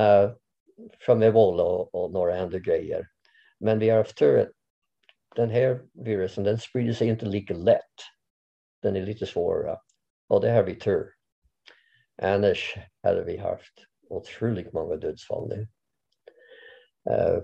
uh, 0.00 0.32
från 1.00 1.22
ebola 1.22 1.62
och, 1.62 1.94
och, 1.94 2.12
några 2.12 2.40
andra 2.40 2.58
grejer. 2.58 3.08
Men 3.60 3.78
vi 3.78 3.88
har 3.88 3.98
haft 3.98 4.18
tur 4.18 4.38
att 4.38 4.50
den 5.36 5.50
här 5.50 5.80
virusen 5.92 6.44
den 6.44 6.58
sprider 6.58 6.92
sig 6.92 7.08
inte 7.08 7.26
lika 7.26 7.54
lätt. 7.54 7.94
Den 8.82 8.96
är 8.96 9.02
lite 9.02 9.26
svårare 9.26 9.78
och 10.28 10.40
det 10.40 10.50
har 10.50 10.62
vi 10.62 10.74
tur. 10.74 11.12
Annars 12.22 12.76
hade 13.02 13.24
vi 13.24 13.36
haft 13.36 13.72
otroligt 14.10 14.72
många 14.72 14.96
dödsfall 14.96 15.48
nu. 15.48 15.68
Uh, 17.10 17.42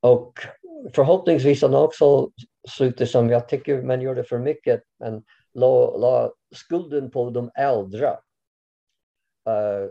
och 0.00 0.38
förhoppningsvis 0.94 1.62
har 1.62 1.84
också 1.84 2.30
slutet 2.68 3.10
som 3.10 3.30
jag 3.30 3.48
tycker 3.48 3.82
man 3.82 4.00
gjorde 4.00 4.24
för 4.24 4.38
mycket, 4.38 4.82
men 4.98 5.24
la, 5.54 5.96
la 5.96 6.34
skulden 6.54 7.10
på 7.10 7.30
de 7.30 7.50
äldre. 7.54 8.08
Uh, 9.48 9.90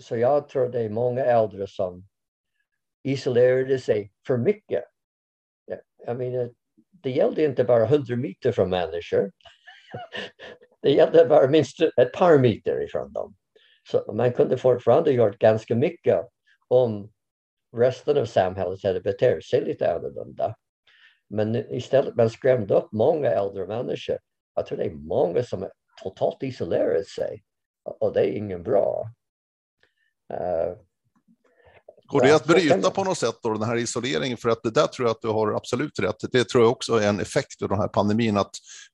så 0.00 0.16
jag 0.16 0.48
tror 0.48 0.68
det 0.68 0.80
är 0.80 0.90
många 0.90 1.24
äldre 1.24 1.66
som 1.66 2.08
isolerade 3.02 3.78
sig 3.78 4.12
för 4.30 4.36
mycket. 4.36 4.84
Jag 6.06 6.16
menar, 6.16 6.50
det 6.90 7.10
gällde 7.10 7.44
inte 7.44 7.64
bara 7.64 7.84
100 7.84 8.16
meter 8.16 8.52
från 8.52 8.70
människor. 8.70 9.32
det 10.82 10.90
gällde 10.90 11.26
bara 11.26 11.48
minst 11.48 11.80
ett 11.80 12.12
par 12.12 12.38
meter 12.38 12.84
ifrån 12.84 13.12
dem. 13.12 13.34
Så 13.90 14.12
man 14.12 14.32
kunde 14.32 14.58
fortfarande 14.58 15.12
gjort 15.12 15.38
ganska 15.38 15.74
mycket 15.74 16.26
om 16.68 17.12
resten 17.76 18.18
av 18.18 18.24
samhället 18.24 18.82
hade 18.82 19.00
betett 19.00 19.44
sig 19.44 19.64
lite 19.64 19.94
annorlunda. 19.94 20.54
Men 21.28 21.56
istället 21.56 22.16
man 22.16 22.30
skrämde 22.30 22.74
upp 22.74 22.92
många 22.92 23.30
äldre 23.30 23.66
människor. 23.66 24.18
Jag 24.54 24.66
tror 24.66 24.78
det 24.78 24.84
är 24.84 24.90
många 24.90 25.42
som 25.42 25.62
är 25.62 25.70
totalt 26.02 26.42
isolerat 26.42 27.06
sig 27.06 27.42
och 27.82 28.12
det 28.12 28.20
är 28.20 28.32
ingen 28.36 28.62
bra. 28.62 29.10
Uh, 30.32 30.76
Går 32.10 32.20
det 32.20 32.34
att 32.34 32.46
bryta 32.46 32.90
på 32.90 33.04
något 33.04 33.18
sätt 33.18 33.38
då, 33.42 33.52
den 33.52 33.68
här 33.68 33.76
isoleringen? 33.76 34.36
För 34.36 34.48
att 34.48 34.62
det 34.62 34.70
där 34.70 34.86
tror 34.86 35.08
jag 35.08 35.14
att 35.14 35.22
du 35.22 35.28
har 35.28 35.52
absolut 35.52 35.98
rätt. 35.98 36.16
Det 36.32 36.44
tror 36.44 36.64
jag 36.64 36.72
också 36.72 36.94
är 36.94 37.08
en 37.08 37.20
effekt 37.20 37.62
av 37.62 37.68
den 37.68 37.78
här 37.78 37.88
pandemin, 37.88 38.36
att 38.36 38.50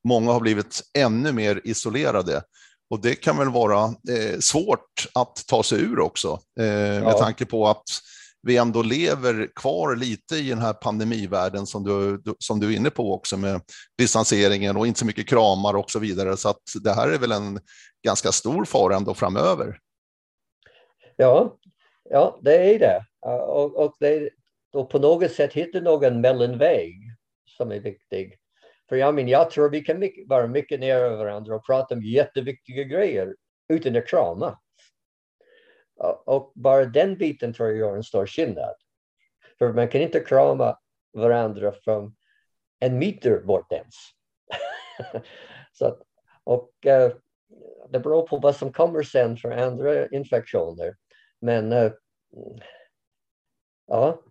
många 0.09 0.33
har 0.33 0.41
blivit 0.41 0.83
ännu 0.99 1.33
mer 1.33 1.61
isolerade. 1.65 2.43
Och 2.91 3.01
det 3.01 3.15
kan 3.15 3.37
väl 3.37 3.51
vara 3.51 3.85
eh, 3.85 4.39
svårt 4.41 5.07
att 5.15 5.47
ta 5.47 5.63
sig 5.63 5.81
ur 5.81 6.01
också, 6.01 6.41
eh, 6.61 6.67
ja. 6.67 7.05
med 7.05 7.17
tanke 7.17 7.47
på 7.47 7.69
att 7.69 7.85
vi 8.43 8.57
ändå 8.57 8.83
lever 8.83 9.49
kvar 9.55 9.97
lite 9.97 10.37
i 10.37 10.49
den 10.49 10.59
här 10.59 10.73
pandemivärlden 10.73 11.67
som 11.67 11.85
du, 11.85 12.23
som 12.39 12.61
du 12.61 12.73
är 12.73 12.77
inne 12.77 12.91
på 12.91 13.15
också 13.15 13.37
med 13.37 13.61
distanseringen 13.99 14.77
och 14.77 14.87
inte 14.87 14.99
så 14.99 15.07
mycket 15.07 15.29
kramar 15.29 15.75
och 15.75 15.91
så 15.91 15.99
vidare. 15.99 16.37
Så 16.37 16.49
att 16.49 16.63
det 16.83 16.93
här 16.93 17.09
är 17.09 17.19
väl 17.19 17.33
en 17.33 17.61
ganska 18.05 18.33
stor 18.33 18.65
fara 18.65 18.97
ändå 18.97 19.15
framöver. 19.15 19.79
Ja, 21.17 21.57
ja 22.11 22.39
det 22.43 22.75
är 22.75 22.79
det. 22.79 23.05
Och, 23.21 23.77
och, 23.77 23.97
det, 24.01 24.31
och 24.73 24.91
på 24.91 24.99
något 24.99 25.33
sätt 25.33 25.53
hitta 25.53 25.81
någon 25.81 26.21
mellanväg 26.21 26.95
som 27.57 27.73
är 27.73 27.81
viktig. 27.81 28.39
För 28.89 28.97
jag 28.97 29.15
menar, 29.15 29.31
jag 29.31 29.51
tror 29.51 29.71
vi 29.71 29.81
kan 29.81 29.99
mycket, 29.99 30.29
vara 30.29 30.47
mycket 30.47 30.81
nära 30.81 31.17
varandra 31.17 31.55
och 31.55 31.67
prata 31.67 31.95
om 31.95 32.03
jätteviktiga 32.03 32.85
grejer 32.85 33.37
utan 33.69 33.97
att 33.97 34.09
krama. 34.09 34.59
Och 36.27 36.53
bara 36.55 36.85
den 36.85 37.19
biten 37.19 37.55
tror 37.55 37.69
jag 37.69 37.79
gör 37.79 37.97
en 37.97 38.03
stor 38.03 38.27
skillnad. 38.27 38.75
För 39.59 39.73
man 39.73 39.89
kan 39.89 40.01
inte 40.01 40.21
krama 40.21 40.79
varandra 41.13 41.73
från 41.85 42.17
en 42.81 42.99
meter 42.99 43.41
bort 43.41 43.73
ens. 43.73 43.95
Så, 45.73 45.97
och 46.45 46.71
uh, 46.87 47.17
det 47.89 48.01
beror 48.01 48.27
på 48.27 48.37
vad 48.37 48.57
som 48.57 48.73
kommer 48.73 49.03
sen 49.03 49.37
för 49.37 49.51
andra 49.51 50.09
infektioner. 50.09 50.97
Men 51.41 51.73
eh, 51.73 51.93
ja, 53.87 54.23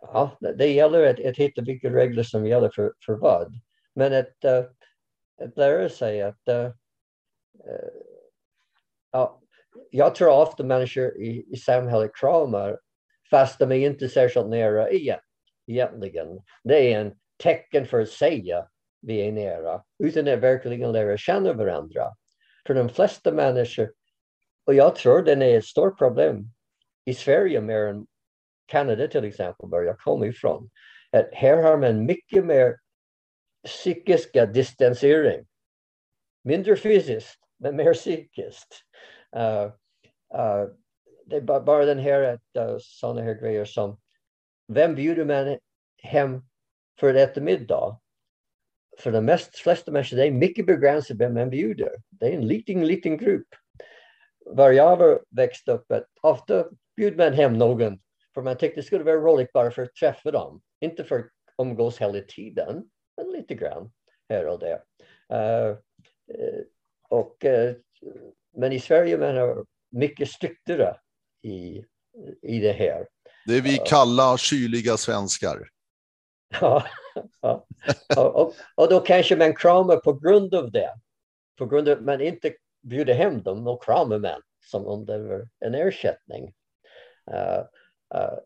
ja, 0.00 0.38
det 0.40 0.66
gäller 0.66 1.06
att, 1.06 1.26
att 1.26 1.36
hitta 1.36 1.62
vilka 1.62 1.90
regler 1.90 2.22
som 2.22 2.46
gäller 2.46 2.70
för, 2.74 2.92
för 3.06 3.14
vad. 3.14 3.52
Men 3.94 4.12
att, 4.12 4.44
uh, 4.44 4.64
att 5.44 5.56
lära 5.56 5.88
sig 5.88 6.22
att 6.22 6.48
uh, 6.48 6.70
ja, 9.12 9.42
jag 9.90 10.14
tror 10.14 10.42
ofta 10.42 10.64
människor 10.64 11.16
i, 11.16 11.46
i 11.52 11.56
samhället 11.56 12.10
kramar 12.14 12.80
fast 13.30 13.58
de 13.58 13.72
är 13.72 13.76
inte 13.76 14.08
särskilt 14.08 14.48
nära 14.48 14.90
igen, 14.90 15.20
egentligen. 15.66 16.42
Det 16.64 16.92
är 16.92 17.00
en 17.00 17.14
tecken 17.42 17.86
för 17.86 18.00
att 18.00 18.08
säga 18.08 18.68
vi 19.02 19.28
är 19.28 19.32
nära 19.32 19.82
utan 19.98 20.28
att 20.28 20.38
verkligen 20.38 20.92
lära 20.92 21.16
känna 21.16 21.52
varandra. 21.52 22.02
För 22.66 22.74
de 22.74 22.88
flesta 22.88 23.32
människor, 23.32 23.92
och 24.70 24.74
jag 24.74 24.96
tror 24.96 25.22
det 25.22 25.32
är 25.32 25.58
ett 25.58 25.64
stort 25.64 25.98
problem 25.98 26.50
i 27.04 27.14
Sverige 27.14 27.60
mer 27.60 27.86
än 27.86 28.06
Kanada 28.66 29.08
till 29.08 29.24
exempel, 29.24 29.70
där 29.70 29.82
jag 29.82 29.98
kommer 29.98 30.26
ifrån. 30.26 30.70
Att 31.10 31.28
här 31.32 31.62
har 31.62 31.76
man 31.76 32.06
mycket 32.06 32.44
mer 32.44 32.78
psykiska 33.66 34.46
distansering. 34.46 35.46
Mindre 36.44 36.76
fysiskt, 36.76 37.38
men 37.58 37.76
mer 37.76 37.94
psykiskt. 37.94 38.84
Uh, 39.36 39.64
uh, 40.38 40.70
det 41.26 41.36
är 41.36 41.40
bara, 41.40 41.60
bara 41.60 41.84
den 41.84 41.98
här 41.98 42.22
att 42.22 42.68
uh, 42.70 42.76
sådana 42.80 43.22
här 43.22 43.34
grejer 43.34 43.64
som 43.64 44.00
vem 44.68 44.94
bjuder 44.94 45.24
man 45.24 45.58
hem 46.02 46.42
för 47.00 47.14
att 47.14 47.30
äta 47.30 47.40
middag? 47.40 48.00
För 48.98 49.12
de 49.12 49.24
mest, 49.24 49.56
flesta 49.56 49.92
människor 49.92 50.16
det 50.16 50.26
är 50.26 50.30
mycket 50.30 50.66
begränsat 50.66 51.16
vem 51.16 51.34
man 51.34 51.50
bjuder. 51.50 52.02
Det 52.08 52.26
är 52.26 52.32
en 52.32 52.46
liten, 52.46 52.86
liten 52.86 53.16
grupp. 53.16 53.48
Var 54.46 54.70
jag 54.70 55.18
växte 55.30 55.72
upp, 55.72 55.92
att 55.92 56.06
ofta 56.20 56.64
bjuder 56.96 57.16
man 57.16 57.32
hem 57.32 57.58
någon 57.58 57.98
för 58.34 58.42
man 58.42 58.56
tyckte 58.56 58.80
det 58.80 58.84
skulle 58.84 59.04
vara 59.04 59.16
roligt 59.16 59.52
bara 59.52 59.70
för 59.70 59.82
att 59.82 59.94
träffa 59.94 60.30
dem. 60.30 60.60
Inte 60.80 61.04
för 61.04 61.18
att 61.18 61.26
umgås 61.58 61.98
hela 61.98 62.20
tiden, 62.20 62.84
men 63.16 63.32
lite 63.32 63.54
grann 63.54 63.92
här 64.28 64.46
och 64.46 64.58
där. 64.58 64.82
Uh, 65.32 65.76
och 67.08 67.44
uh, 67.44 67.74
men 68.56 68.72
i 68.72 68.80
Sverige 68.80 69.18
man 69.18 69.36
har 69.36 69.64
mycket 69.90 70.28
striktare 70.28 70.96
i, 71.42 71.84
i 72.42 72.60
det 72.60 72.72
här. 72.72 73.06
Det 73.46 73.56
är 73.56 73.62
vi 73.62 73.78
kalla, 73.86 74.36
kyliga 74.36 74.96
svenskar. 74.96 75.68
Ja, 76.60 76.86
ja. 77.40 77.66
Och, 78.16 78.34
och, 78.34 78.54
och, 78.74 78.88
då 78.88 79.00
kanske 79.00 79.36
man 79.36 79.54
kramar 79.54 79.96
på 79.96 80.12
grund 80.12 80.54
av 80.54 80.70
det. 80.70 80.94
På 81.58 81.66
grund 81.66 81.88
av 81.88 81.98
att 81.98 82.04
man 82.04 82.20
inte 82.20 82.54
bjuder 82.82 83.14
hem 83.14 83.42
dem, 83.42 83.64
då 83.64 83.76
kramar 83.76 84.18
man 84.18 84.42
som 84.64 84.86
om 84.86 85.06
det 85.06 85.18
var 85.18 85.48
en 85.60 85.74
ersättning. 85.74 86.52
Uh, 87.30 87.64
uh, 88.14 88.38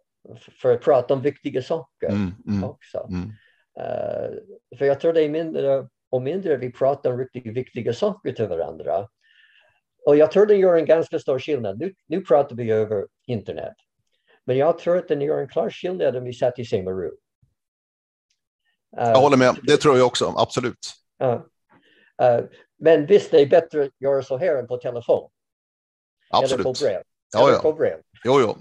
för 0.62 0.74
att 0.74 0.80
prata 0.80 1.14
om 1.14 1.22
viktiga 1.22 1.62
saker 1.62 2.08
mm, 2.08 2.32
mm, 2.48 2.64
också. 2.64 3.08
Mm. 3.08 3.28
Uh, 3.80 4.38
för 4.78 4.84
jag 4.84 5.00
tror 5.00 5.12
det 5.12 5.24
är 5.24 5.28
mindre 5.28 5.88
och 6.10 6.22
mindre 6.22 6.56
vi 6.56 6.72
pratar 6.72 7.12
om 7.12 7.18
riktigt 7.18 7.56
viktiga 7.56 7.92
saker 7.92 8.32
till 8.32 8.46
varandra. 8.46 9.08
Och 10.06 10.16
jag 10.16 10.30
tror 10.30 10.46
det 10.46 10.56
gör 10.56 10.76
en 10.76 10.86
ganska 10.86 11.18
stor 11.18 11.38
skillnad. 11.38 11.78
Nu, 11.78 11.94
nu 12.06 12.20
pratar 12.20 12.56
vi 12.56 12.70
över 12.70 13.06
internet. 13.26 13.74
Men 14.44 14.56
jag 14.56 14.78
tror 14.78 14.96
att 14.96 15.08
det 15.08 15.24
gör 15.24 15.38
en 15.38 15.48
klar 15.48 15.70
skillnad 15.70 16.16
om 16.16 16.24
vi 16.24 16.32
satt 16.32 16.58
i 16.58 16.64
samma 16.64 16.90
rum. 16.90 17.16
Jag 18.96 19.20
håller 19.20 19.36
med, 19.36 19.56
det 19.62 19.76
tror 19.76 19.96
jag 19.96 20.06
också, 20.06 20.34
absolut. 20.36 20.78
Uh, 21.22 21.30
uh, 22.22 22.44
men 22.84 23.06
visst, 23.06 23.30
det 23.30 23.40
är 23.40 23.46
bättre 23.46 23.84
att 23.84 24.00
göra 24.00 24.22
så 24.22 24.38
här 24.38 24.56
än 24.56 24.66
på 24.66 24.76
telefon. 24.76 25.30
Absolut. 26.30 26.52
Eller 26.52 26.64
på 26.64 26.72
brev. 26.72 27.02
Ja, 27.32 27.50
ja. 27.52 27.58
På 27.58 27.72
brev. 27.72 27.98
Jo, 28.24 28.40
jo. 28.40 28.56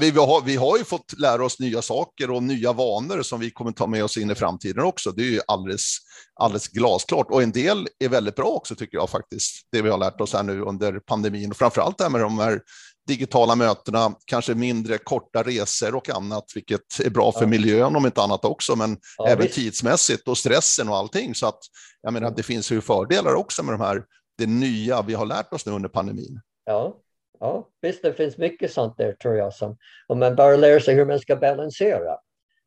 Vi, 0.00 0.10
vi, 0.10 0.18
har, 0.18 0.44
vi 0.44 0.56
har 0.56 0.78
ju 0.78 0.84
fått 0.84 1.18
lära 1.18 1.44
oss 1.44 1.60
nya 1.60 1.82
saker 1.82 2.30
och 2.30 2.42
nya 2.42 2.72
vanor 2.72 3.22
som 3.22 3.40
vi 3.40 3.50
kommer 3.50 3.72
ta 3.72 3.86
med 3.86 4.04
oss 4.04 4.16
in 4.16 4.30
i 4.30 4.34
framtiden 4.34 4.84
också. 4.84 5.10
Det 5.10 5.22
är 5.22 5.30
ju 5.30 5.40
alldeles, 5.46 5.96
alldeles 6.34 6.68
glasklart. 6.68 7.26
Och 7.30 7.42
en 7.42 7.52
del 7.52 7.88
är 7.98 8.08
väldigt 8.08 8.36
bra 8.36 8.46
också 8.46 8.74
tycker 8.74 8.96
jag 8.96 9.10
faktiskt. 9.10 9.66
Det 9.72 9.82
vi 9.82 9.90
har 9.90 9.98
lärt 9.98 10.20
oss 10.20 10.32
här 10.32 10.42
nu 10.42 10.60
under 10.60 11.00
pandemin 11.00 11.50
och 11.50 11.56
framförallt 11.56 11.98
det 11.98 12.04
här 12.04 12.10
med 12.10 12.20
de 12.20 12.38
här 12.38 12.60
digitala 13.06 13.54
mötena, 13.54 14.14
kanske 14.24 14.54
mindre 14.54 14.98
korta 14.98 15.42
resor 15.42 15.94
och 15.94 16.10
annat, 16.10 16.44
vilket 16.54 17.00
är 17.04 17.10
bra 17.10 17.32
för 17.32 17.40
ja. 17.40 17.46
miljön 17.46 17.96
om 17.96 18.06
inte 18.06 18.22
annat 18.22 18.44
också, 18.44 18.76
men 18.76 18.96
ja, 19.18 19.28
även 19.28 19.42
visst. 19.42 19.54
tidsmässigt 19.54 20.28
och 20.28 20.38
stressen 20.38 20.88
och 20.88 20.96
allting. 20.96 21.34
Så 21.34 21.46
att 21.46 21.58
jag 22.02 22.12
menar, 22.12 22.30
det 22.30 22.42
finns 22.42 22.72
ju 22.72 22.80
fördelar 22.80 23.34
också 23.34 23.62
med 23.62 23.74
de 23.74 23.80
här, 23.80 24.04
det 24.38 24.46
nya 24.46 25.02
vi 25.02 25.14
har 25.14 25.26
lärt 25.26 25.52
oss 25.52 25.66
nu 25.66 25.72
under 25.72 25.88
pandemin. 25.88 26.40
Ja, 26.64 26.96
ja 27.40 27.68
visst, 27.80 28.02
det 28.02 28.14
finns 28.14 28.38
mycket 28.38 28.72
sånt 28.72 28.96
där 28.96 29.12
tror 29.12 29.36
jag, 29.36 29.54
som 29.54 29.76
om 30.06 30.18
man 30.18 30.36
bara 30.36 30.56
lär 30.56 30.80
sig 30.80 30.94
hur 30.94 31.06
man 31.06 31.20
ska 31.20 31.36
balansera. 31.36 32.16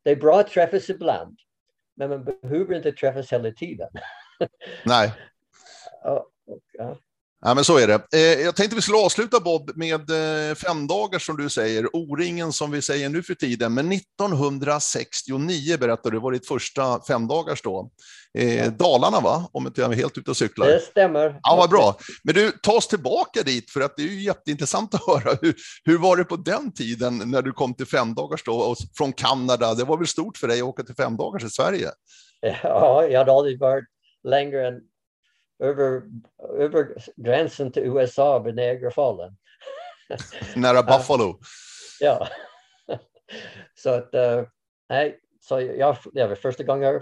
Det 0.04 0.10
är 0.10 0.16
bra 0.16 0.40
att 0.40 0.50
träffas 0.50 0.90
ibland, 0.90 1.38
men 1.96 2.10
man 2.10 2.24
behöver 2.24 2.74
inte 2.74 2.92
träffas 2.92 3.32
hela 3.32 3.50
tiden. 3.50 3.88
Nej. 4.84 5.12
Ja, 6.02 6.26
ja. 6.72 6.96
Ja, 7.46 7.54
men 7.54 7.64
så 7.64 7.78
är 7.78 7.86
det. 7.86 7.94
Eh, 8.12 8.44
jag 8.44 8.56
tänkte 8.56 8.76
vi 8.76 8.82
skulle 8.82 8.98
avsluta 8.98 9.40
Bob 9.40 9.70
med 9.76 10.10
eh, 10.10 10.54
fem 10.54 10.86
dagar 10.86 11.18
som 11.18 11.36
du 11.36 11.48
säger, 11.48 11.96
O-ringen 11.96 12.52
som 12.52 12.70
vi 12.70 12.82
säger 12.82 13.08
nu 13.08 13.22
för 13.22 13.34
tiden. 13.34 13.74
Men 13.74 13.92
1969 13.92 15.76
berättar 15.80 16.10
du 16.10 16.20
var 16.20 16.32
ditt 16.32 16.48
första 16.48 17.00
femdagars 17.08 17.62
då. 17.62 17.90
Eh, 18.38 18.72
Dalarna 18.72 19.20
va? 19.20 19.48
Om 19.52 19.66
inte 19.66 19.80
jag 19.80 19.92
är 19.92 19.96
helt 19.96 20.18
ute 20.18 20.30
och 20.30 20.36
cyklar. 20.36 20.66
Det 20.66 20.80
stämmer. 20.80 21.40
Ja, 21.42 21.56
vad 21.56 21.70
bra. 21.70 21.96
Men 22.22 22.34
du, 22.34 22.52
ta 22.62 22.72
oss 22.72 22.88
tillbaka 22.88 23.42
dit 23.42 23.70
för 23.70 23.80
att 23.80 23.96
det 23.96 24.02
är 24.02 24.06
ju 24.08 24.22
jätteintressant 24.22 24.94
att 24.94 25.06
höra. 25.06 25.38
Hur, 25.42 25.54
hur 25.84 25.98
var 25.98 26.16
det 26.16 26.24
på 26.24 26.36
den 26.36 26.72
tiden 26.72 27.22
när 27.26 27.42
du 27.42 27.52
kom 27.52 27.74
till 27.74 27.86
femdagars 27.86 28.44
då 28.44 28.54
och 28.54 28.76
från 28.98 29.12
Kanada? 29.12 29.74
Det 29.74 29.84
var 29.84 29.98
väl 29.98 30.06
stort 30.06 30.36
för 30.36 30.48
dig 30.48 30.60
att 30.60 30.66
åka 30.66 30.82
till 30.82 30.94
femdagars 30.94 31.44
i 31.44 31.50
Sverige? 31.50 31.90
Ja, 32.62 33.06
jag 33.06 33.18
hade 33.18 33.32
aldrig 33.32 33.60
varit 33.60 33.84
längre 34.28 34.68
än 34.68 34.74
över, 35.58 36.02
över 36.58 36.94
gränsen 37.16 37.72
till 37.72 37.82
USA 37.82 38.38
vid 38.38 38.54
Niagarafallen. 38.54 39.36
Nära 40.56 40.82
Buffalo. 40.82 41.38
ja. 42.00 42.28
så 43.74 43.90
att, 43.90 44.14
uh, 44.14 44.48
nej, 44.88 45.20
så 45.40 45.60
jag, 45.60 45.96
det 46.12 46.26
var 46.26 46.34
första 46.34 46.64
gången, 46.64 46.94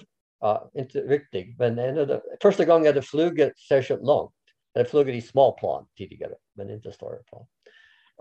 uh, 0.45 0.63
inte 0.75 0.99
riktigt, 0.99 1.59
men 1.59 1.79
en 1.79 2.21
första 2.43 2.65
gången 2.65 2.85
jag 2.85 2.93
hade 2.93 3.07
flugit 3.07 3.59
särskilt 3.59 4.03
långt. 4.03 4.35
Jag 4.73 4.81
hade 4.81 4.91
flugit 4.91 5.25
i 5.25 5.27
småplan 5.27 5.87
tidigare, 5.97 6.35
men 6.55 6.71
inte 6.71 6.93
stora 6.93 7.17
plan. 7.23 7.47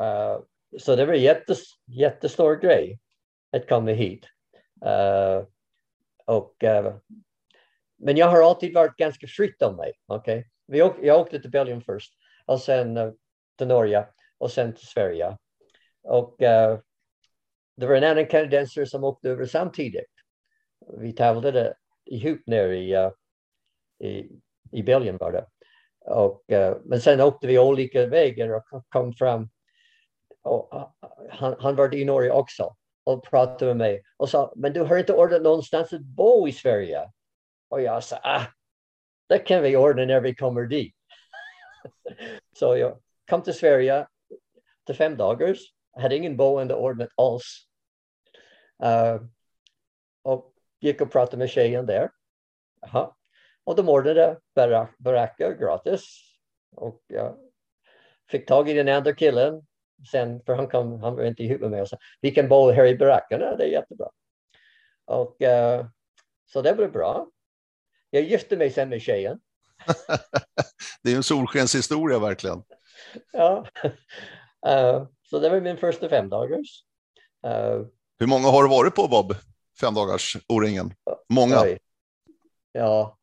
Uh, 0.01 0.43
så 0.79 0.95
det 0.95 1.05
var 1.05 1.13
en 1.13 1.21
jättes, 1.21 1.63
jättestor 1.88 2.55
grej 2.55 2.99
att 3.51 3.69
komma 3.69 3.91
hit. 3.91 4.25
Uh, 4.86 5.47
och 6.25 6.63
uh, 6.63 6.95
men 8.04 8.18
jag 8.18 8.28
har 8.28 8.43
alltid 8.43 8.74
varit 8.74 8.97
ganska 8.97 9.28
fritt 9.28 9.62
om 9.62 9.76
mig. 9.76 9.93
Okay? 10.08 10.43
Vi 10.68 10.82
åk, 10.82 10.95
jag 11.02 11.22
åkte 11.22 11.39
till 11.39 11.52
Belgien 11.52 11.82
först 11.82 12.14
och 12.45 12.62
sen 12.62 12.97
uh, 12.97 13.12
till 13.58 13.68
Norge 13.68 14.08
och 14.38 14.52
sen 14.52 14.76
till 14.76 14.88
Sverige. 14.88 15.38
Och 16.04 16.41
uh, 16.41 16.80
det 17.78 17.86
var 17.88 17.95
en 17.95 18.04
annan 18.04 18.26
kanadensare 18.26 18.86
som 18.86 19.04
åkte 19.04 19.30
över 19.30 19.45
samtidigt. 19.45 20.12
Vi 20.97 21.14
tävlade 21.14 21.74
ihop 22.06 22.39
nere 22.45 22.78
i, 22.78 22.97
uh, 22.97 23.12
i, 24.10 24.30
i 24.72 24.84
Belgien 24.84 25.18
var 25.18 25.32
det. 25.32 25.45
Och, 26.06 26.43
men 26.84 27.02
sen 27.02 27.22
åkte 27.22 27.47
vi 27.47 27.60
olika 27.60 28.06
vägar 28.06 28.49
och 28.49 28.64
kom 28.89 29.14
fram. 29.14 29.49
Och, 30.41 30.91
han, 31.30 31.56
han 31.60 31.76
var 31.76 31.95
i 31.95 32.06
Norge 32.06 32.32
också 32.32 32.76
och 33.04 33.24
pratade 33.24 33.66
med 33.66 33.78
mig 33.78 34.04
och 34.18 34.30
sa, 34.30 34.54
men 34.56 34.74
du 34.74 34.82
har 34.82 34.97
inte 34.97 35.14
ordnat 35.14 35.41
någonstans 35.41 35.93
att 35.93 36.02
bo 36.02 36.47
i 36.47 36.52
Sverige. 36.52 37.12
Och 37.72 37.82
jag 37.82 38.03
sa, 38.03 38.19
ah, 38.24 38.45
det 39.30 39.39
kan 39.39 39.63
vi 39.63 39.78
ordna 39.78 40.05
när 40.05 40.22
vi 40.22 40.36
kommer 40.36 40.65
dit. 40.65 40.95
så 42.57 42.78
jag 42.78 42.99
kom 43.30 43.43
till 43.43 43.53
Sverige 43.53 44.07
till 44.86 44.95
fem 44.95 45.17
dagar. 45.17 45.55
Jag 45.93 46.01
hade 46.01 46.15
ingen 46.15 46.38
boende 46.38 46.76
ordnat 46.76 47.09
alls. 47.17 47.67
Uh, 48.84 49.22
och 50.22 50.53
gick 50.80 51.01
och 51.01 51.11
pratade 51.11 51.38
med 51.38 51.49
tjejen 51.49 51.86
där. 51.86 52.09
Aha. 52.82 53.17
Och 53.63 53.76
de 53.76 53.89
ordnade 53.89 54.39
barack, 54.55 54.97
baracker 54.97 55.55
gratis. 55.55 56.05
Och 56.76 57.03
jag 57.07 57.38
fick 58.30 58.47
tag 58.47 58.69
i 58.69 58.74
den 58.74 58.89
andra 58.89 59.13
killen. 59.13 59.67
Sen, 60.11 60.41
för 60.43 60.53
han, 60.53 60.67
kom, 60.67 61.03
han 61.03 61.15
var 61.15 61.24
inte 61.24 61.43
ihop 61.43 61.61
med 61.61 61.72
mig. 61.72 61.82
Och 61.82 61.89
sa, 61.89 61.97
vi 62.22 62.32
kan 62.32 62.49
bo 62.49 62.72
här 62.72 62.86
i 62.86 62.97
barackerna, 62.97 63.55
det 63.55 63.63
är 63.63 63.67
jättebra. 63.67 64.09
Och 65.05 65.41
uh, 65.41 65.88
så 66.45 66.61
det 66.61 66.74
blev 66.74 66.91
bra. 66.91 67.28
Jag 68.14 68.24
gifte 68.24 68.57
mig 68.57 68.72
sen 68.72 68.89
med 68.89 69.01
tjejen. 69.01 69.39
det 71.03 71.12
är 71.12 71.16
en 71.16 71.24
solskenshistoria 71.24 72.20
verkligen. 72.20 72.64
ja, 73.32 73.66
uh, 74.68 75.07
så 75.24 75.39
det 75.39 75.49
var 75.49 75.62
min 75.62 75.78
första 75.78 76.09
femdagars. 76.09 76.84
Uh, 77.45 77.88
Hur 78.20 78.28
många 78.28 78.47
har 78.47 78.64
du 78.64 78.70
varit 78.70 78.95
på 78.95 79.07
Bob? 79.07 79.36
Femdagars 79.80 80.38
O-ringen? 80.47 80.93
Många? 81.30 81.62
Oj. 81.62 81.80
Ja, 82.72 83.18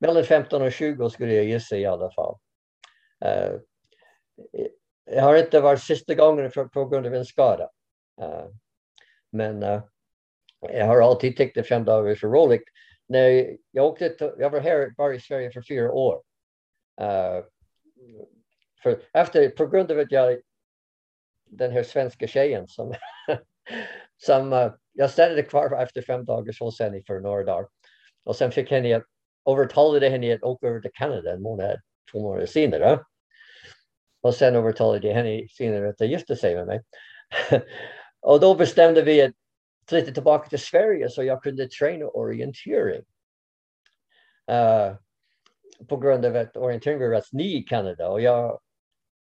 mellan 0.00 0.24
15 0.24 0.62
och 0.62 0.72
20 0.72 1.10
skulle 1.10 1.34
jag 1.34 1.44
gissa 1.44 1.76
i 1.76 1.86
alla 1.86 2.10
fall. 2.10 2.38
Uh, 3.24 3.60
jag 5.10 5.22
har 5.22 5.36
inte 5.36 5.60
varit 5.60 5.82
sista 5.82 6.14
gången 6.14 6.50
för, 6.50 6.64
på 6.64 6.84
grund 6.84 7.06
av 7.06 7.14
en 7.14 7.24
skada. 7.24 7.70
Men 9.32 9.62
jag 10.60 10.86
har 10.86 11.00
alltid 11.00 11.36
tyckt 11.36 11.58
att 11.58 11.68
fem 11.68 11.84
dagar 11.84 12.10
är 12.10 12.14
så 12.14 12.26
roligt 12.26 12.64
när 13.06 13.56
jag, 13.70 13.86
åkte 13.86 14.08
till, 14.08 14.32
jag 14.38 14.50
var 14.50 14.60
här 14.60 14.94
bara 14.96 15.14
i 15.14 15.20
Sverige 15.20 15.50
för 15.50 15.62
fyra 15.62 15.92
år. 15.92 16.22
Uh, 17.00 17.44
för 18.82 19.02
efter, 19.12 19.48
på 19.48 19.66
grund 19.66 19.92
av 19.92 19.98
att 19.98 20.12
jag, 20.12 20.40
den 21.44 21.70
här 21.70 21.82
svenska 21.82 22.26
tjejen 22.26 22.68
som, 22.68 22.94
som 24.16 24.52
uh, 24.52 24.72
jag 24.92 25.10
stannade 25.10 25.42
kvar 25.42 25.82
efter 25.82 26.02
fem 26.02 26.24
dagar 26.24 26.54
hos 26.60 26.80
henne 26.80 27.02
för 27.06 27.20
några 27.20 27.44
dagar. 27.44 27.68
Och 28.24 28.36
sen 28.36 28.52
fick 28.52 28.70
henne 28.70 29.02
övertalade 29.50 30.08
henne 30.08 30.34
att 30.34 30.42
åka 30.42 30.66
över 30.66 30.80
till 30.80 30.90
Kanada 30.94 31.32
en 31.32 31.42
månad, 31.42 31.80
två 32.12 32.20
månader 32.20 32.46
senare. 32.46 33.00
Och 34.22 34.34
sen 34.34 34.56
övertalade 34.56 35.08
jag 35.08 35.14
henne 35.14 35.48
senare 35.48 35.88
att 35.88 36.00
gifta 36.00 36.36
sig 36.36 36.54
med 36.54 36.66
mig. 36.66 36.82
och 38.20 38.40
då 38.40 38.54
bestämde 38.54 39.02
vi 39.02 39.22
att 39.22 39.32
flytta 39.88 40.12
tillbaka 40.12 40.48
till 40.48 40.58
Sverige 40.58 41.10
så 41.10 41.22
jag 41.22 41.42
kunde 41.42 41.68
träna 41.68 42.06
orientering. 42.06 43.04
Uh, 44.50 44.96
på 45.88 45.96
grund 45.96 46.24
av 46.24 46.36
att 46.36 46.56
orientering 46.56 46.98
var 46.98 47.08
rätt 47.08 47.32
ny 47.32 47.56
i 47.56 47.62
Kanada 47.62 48.08
och 48.08 48.20
jag, 48.20 48.60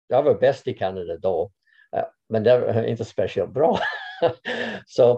jag 0.07 0.24
var 0.24 0.36
bäst 0.36 0.68
i 0.68 0.74
Kanada 0.74 1.18
då. 1.18 1.51
Uh, 1.95 2.03
men 2.30 2.43
det 2.43 2.60
var 2.60 2.84
inte 2.84 3.05
speciellt 3.05 3.51
bra. 3.51 3.80
så 4.86 5.14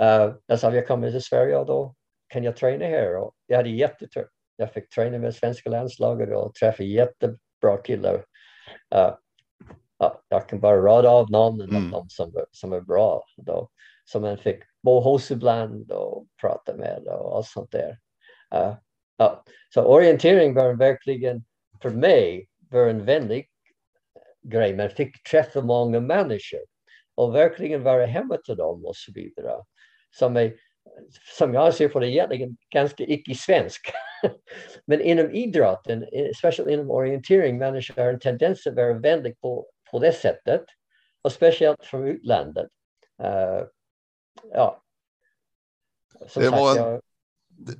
uh, 0.00 0.34
jag 0.46 0.58
sa, 0.58 0.74
jag 0.74 0.86
kommer 0.86 1.10
till 1.10 1.22
Sverige 1.22 1.56
och 1.56 1.66
då 1.66 1.94
kan 2.28 2.44
jag 2.44 2.56
träna 2.56 2.84
här. 2.84 3.16
Och 3.16 3.34
jag 3.46 3.56
hade 3.56 3.70
jättetur. 3.70 4.28
Jag 4.56 4.72
fick 4.72 4.88
träna 4.88 5.18
med 5.18 5.34
svenska 5.34 5.70
landslaget 5.70 6.34
och 6.34 6.54
träffa 6.54 6.82
jättebra 6.82 7.76
killar. 7.84 8.14
Uh, 8.94 9.14
jag 10.28 10.48
kan 10.48 10.60
bara 10.60 10.82
rada 10.82 11.10
av 11.10 11.30
namnen 11.30 11.70
mm. 11.70 11.94
av 11.94 12.00
de 12.00 12.08
som, 12.08 12.32
som 12.52 12.72
är 12.72 12.80
bra. 12.80 13.24
Då 13.36 13.68
som 14.08 14.22
man 14.22 14.38
fick 14.38 14.62
Bohus 14.88 15.30
ibland 15.30 15.92
och 15.92 16.26
prata 16.40 16.76
med 16.76 17.02
och 17.06 17.36
allt 17.36 17.46
sånt 17.46 17.72
där. 17.72 17.98
Uh, 18.54 18.74
uh, 19.22 19.34
så 19.74 19.82
orientering 19.82 20.54
var 20.54 20.74
verkligen 20.74 21.44
för 21.82 21.90
mig 21.90 22.48
var 22.70 22.86
en 22.86 23.04
vänlig 23.04 23.48
grej, 24.42 24.76
Man 24.76 24.90
fick 24.90 25.22
träffa 25.30 25.60
många 25.60 26.00
människor 26.00 26.60
och 27.14 27.34
verkligen 27.34 27.82
vara 27.82 28.06
hemma 28.06 28.36
till 28.36 28.56
dem 28.56 28.84
och 28.84 28.96
så 28.96 29.12
vidare. 29.14 29.64
Som, 30.10 30.36
är, 30.36 30.54
som 31.38 31.54
jag 31.54 31.74
ser 31.74 31.88
på 31.88 32.00
det 32.00 32.10
egentligen 32.10 32.56
ganska 32.70 33.04
icke-svensk. 33.04 33.92
men 34.84 35.00
inom 35.00 35.30
idrotten, 35.30 36.02
eh, 36.12 36.30
speciellt 36.38 36.70
inom 36.70 36.90
orientering, 36.90 37.58
människor 37.58 38.02
har 38.02 38.12
en 38.12 38.20
tendens 38.20 38.66
att 38.66 38.74
vara 38.74 38.98
vänlig 38.98 39.40
på, 39.40 39.66
på 39.90 39.98
det 39.98 40.12
sättet. 40.12 40.64
Och 41.22 41.32
speciellt 41.32 41.84
från 41.84 42.08
utlandet. 42.08 42.68
Uh, 43.22 43.66
ja. 44.52 44.82
Som 46.26 46.42
det 46.42 46.50
sagt, 46.50 46.60
var 46.60 46.76
jag, 46.76 47.00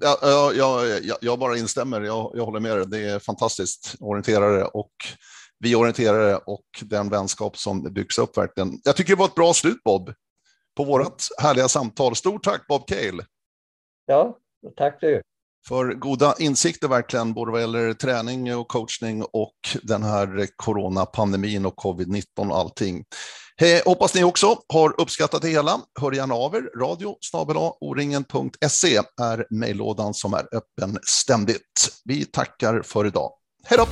Ja, 0.01 0.53
ja, 0.55 0.85
ja, 1.03 1.19
jag 1.21 1.39
bara 1.39 1.57
instämmer, 1.57 2.01
jag, 2.01 2.33
jag 2.35 2.45
håller 2.45 2.61
med 2.61 2.77
dig. 2.77 2.87
Det 2.87 3.11
är 3.11 3.19
fantastiskt, 3.19 3.95
orienterare 4.01 4.65
och 4.65 4.93
vi 5.59 5.75
orienterare 5.75 6.37
och 6.37 6.67
den 6.83 7.09
vänskap 7.09 7.57
som 7.57 7.83
byggs 7.83 8.19
upp 8.19 8.37
verkligen. 8.37 8.81
Jag 8.85 8.97
tycker 8.97 9.13
det 9.13 9.19
var 9.19 9.27
ett 9.27 9.35
bra 9.35 9.55
slut 9.55 9.83
Bob, 9.85 10.15
på 10.77 10.85
vårt 10.85 11.23
härliga 11.39 11.69
samtal. 11.69 12.17
Stort 12.17 12.45
tack 12.45 12.67
Bob 12.67 12.89
Cale. 12.89 13.25
Ja, 14.07 14.39
tack 14.77 15.01
du. 15.01 15.23
För 15.69 15.95
goda 15.95 16.35
insikter 16.39 16.89
verkligen, 16.89 17.35
både 17.35 17.53
vad 17.53 17.61
gäller 17.61 17.95
träning 17.95 18.57
och 18.57 18.69
coachning 18.69 19.23
och 19.23 19.55
den 19.83 20.03
här 20.03 20.47
coronapandemin 20.57 21.67
och 21.67 21.75
covid-19 21.77 22.51
och 22.51 22.59
allting. 22.59 23.05
He, 23.57 23.83
hoppas 23.85 24.15
ni 24.15 24.25
också 24.25 24.59
har 24.73 25.01
uppskattat 25.01 25.43
det 25.43 25.49
hela. 25.49 25.81
Hör 26.01 26.13
gärna 26.13 26.35
av 26.35 26.55
er. 26.55 26.79
Radio 26.81 27.17
oringen.se 27.81 29.01
är 29.21 29.47
mejllådan 29.51 30.15
som 30.15 30.35
är 30.35 30.49
öppen 30.53 30.99
ständigt. 31.03 31.89
Vi 32.05 32.25
tackar 32.25 32.83
för 32.83 33.07
idag. 33.07 33.31
Hej 33.65 33.79
då! 33.79 33.87